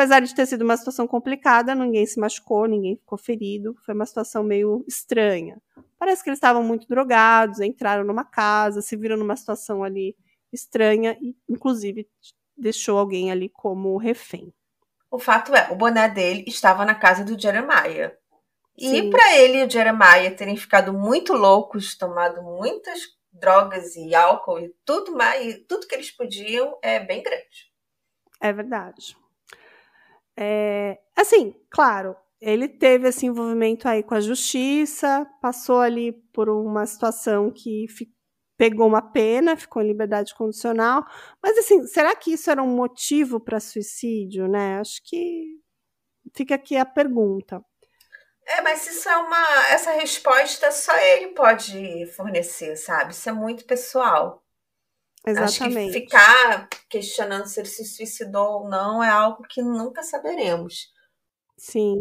apesar 0.00 0.20
de 0.20 0.34
ter 0.34 0.46
sido 0.46 0.62
uma 0.62 0.78
situação 0.78 1.06
complicada, 1.06 1.74
ninguém 1.74 2.06
se 2.06 2.18
machucou, 2.18 2.64
ninguém 2.64 2.96
ficou 2.96 3.18
ferido, 3.18 3.76
foi 3.84 3.94
uma 3.94 4.06
situação 4.06 4.42
meio 4.42 4.82
estranha. 4.88 5.60
Parece 5.98 6.24
que 6.24 6.30
eles 6.30 6.38
estavam 6.38 6.62
muito 6.62 6.88
drogados, 6.88 7.60
entraram 7.60 8.02
numa 8.02 8.24
casa, 8.24 8.80
se 8.80 8.96
viram 8.96 9.18
numa 9.18 9.36
situação 9.36 9.84
ali 9.84 10.16
estranha 10.50 11.18
e, 11.20 11.36
inclusive, 11.46 12.08
deixou 12.56 12.98
alguém 12.98 13.30
ali 13.30 13.50
como 13.50 13.94
refém. 13.98 14.50
O 15.10 15.18
fato 15.18 15.54
é, 15.54 15.70
o 15.70 15.76
boné 15.76 16.08
dele 16.08 16.44
estava 16.46 16.82
na 16.86 16.94
casa 16.94 17.22
do 17.22 17.38
Jeremiah. 17.38 18.16
E 18.78 19.10
para 19.10 19.36
ele 19.36 19.58
e 19.58 19.64
o 19.66 19.70
Jeremiah 19.70 20.34
terem 20.34 20.56
ficado 20.56 20.94
muito 20.94 21.34
loucos, 21.34 21.94
tomado 21.94 22.42
muitas 22.42 23.00
drogas 23.30 23.96
e 23.96 24.14
álcool 24.14 24.60
e 24.60 24.74
tudo 24.82 25.12
mais, 25.12 25.60
tudo 25.68 25.86
que 25.86 25.94
eles 25.94 26.10
podiam 26.10 26.78
é 26.80 26.98
bem 26.98 27.22
grande. 27.22 27.70
É 28.40 28.50
verdade. 28.50 29.19
É, 30.42 30.98
assim, 31.14 31.54
claro, 31.68 32.16
ele 32.40 32.66
teve 32.66 33.08
esse 33.08 33.26
envolvimento 33.26 33.86
aí 33.86 34.02
com 34.02 34.14
a 34.14 34.20
justiça, 34.20 35.26
passou 35.42 35.80
ali 35.80 36.12
por 36.32 36.48
uma 36.48 36.86
situação 36.86 37.50
que 37.50 37.86
pegou 38.56 38.86
uma 38.86 39.02
pena, 39.02 39.56
ficou 39.56 39.82
em 39.82 39.88
liberdade 39.88 40.34
condicional. 40.34 41.04
Mas 41.42 41.58
assim, 41.58 41.86
será 41.86 42.16
que 42.16 42.32
isso 42.32 42.50
era 42.50 42.62
um 42.62 42.74
motivo 42.74 43.38
para 43.38 43.60
suicídio, 43.60 44.48
né? 44.48 44.80
Acho 44.80 45.02
que 45.04 45.58
fica 46.34 46.54
aqui 46.54 46.74
a 46.74 46.86
pergunta. 46.86 47.62
É, 48.46 48.62
mas 48.62 48.86
isso 48.86 49.08
é 49.10 49.16
uma. 49.18 49.66
Essa 49.68 49.92
resposta 49.92 50.72
só 50.72 50.96
ele 50.96 51.28
pode 51.28 52.06
fornecer, 52.16 52.76
sabe? 52.76 53.12
Isso 53.12 53.28
é 53.28 53.32
muito 53.32 53.66
pessoal. 53.66 54.42
Exatamente. 55.26 55.90
Acho 55.90 55.92
que 55.92 56.00
ficar 56.00 56.68
questionando 56.88 57.46
se 57.46 57.60
ele 57.60 57.68
se 57.68 57.84
suicidou 57.84 58.62
ou 58.62 58.68
não 58.68 59.02
é 59.02 59.08
algo 59.08 59.42
que 59.42 59.62
nunca 59.62 60.02
saberemos. 60.02 60.92
Sim. 61.56 62.00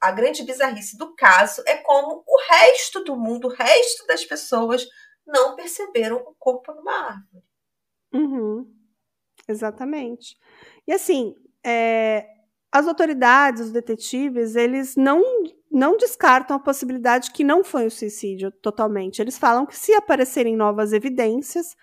A 0.00 0.12
grande 0.12 0.42
bizarrice 0.42 0.98
do 0.98 1.14
caso 1.14 1.62
é 1.66 1.78
como 1.78 2.22
o 2.26 2.38
resto 2.50 3.02
do 3.02 3.16
mundo, 3.16 3.48
o 3.48 3.54
resto 3.54 4.06
das 4.06 4.24
pessoas 4.24 4.86
não 5.26 5.56
perceberam 5.56 6.18
o 6.18 6.34
corpo 6.38 6.72
numa 6.72 6.92
árvore. 6.92 7.44
Uhum. 8.12 8.70
Exatamente. 9.48 10.36
E 10.86 10.92
assim, 10.92 11.34
é, 11.64 12.26
as 12.70 12.86
autoridades, 12.86 13.62
os 13.62 13.72
detetives, 13.72 14.54
eles 14.54 14.96
não, 14.96 15.22
não 15.70 15.96
descartam 15.96 16.56
a 16.56 16.60
possibilidade 16.60 17.30
que 17.32 17.42
não 17.42 17.64
foi 17.64 17.86
um 17.86 17.90
suicídio 17.90 18.50
totalmente. 18.50 19.20
Eles 19.20 19.38
falam 19.38 19.64
que 19.64 19.76
se 19.76 19.94
aparecerem 19.94 20.56
novas 20.56 20.92
evidências 20.92 21.74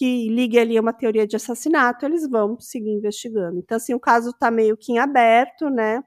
que 0.00 0.30
liguem 0.30 0.60
ali 0.60 0.78
a 0.78 0.80
uma 0.80 0.94
teoria 0.94 1.26
de 1.26 1.36
assassinato, 1.36 2.06
eles 2.06 2.26
vão 2.26 2.58
seguir 2.58 2.88
investigando. 2.88 3.58
Então, 3.58 3.76
assim, 3.76 3.92
o 3.92 4.00
caso 4.00 4.30
está 4.30 4.50
meio 4.50 4.74
que 4.74 4.92
em 4.92 4.98
aberto, 4.98 5.68
né? 5.68 6.02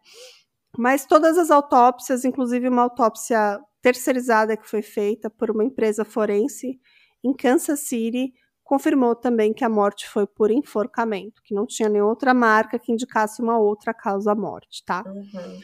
Mas 0.76 1.06
todas 1.06 1.38
as 1.38 1.52
autópsias, 1.52 2.26
inclusive 2.26 2.68
uma 2.68 2.82
autópsia 2.82 3.60
terceirizada 3.84 4.58
que 4.58 4.68
foi 4.68 4.82
feita 4.82 5.30
por 5.30 5.52
uma 5.52 5.64
empresa 5.64 6.04
forense 6.04 6.80
em 7.24 7.32
Kansas 7.36 7.82
City, 7.82 8.34
confirmou 8.64 9.16
também 9.16 9.54
que 9.54 9.64
a 9.64 9.70
morte 9.70 10.10
foi 10.10 10.26
por 10.26 10.50
enforcamento, 10.50 11.44
que 11.44 11.54
não 11.54 11.68
tinha 11.68 11.88
nenhuma 11.88 12.10
outra 12.10 12.34
marca 12.34 12.80
que 12.80 12.91
indicasse 12.91 13.44
uma 13.44 13.60
outra 13.60 13.94
causa-morte, 13.94 14.84
tá? 14.84 15.04
Uhum, 15.06 15.60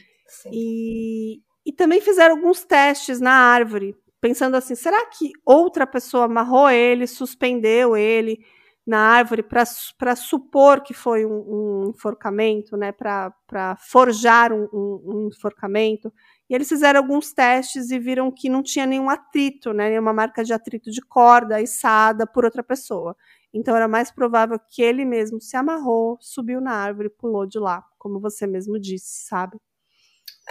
e, 0.51 1.41
e 1.65 1.73
também 1.73 1.99
fizeram 1.99 2.35
alguns 2.35 2.63
testes 2.63 3.19
na 3.19 3.31
árvore, 3.31 3.95
pensando 4.21 4.55
assim: 4.55 4.75
será 4.75 5.05
que 5.07 5.31
outra 5.45 5.87
pessoa 5.87 6.25
amarrou 6.25 6.69
ele, 6.69 7.07
suspendeu 7.07 7.95
ele 7.95 8.43
na 8.85 8.99
árvore 8.99 9.43
para 9.43 10.15
supor 10.15 10.81
que 10.81 10.93
foi 10.93 11.25
um, 11.25 11.85
um 11.85 11.89
enforcamento, 11.89 12.75
né? 12.75 12.91
Para 12.91 13.75
forjar 13.77 14.51
um, 14.51 14.67
um, 14.73 15.01
um 15.05 15.27
enforcamento? 15.27 16.11
E 16.49 16.55
eles 16.55 16.67
fizeram 16.67 16.99
alguns 16.99 17.31
testes 17.31 17.91
e 17.91 17.99
viram 17.99 18.31
que 18.31 18.49
não 18.49 18.63
tinha 18.63 18.87
nenhum 18.87 19.07
atrito, 19.07 19.71
né, 19.71 19.89
nenhuma 19.89 20.11
marca 20.11 20.43
de 20.43 20.51
atrito 20.51 20.89
de 20.89 20.99
corda 20.99 21.61
içada 21.61 22.25
por 22.25 22.43
outra 22.43 22.63
pessoa. 22.63 23.15
Então 23.53 23.75
era 23.75 23.87
mais 23.87 24.11
provável 24.11 24.59
que 24.59 24.81
ele 24.81 25.05
mesmo 25.05 25.39
se 25.39 25.55
amarrou, 25.55 26.17
subiu 26.19 26.59
na 26.59 26.71
árvore 26.73 27.07
e 27.07 27.11
pulou 27.11 27.45
de 27.45 27.59
lá, 27.59 27.85
como 27.99 28.19
você 28.19 28.47
mesmo 28.47 28.79
disse, 28.79 29.27
sabe? 29.27 29.59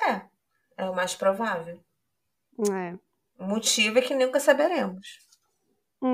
É, 0.07 0.23
é 0.77 0.89
o 0.89 0.95
mais 0.95 1.17
provável. 1.17 1.81
É. 2.71 3.08
O 3.39 3.45
motivo 3.45 3.99
é 3.99 4.03
que 4.03 4.15
nunca 4.15 4.41
saberemos. 4.41 5.07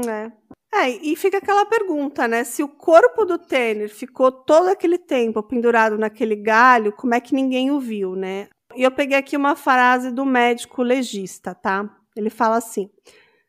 É. 0.09 0.33
É, 0.77 0.89
e 0.89 1.15
fica 1.15 1.39
aquela 1.39 1.65
pergunta, 1.65 2.27
né? 2.27 2.43
Se 2.43 2.63
o 2.63 2.69
corpo 2.69 3.25
do 3.25 3.39
Tanner 3.39 3.89
ficou 3.89 4.33
todo 4.33 4.69
aquele 4.69 4.99
tempo 4.99 5.43
pendurado 5.43 5.97
naquele 5.97 6.35
galho, 6.35 6.93
como 6.93 7.15
é 7.15 7.21
que 7.21 7.35
ninguém 7.35 7.71
o 7.71 7.79
viu, 7.79 8.17
né? 8.17 8.49
E 8.75 8.83
eu 8.83 8.91
peguei 8.91 9.17
aqui 9.17 9.37
uma 9.37 9.55
frase 9.55 10.11
do 10.11 10.27
médico 10.27 10.83
legista, 10.83 11.55
tá? 11.55 11.89
Ele 12.17 12.29
fala 12.29 12.57
assim: 12.57 12.91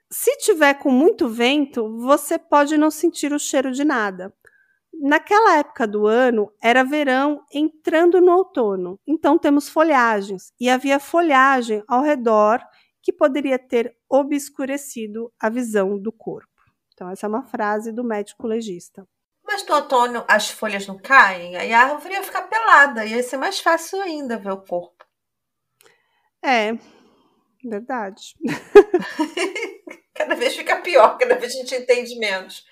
se 0.09 0.37
tiver 0.37 0.75
com 0.75 0.91
muito 0.91 1.27
vento, 1.27 1.97
você 1.97 2.37
pode 2.37 2.77
não 2.77 2.91
sentir 2.91 3.33
o 3.33 3.39
cheiro 3.39 3.71
de 3.71 3.83
nada. 3.83 4.31
Naquela 4.93 5.57
época 5.57 5.87
do 5.87 6.05
ano, 6.05 6.51
era 6.61 6.83
verão 6.83 7.43
entrando 7.51 8.21
no 8.21 8.31
outono, 8.31 8.99
então 9.05 9.37
temos 9.37 9.67
folhagens, 9.67 10.53
e 10.59 10.69
havia 10.69 10.99
folhagem 10.99 11.83
ao 11.87 12.01
redor 12.01 12.61
que 13.05 13.13
poderia 13.13 13.59
ter 13.59 13.95
obscurecido 14.09 15.31
a 15.39 15.47
visão 15.47 16.01
do 16.01 16.11
corpo. 16.11 16.49
Então, 16.91 17.07
essa 17.07 17.27
é 17.27 17.29
uma 17.29 17.43
frase 17.43 17.91
do 17.91 18.03
médico 18.03 18.47
legista. 18.47 19.07
Mas 19.45 19.63
no 19.67 19.75
outono 19.75 20.25
as 20.27 20.49
folhas 20.49 20.87
não 20.87 20.97
caem, 20.97 21.55
aí 21.55 21.71
a 21.71 21.81
árvore 21.81 22.15
ia 22.15 22.23
ficar 22.23 22.41
pelada, 22.47 23.05
ia 23.05 23.21
ser 23.21 23.37
mais 23.37 23.59
fácil 23.59 24.01
ainda 24.01 24.39
ver 24.39 24.49
o 24.49 24.65
corpo. 24.65 25.05
É, 26.43 26.71
verdade. 27.63 28.33
cada 30.15 30.33
vez 30.33 30.55
fica 30.55 30.81
pior, 30.81 31.15
cada 31.19 31.35
vez 31.35 31.53
a 31.53 31.57
gente 31.57 31.75
entende 31.75 32.17
menos. 32.17 32.65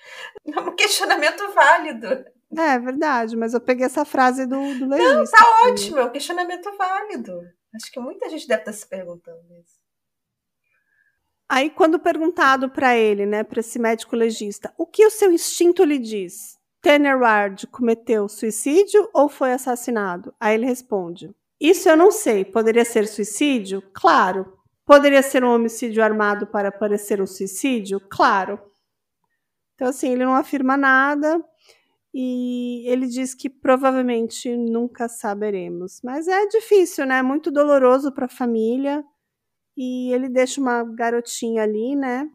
É 0.52 0.60
um 0.60 0.74
questionamento 0.74 1.48
válido. 1.52 2.24
É 2.58 2.76
verdade, 2.76 3.36
mas 3.36 3.54
eu 3.54 3.60
peguei 3.60 3.86
essa 3.86 4.04
frase 4.04 4.46
do, 4.46 4.56
do 4.78 4.88
legista. 4.88 5.14
Não, 5.14 5.24
tá 5.24 5.68
ótimo, 5.68 5.98
é 5.98 6.04
um 6.06 6.10
questionamento 6.10 6.76
válido. 6.76 7.40
Acho 7.72 7.92
que 7.92 8.00
muita 8.00 8.28
gente 8.28 8.48
deve 8.48 8.62
estar 8.62 8.72
se 8.72 8.88
perguntando 8.88 9.44
isso. 9.60 9.83
Aí, 11.48 11.70
quando 11.70 11.98
perguntado 11.98 12.70
para 12.70 12.96
ele, 12.96 13.26
né, 13.26 13.44
para 13.44 13.60
esse 13.60 13.78
médico 13.78 14.16
legista, 14.16 14.72
o 14.78 14.86
que 14.86 15.04
o 15.06 15.10
seu 15.10 15.30
instinto 15.30 15.84
lhe 15.84 15.98
diz? 15.98 16.58
Tanner 16.80 17.18
Ward 17.18 17.66
cometeu 17.68 18.28
suicídio 18.28 19.08
ou 19.12 19.28
foi 19.28 19.52
assassinado? 19.52 20.34
Aí 20.40 20.54
ele 20.54 20.66
responde: 20.66 21.34
isso 21.60 21.88
eu 21.88 21.96
não 21.96 22.10
sei. 22.10 22.44
Poderia 22.44 22.84
ser 22.84 23.06
suicídio? 23.06 23.82
Claro. 23.92 24.58
Poderia 24.84 25.22
ser 25.22 25.42
um 25.42 25.54
homicídio 25.54 26.04
armado 26.04 26.46
para 26.46 26.70
parecer 26.70 27.22
um 27.22 27.26
suicídio? 27.26 28.00
Claro. 28.10 28.60
Então, 29.74 29.88
assim, 29.88 30.10
ele 30.10 30.24
não 30.24 30.34
afirma 30.34 30.76
nada 30.76 31.42
e 32.12 32.84
ele 32.86 33.06
diz 33.06 33.34
que 33.34 33.48
provavelmente 33.48 34.54
nunca 34.56 35.08
saberemos. 35.08 36.00
Mas 36.04 36.28
é 36.28 36.46
difícil, 36.46 37.06
né? 37.06 37.18
É 37.18 37.22
muito 37.22 37.50
doloroso 37.50 38.12
para 38.12 38.26
a 38.26 38.28
família. 38.28 39.02
E 39.76 40.12
ele 40.12 40.28
deixa 40.28 40.60
uma 40.60 40.84
garotinha 40.84 41.62
ali, 41.62 41.96
né? 41.96 42.28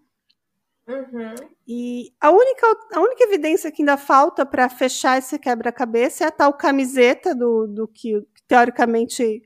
Uhum. 0.87 1.35
E 1.67 2.11
a 2.19 2.31
única, 2.31 2.65
a 2.93 2.99
única 2.99 3.23
evidência 3.23 3.71
que 3.71 3.83
ainda 3.83 3.95
falta 3.95 4.45
para 4.45 4.67
fechar 4.67 5.19
esse 5.19 5.37
quebra-cabeça 5.37 6.23
é 6.23 6.27
a 6.27 6.31
tal 6.31 6.51
camiseta 6.53 7.35
do, 7.35 7.67
do 7.67 7.87
que 7.87 8.25
teoricamente 8.47 9.43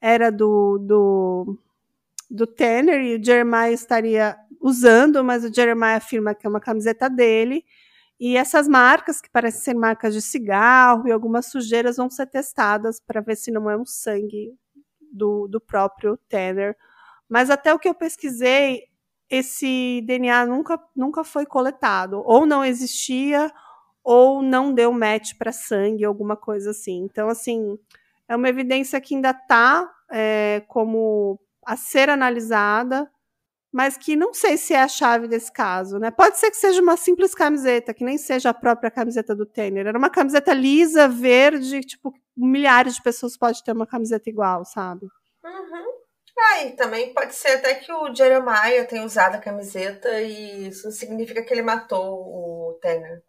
era 0.00 0.32
do, 0.32 0.78
do, 0.78 1.58
do 2.28 2.46
Tanner 2.46 3.00
e 3.00 3.16
o 3.16 3.24
Jeremiah 3.24 3.70
estaria 3.70 4.36
usando, 4.60 5.22
mas 5.22 5.44
o 5.44 5.54
Jeremiah 5.54 5.96
afirma 5.96 6.34
que 6.34 6.46
é 6.46 6.50
uma 6.50 6.60
camiseta 6.60 7.08
dele. 7.08 7.64
E 8.18 8.36
essas 8.36 8.68
marcas, 8.68 9.20
que 9.20 9.30
parecem 9.30 9.60
ser 9.62 9.74
marcas 9.74 10.12
de 10.12 10.20
cigarro 10.20 11.08
e 11.08 11.12
algumas 11.12 11.46
sujeiras, 11.46 11.96
vão 11.96 12.10
ser 12.10 12.26
testadas 12.26 13.00
para 13.00 13.20
ver 13.20 13.36
se 13.36 13.50
não 13.50 13.70
é 13.70 13.76
um 13.76 13.86
sangue 13.86 14.52
do, 15.10 15.48
do 15.48 15.60
próprio 15.60 16.18
Tanner. 16.28 16.76
Mas 17.30 17.48
até 17.48 17.72
o 17.72 17.78
que 17.78 17.88
eu 17.88 17.94
pesquisei, 17.94 18.82
esse 19.30 20.02
DNA 20.04 20.44
nunca, 20.46 20.82
nunca 20.96 21.22
foi 21.22 21.46
coletado. 21.46 22.20
Ou 22.26 22.44
não 22.44 22.64
existia, 22.64 23.50
ou 24.02 24.42
não 24.42 24.74
deu 24.74 24.92
match 24.92 25.34
para 25.38 25.52
sangue, 25.52 26.04
alguma 26.04 26.36
coisa 26.36 26.70
assim. 26.72 27.04
Então, 27.04 27.28
assim, 27.28 27.78
é 28.28 28.34
uma 28.34 28.48
evidência 28.48 29.00
que 29.00 29.14
ainda 29.14 29.30
está 29.30 29.88
é, 30.10 30.64
como 30.66 31.38
a 31.64 31.76
ser 31.76 32.10
analisada, 32.10 33.08
mas 33.72 33.96
que 33.96 34.16
não 34.16 34.34
sei 34.34 34.56
se 34.56 34.74
é 34.74 34.82
a 34.82 34.88
chave 34.88 35.28
desse 35.28 35.52
caso, 35.52 35.98
né? 36.00 36.10
Pode 36.10 36.38
ser 36.38 36.50
que 36.50 36.56
seja 36.56 36.82
uma 36.82 36.96
simples 36.96 37.32
camiseta, 37.32 37.94
que 37.94 38.04
nem 38.04 38.18
seja 38.18 38.50
a 38.50 38.54
própria 38.54 38.90
camiseta 38.90 39.36
do 39.36 39.46
Tanner. 39.46 39.86
Era 39.86 39.98
uma 39.98 40.10
camiseta 40.10 40.52
lisa, 40.52 41.06
verde, 41.06 41.80
tipo, 41.80 42.12
milhares 42.36 42.96
de 42.96 43.02
pessoas 43.02 43.36
podem 43.36 43.62
ter 43.62 43.72
uma 43.72 43.86
camiseta 43.86 44.28
igual, 44.28 44.64
sabe? 44.64 45.06
Uhum. 45.44 45.89
Ah, 46.42 46.64
e 46.64 46.70
também 46.72 47.12
pode 47.12 47.34
ser 47.34 47.56
até 47.56 47.74
que 47.74 47.92
o 47.92 48.14
Jeremiah 48.14 48.84
tenha 48.86 49.04
usado 49.04 49.34
a 49.34 49.40
camiseta 49.40 50.20
e 50.22 50.68
isso 50.68 50.90
significa 50.90 51.42
que 51.42 51.52
ele 51.52 51.62
matou 51.62 52.14
o 52.14 52.78
Tanner. 52.80 53.22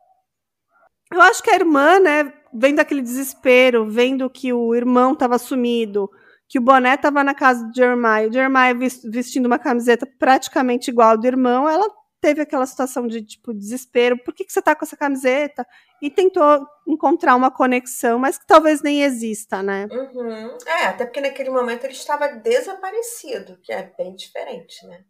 Eu 1.12 1.22
acho 1.22 1.44
que 1.44 1.50
a 1.50 1.56
irmã, 1.56 2.00
né, 2.00 2.34
vendo 2.54 2.80
aquele 2.80 3.02
desespero, 3.02 3.90
vendo 3.90 4.30
que 4.30 4.54
o 4.54 4.74
irmão 4.74 5.12
estava 5.12 5.38
sumido, 5.38 6.10
que 6.48 6.58
o 6.58 6.62
boné 6.62 6.96
estava 6.96 7.22
na 7.22 7.36
casa 7.36 7.66
do 7.66 7.76
Jeremiah, 7.76 8.30
o 8.30 8.34
Jeremiah 8.34 8.74
vestindo 9.06 9.46
uma 9.46 9.60
camiseta 9.60 10.08
praticamente 10.18 10.90
igual 10.90 11.12
ao 11.12 11.18
do 11.18 11.28
irmão, 11.28 11.68
ela 11.68 11.90
teve 12.22 12.42
aquela 12.42 12.66
situação 12.66 13.08
de 13.08 13.22
tipo 13.22 13.54
desespero, 13.54 14.18
por 14.24 14.34
que, 14.34 14.46
que 14.46 14.54
você 14.54 14.60
está 14.60 14.74
com 14.74 14.86
essa 14.86 14.96
camiseta? 14.96 15.68
E 16.02 16.10
tentou 16.10 16.66
encontrar 16.88 17.36
uma 17.36 17.52
conexão, 17.52 18.18
mas 18.18 18.38
que 18.38 18.48
talvez 18.48 18.82
nem 18.82 19.04
exista, 19.04 19.62
né? 19.62 19.88
Uhum. 19.92 20.58
É, 20.66 20.86
até 20.86 21.06
porque 21.06 21.22
naquele 21.22 21.52
momento 21.52 21.84
ele 21.84 21.94
estava 21.94 22.28
desaparecido, 22.28 23.58
que 23.62 23.72
é 23.72 23.84
bem 23.98 24.16
diferente, 24.16 24.86
né? 24.88 25.04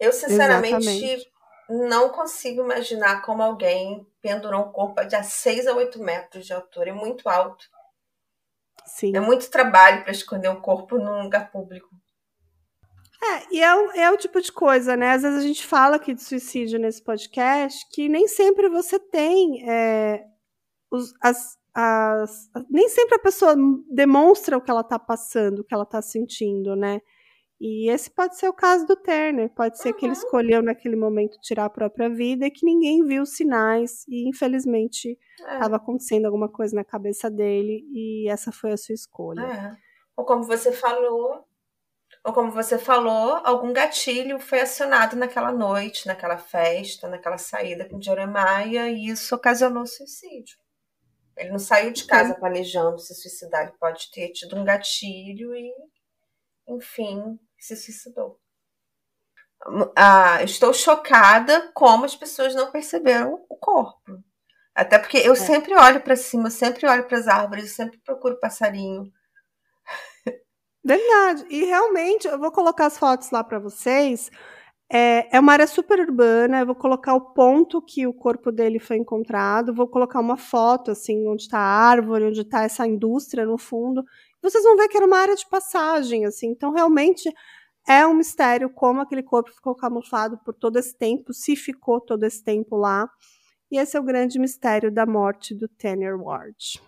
Eu, 0.00 0.12
sinceramente, 0.12 0.88
Exatamente 0.88 1.36
não 1.68 2.10
consigo 2.10 2.62
imaginar 2.62 3.22
como 3.22 3.42
alguém 3.42 4.06
pendurou 4.22 4.66
um 4.66 4.72
corpo 4.72 5.04
de 5.04 5.20
6 5.22 5.66
a 5.66 5.74
8 5.74 6.00
metros 6.00 6.46
de 6.46 6.52
altura. 6.52 6.90
É 6.90 6.92
muito 6.92 7.28
alto. 7.28 7.68
Sim. 8.84 9.16
É 9.16 9.20
muito 9.20 9.50
trabalho 9.50 10.02
para 10.02 10.12
esconder 10.12 10.48
um 10.48 10.60
corpo 10.60 10.96
num 10.96 11.22
lugar 11.22 11.50
público. 11.50 11.88
É, 13.22 13.54
e 13.54 13.62
é 13.62 13.74
o, 13.74 13.90
é 13.92 14.10
o 14.10 14.16
tipo 14.16 14.40
de 14.40 14.52
coisa, 14.52 14.96
né? 14.96 15.12
Às 15.12 15.22
vezes 15.22 15.38
a 15.38 15.46
gente 15.46 15.64
fala 15.66 15.96
aqui 15.96 16.14
de 16.14 16.22
suicídio 16.22 16.78
nesse 16.78 17.02
podcast 17.02 17.86
que 17.90 18.08
nem 18.08 18.28
sempre 18.28 18.68
você 18.68 18.98
tem 18.98 19.68
é, 19.68 20.24
os, 20.90 21.12
as, 21.22 21.56
as, 21.74 22.50
nem 22.70 22.88
sempre 22.88 23.16
a 23.16 23.20
pessoa 23.20 23.54
demonstra 23.90 24.56
o 24.56 24.60
que 24.60 24.70
ela 24.70 24.82
está 24.82 24.98
passando, 24.98 25.60
o 25.60 25.64
que 25.64 25.74
ela 25.74 25.84
está 25.84 26.02
sentindo, 26.02 26.76
né? 26.76 27.00
E 27.58 27.90
esse 27.90 28.10
pode 28.10 28.36
ser 28.36 28.48
o 28.48 28.52
caso 28.52 28.86
do 28.86 28.94
Turner, 28.94 29.48
pode 29.54 29.78
ser 29.78 29.90
uhum. 29.90 29.94
que 29.96 30.04
ele 30.04 30.12
uhum. 30.12 30.20
escolheu 30.20 30.62
naquele 30.62 30.94
momento 30.94 31.38
tirar 31.40 31.64
a 31.64 31.70
própria 31.70 32.08
vida 32.08 32.46
e 32.46 32.50
que 32.50 32.66
ninguém 32.66 33.02
viu 33.02 33.24
sinais 33.24 34.04
e 34.06 34.28
infelizmente 34.28 35.18
estava 35.38 35.74
é. 35.74 35.76
acontecendo 35.76 36.26
alguma 36.26 36.50
coisa 36.50 36.76
na 36.76 36.84
cabeça 36.84 37.30
dele 37.30 37.82
e 37.92 38.28
essa 38.28 38.52
foi 38.52 38.72
a 38.72 38.76
sua 38.76 38.94
escolha. 38.94 39.40
É. 39.40 39.76
Ou 40.16 40.24
como 40.26 40.44
você 40.44 40.70
falou, 40.70 41.44
ou 42.26 42.32
como 42.32 42.50
você 42.50 42.76
falou, 42.76 43.40
algum 43.44 43.72
gatilho 43.72 44.40
foi 44.40 44.60
acionado 44.60 45.14
naquela 45.14 45.52
noite, 45.52 46.08
naquela 46.08 46.36
festa, 46.36 47.06
naquela 47.06 47.38
saída 47.38 47.88
com 47.88 48.02
Jeremiah 48.02 48.90
e 48.90 49.06
isso 49.06 49.32
ocasionou 49.32 49.86
suicídio. 49.86 50.58
Ele 51.36 51.50
não 51.50 51.58
saiu 51.60 51.92
de 51.92 52.04
casa 52.04 52.34
planejando 52.34 52.98
se 52.98 53.14
suicidar, 53.14 53.62
ele 53.62 53.76
pode 53.78 54.10
ter 54.10 54.32
tido 54.32 54.56
um 54.56 54.64
gatilho 54.64 55.54
e, 55.54 55.72
enfim, 56.66 57.38
se 57.56 57.76
suicidou. 57.76 58.40
Ah, 59.94 60.42
estou 60.42 60.74
chocada 60.74 61.70
como 61.74 62.04
as 62.04 62.16
pessoas 62.16 62.56
não 62.56 62.72
perceberam 62.72 63.46
o 63.48 63.56
corpo. 63.56 64.20
Até 64.74 64.98
porque 64.98 65.18
eu 65.18 65.34
é. 65.34 65.36
sempre 65.36 65.76
olho 65.76 66.00
para 66.00 66.16
cima, 66.16 66.48
eu 66.48 66.50
sempre 66.50 66.88
olho 66.88 67.06
para 67.06 67.18
as 67.18 67.28
árvores, 67.28 67.66
eu 67.66 67.70
sempre 67.70 67.98
procuro 67.98 68.40
passarinho. 68.40 69.12
Verdade. 70.86 71.44
E 71.50 71.64
realmente, 71.64 72.28
eu 72.28 72.38
vou 72.38 72.52
colocar 72.52 72.86
as 72.86 72.96
fotos 72.96 73.32
lá 73.32 73.42
para 73.42 73.58
vocês. 73.58 74.30
É, 74.88 75.36
é 75.36 75.40
uma 75.40 75.52
área 75.52 75.66
super 75.66 75.98
urbana. 75.98 76.60
Eu 76.60 76.66
vou 76.66 76.76
colocar 76.76 77.12
o 77.14 77.32
ponto 77.32 77.82
que 77.82 78.06
o 78.06 78.14
corpo 78.14 78.52
dele 78.52 78.78
foi 78.78 78.96
encontrado. 78.96 79.74
Vou 79.74 79.88
colocar 79.88 80.20
uma 80.20 80.36
foto, 80.36 80.92
assim, 80.92 81.26
onde 81.26 81.42
está 81.42 81.58
a 81.58 81.88
árvore, 81.88 82.26
onde 82.26 82.42
está 82.42 82.62
essa 82.62 82.86
indústria 82.86 83.44
no 83.44 83.58
fundo. 83.58 84.04
Vocês 84.40 84.62
vão 84.62 84.76
ver 84.76 84.86
que 84.86 84.96
era 84.96 85.06
uma 85.06 85.18
área 85.18 85.34
de 85.34 85.48
passagem, 85.48 86.24
assim. 86.24 86.50
Então, 86.50 86.70
realmente, 86.72 87.32
é 87.88 88.06
um 88.06 88.14
mistério 88.14 88.70
como 88.70 89.00
aquele 89.00 89.24
corpo 89.24 89.52
ficou 89.52 89.74
camuflado 89.74 90.38
por 90.44 90.54
todo 90.54 90.78
esse 90.78 90.96
tempo, 90.96 91.32
se 91.32 91.56
ficou 91.56 92.00
todo 92.00 92.22
esse 92.22 92.44
tempo 92.44 92.76
lá. 92.76 93.10
E 93.72 93.78
esse 93.78 93.96
é 93.96 94.00
o 94.00 94.04
grande 94.04 94.38
mistério 94.38 94.92
da 94.92 95.04
morte 95.04 95.52
do 95.52 95.66
Tanner 95.66 96.16
Ward. 96.16 96.80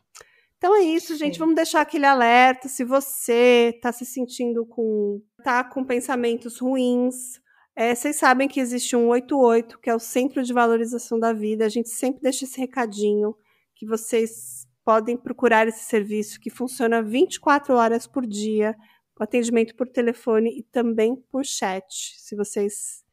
Então 0.58 0.74
é 0.74 0.82
isso, 0.82 1.16
gente. 1.16 1.34
Sim. 1.34 1.40
Vamos 1.40 1.54
deixar 1.54 1.80
aquele 1.80 2.04
alerta. 2.04 2.68
Se 2.68 2.84
você 2.84 3.72
está 3.74 3.92
se 3.92 4.04
sentindo 4.04 4.66
com. 4.66 5.22
tá 5.42 5.64
com 5.64 5.84
pensamentos 5.84 6.58
ruins, 6.58 7.40
é, 7.76 7.94
vocês 7.94 8.16
sabem 8.16 8.48
que 8.48 8.58
existe 8.58 8.96
um 8.96 9.08
88, 9.08 9.78
que 9.78 9.88
é 9.88 9.94
o 9.94 10.00
Centro 10.00 10.42
de 10.42 10.52
Valorização 10.52 11.18
da 11.18 11.32
Vida. 11.32 11.64
A 11.64 11.68
gente 11.68 11.88
sempre 11.88 12.20
deixa 12.20 12.44
esse 12.44 12.58
recadinho 12.58 13.36
que 13.76 13.86
vocês 13.86 14.66
podem 14.84 15.16
procurar 15.16 15.68
esse 15.68 15.84
serviço 15.84 16.40
que 16.40 16.50
funciona 16.50 17.02
24 17.02 17.74
horas 17.74 18.06
por 18.06 18.26
dia, 18.26 18.74
atendimento 19.20 19.76
por 19.76 19.86
telefone 19.86 20.58
e 20.58 20.62
também 20.64 21.14
por 21.30 21.44
chat. 21.44 22.16
Se 22.18 22.34
vocês 22.34 23.04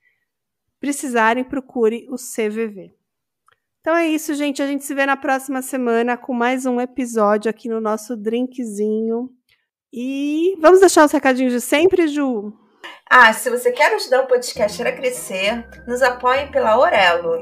precisarem, 0.80 1.44
procure 1.44 2.08
o 2.10 2.16
CVV. 2.16 2.92
Então 3.86 3.96
é 3.96 4.08
isso, 4.08 4.34
gente. 4.34 4.64
A 4.64 4.66
gente 4.66 4.84
se 4.84 4.96
vê 4.96 5.06
na 5.06 5.16
próxima 5.16 5.62
semana 5.62 6.18
com 6.18 6.34
mais 6.34 6.66
um 6.66 6.82
episódio 6.82 7.52
aqui 7.52 7.70
no 7.70 7.80
nosso 7.80 8.18
drinkzinho. 8.18 9.30
E 9.94 10.58
vamos 10.60 10.80
deixar 10.80 11.06
os 11.06 11.12
recadinhos 11.12 11.54
de 11.54 11.62
sempre, 11.62 12.08
Ju? 12.08 12.52
Ah, 13.08 13.32
se 13.32 13.48
você 13.48 13.72
quer 13.72 13.94
ajudar 13.94 14.24
o 14.24 14.28
podcast 14.28 14.82
a 14.82 14.92
crescer, 14.92 15.70
nos 15.88 16.02
apoie 16.02 16.48
pela 16.48 16.72
Aurelo. 16.72 17.36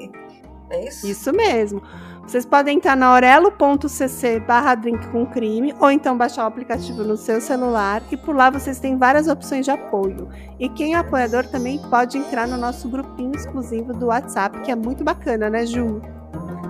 É 0.70 0.86
isso? 0.86 1.08
Isso 1.08 1.32
mesmo. 1.32 1.82
Vocês 2.24 2.46
podem 2.46 2.76
entrar 2.76 2.98
na 2.98 3.06
aurelo.cc 3.06 4.42
barra 4.42 4.76
drink 4.76 5.08
com 5.14 5.26
crime 5.26 5.74
ou 5.80 5.90
então 5.90 6.18
baixar 6.18 6.44
o 6.44 6.48
aplicativo 6.48 7.06
no 7.06 7.16
seu 7.16 7.40
celular 7.40 8.04
e 8.12 8.18
por 8.18 8.36
lá 8.36 8.50
vocês 8.50 8.82
têm 8.82 8.98
várias 8.98 9.30
opções 9.30 9.64
de 9.64 9.72
apoio. 9.72 10.28
E 10.60 10.68
quem 10.68 10.96
é 10.96 10.98
apoiador 10.98 11.48
também 11.48 11.80
pode 11.90 12.18
entrar 12.18 12.50
no 12.50 12.58
nosso 12.58 12.90
grupinho 12.90 13.34
exclusivo 13.34 13.94
do 13.94 14.08
WhatsApp, 14.08 14.60
que 14.60 14.72
é 14.72 14.76
muito 14.76 15.06
bacana, 15.06 15.50
né, 15.50 15.66
Ju? 15.66 16.02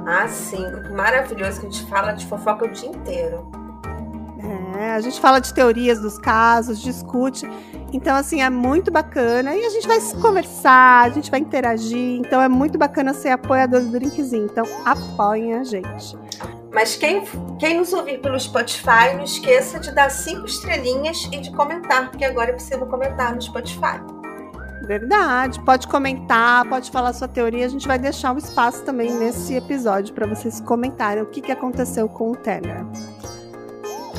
Ah, 0.06 0.28
sim, 0.28 0.64
grupo 0.70 0.94
maravilhoso 0.94 1.62
que 1.62 1.68
a 1.68 1.70
gente 1.70 1.86
fala 1.86 2.12
de 2.12 2.26
fofoca 2.26 2.66
o 2.66 2.70
dia 2.70 2.90
inteiro. 2.90 3.48
É, 4.78 4.92
a 4.92 5.00
gente 5.00 5.20
fala 5.22 5.40
de 5.40 5.54
teorias 5.54 6.00
dos 6.00 6.18
casos, 6.18 6.82
discute. 6.82 7.48
Então, 7.94 8.16
assim, 8.16 8.42
é 8.42 8.50
muito 8.50 8.92
bacana. 8.92 9.56
E 9.56 9.66
a 9.66 9.70
gente 9.70 9.88
vai 9.88 10.00
conversar, 10.22 11.06
a 11.06 11.10
gente 11.10 11.32
vai 11.32 11.40
interagir. 11.40 12.20
Então, 12.20 12.42
é 12.42 12.50
muito 12.50 12.78
bacana 12.78 13.14
ser 13.14 13.30
apoiador 13.30 13.82
do 13.82 13.92
Drinkzinho. 13.92 14.46
Então, 14.46 14.66
apoiem 14.84 15.54
a 15.54 15.64
gente. 15.64 16.18
Mas 16.74 16.96
quem, 16.96 17.24
quem 17.60 17.78
nos 17.78 17.94
ouvir 17.94 18.20
pelo 18.20 18.38
Spotify, 18.40 19.14
não 19.16 19.24
esqueça 19.24 19.80
de 19.80 19.92
dar 19.92 20.10
cinco 20.10 20.48
estrelinhas 20.48 21.30
e 21.32 21.40
de 21.40 21.52
comentar, 21.52 22.10
porque 22.10 22.26
agora 22.26 22.50
é 22.50 22.54
possível 22.54 22.88
comentar 22.88 23.34
no 23.34 23.42
Spotify. 23.42 24.02
Verdade. 24.84 25.60
Pode 25.62 25.88
comentar, 25.88 26.68
pode 26.68 26.92
falar 26.92 27.14
sua 27.14 27.28
teoria. 27.28 27.66
A 27.66 27.70
gente 27.70 27.88
vai 27.88 27.98
deixar 27.98 28.34
um 28.34 28.38
espaço 28.38 28.84
também 28.84 29.12
nesse 29.14 29.56
episódio 29.56 30.14
para 30.14 30.28
vocês 30.28 30.60
comentarem 30.60 31.24
o 31.24 31.26
que, 31.26 31.42
que 31.42 31.52
aconteceu 31.52 32.08
com 32.10 32.32
o 32.32 32.36
Tanner. 32.36 32.86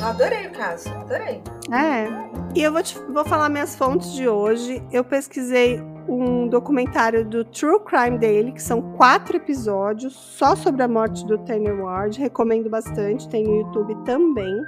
adorei 0.01 0.47
o 0.47 0.51
caso, 0.51 0.89
adorei. 0.89 1.41
É. 1.71 2.07
E 2.55 2.61
eu 2.61 2.71
vou, 2.71 2.81
te, 2.81 2.97
vou 3.09 3.25
falar 3.25 3.49
minhas 3.49 3.75
fontes 3.75 4.11
de 4.13 4.27
hoje. 4.27 4.81
Eu 4.91 5.03
pesquisei 5.03 5.79
um 6.07 6.47
documentário 6.47 7.25
do 7.25 7.43
True 7.43 7.79
Crime 7.83 8.17
Daily, 8.17 8.51
que 8.51 8.61
são 8.61 8.81
quatro 8.93 9.37
episódios 9.37 10.13
só 10.13 10.55
sobre 10.55 10.83
a 10.83 10.87
morte 10.87 11.25
do 11.25 11.37
Tanner 11.39 11.79
Ward. 11.83 12.19
Recomendo 12.19 12.69
bastante, 12.69 13.27
tem 13.29 13.43
no 13.43 13.57
YouTube 13.57 13.95
também. 14.05 14.63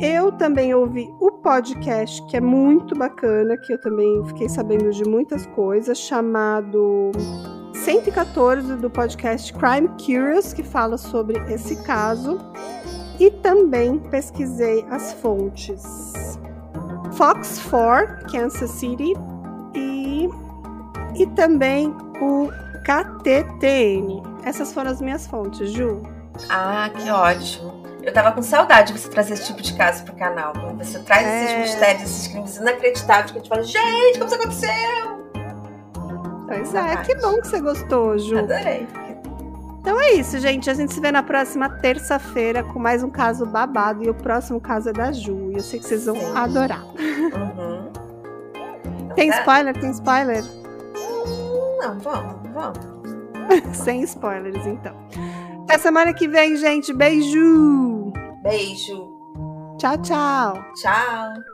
Eu 0.00 0.32
também 0.32 0.74
ouvi 0.74 1.08
o 1.20 1.30
podcast, 1.30 2.24
que 2.26 2.36
é 2.36 2.40
muito 2.40 2.96
bacana, 2.96 3.56
que 3.56 3.72
eu 3.72 3.80
também 3.80 4.24
fiquei 4.26 4.48
sabendo 4.48 4.90
de 4.90 5.04
muitas 5.04 5.46
coisas, 5.46 5.98
chamado 5.98 7.12
114 7.72 8.76
do 8.76 8.90
podcast 8.90 9.52
Crime 9.52 9.88
Curious, 10.04 10.52
que 10.52 10.62
fala 10.62 10.98
sobre 10.98 11.38
esse 11.52 11.76
caso. 11.84 12.38
E 13.20 13.30
também 13.30 13.98
pesquisei 13.98 14.84
as 14.90 15.12
fontes 15.12 16.36
Fox 17.12 17.60
4, 17.70 18.26
Kansas 18.32 18.70
City, 18.70 19.12
e, 19.74 20.28
e 21.14 21.26
também 21.36 21.94
o 22.20 22.48
KTTN. 22.84 24.22
Essas 24.44 24.72
foram 24.72 24.90
as 24.90 25.00
minhas 25.00 25.26
fontes, 25.26 25.70
Ju. 25.70 26.02
Ah, 26.50 26.90
que 26.90 27.08
ótimo. 27.10 27.73
Eu 28.04 28.12
tava 28.12 28.32
com 28.32 28.42
saudade 28.42 28.92
de 28.92 28.98
você 28.98 29.08
trazer 29.08 29.34
esse 29.34 29.46
tipo 29.46 29.62
de 29.62 29.74
caso 29.74 30.04
pro 30.04 30.14
canal. 30.14 30.52
Você 30.76 30.98
traz 30.98 31.26
é... 31.26 31.44
esses 31.44 31.58
mistérios, 31.58 32.02
esses 32.02 32.28
crimes 32.28 32.56
inacreditáveis 32.56 33.30
que 33.30 33.38
a 33.38 33.40
gente 33.40 33.48
fala, 33.48 33.62
gente, 33.62 34.18
como 34.18 34.26
isso 34.26 34.34
aconteceu? 34.34 35.24
Pois 36.46 36.74
é, 36.74 36.96
que 36.98 37.14
bom 37.16 37.40
que 37.40 37.48
você 37.48 37.60
gostou, 37.60 38.18
Ju. 38.18 38.38
Adorei. 38.38 38.86
Então 39.80 40.00
é 40.00 40.12
isso, 40.12 40.38
gente. 40.38 40.68
A 40.68 40.74
gente 40.74 40.92
se 40.92 41.00
vê 41.00 41.10
na 41.10 41.22
próxima 41.22 41.68
terça-feira 41.68 42.62
com 42.62 42.78
mais 42.78 43.02
um 43.02 43.10
caso 43.10 43.46
babado. 43.46 44.04
E 44.04 44.10
o 44.10 44.14
próximo 44.14 44.60
caso 44.60 44.90
é 44.90 44.92
da 44.92 45.10
Ju. 45.10 45.50
E 45.52 45.54
eu 45.56 45.60
sei 45.60 45.78
que 45.78 45.86
vocês 45.86 46.06
vão 46.06 46.16
Sim. 46.16 46.32
adorar. 46.34 46.84
Uhum. 46.84 47.90
Tem 49.14 49.30
tá. 49.30 49.38
spoiler? 49.38 49.78
Tem 49.78 49.90
spoiler? 49.90 50.44
Não, 51.80 51.98
vamos, 51.98 52.34
vamos. 52.52 52.78
Sem 53.76 54.02
spoilers, 54.02 54.66
então. 54.66 54.94
Até 55.64 55.78
semana 55.78 56.12
que 56.12 56.28
vem, 56.28 56.56
gente. 56.56 56.92
Beijo! 56.92 58.12
Beijo! 58.42 59.10
Tchau, 59.78 59.96
tchau! 60.02 60.64
Tchau! 60.74 61.53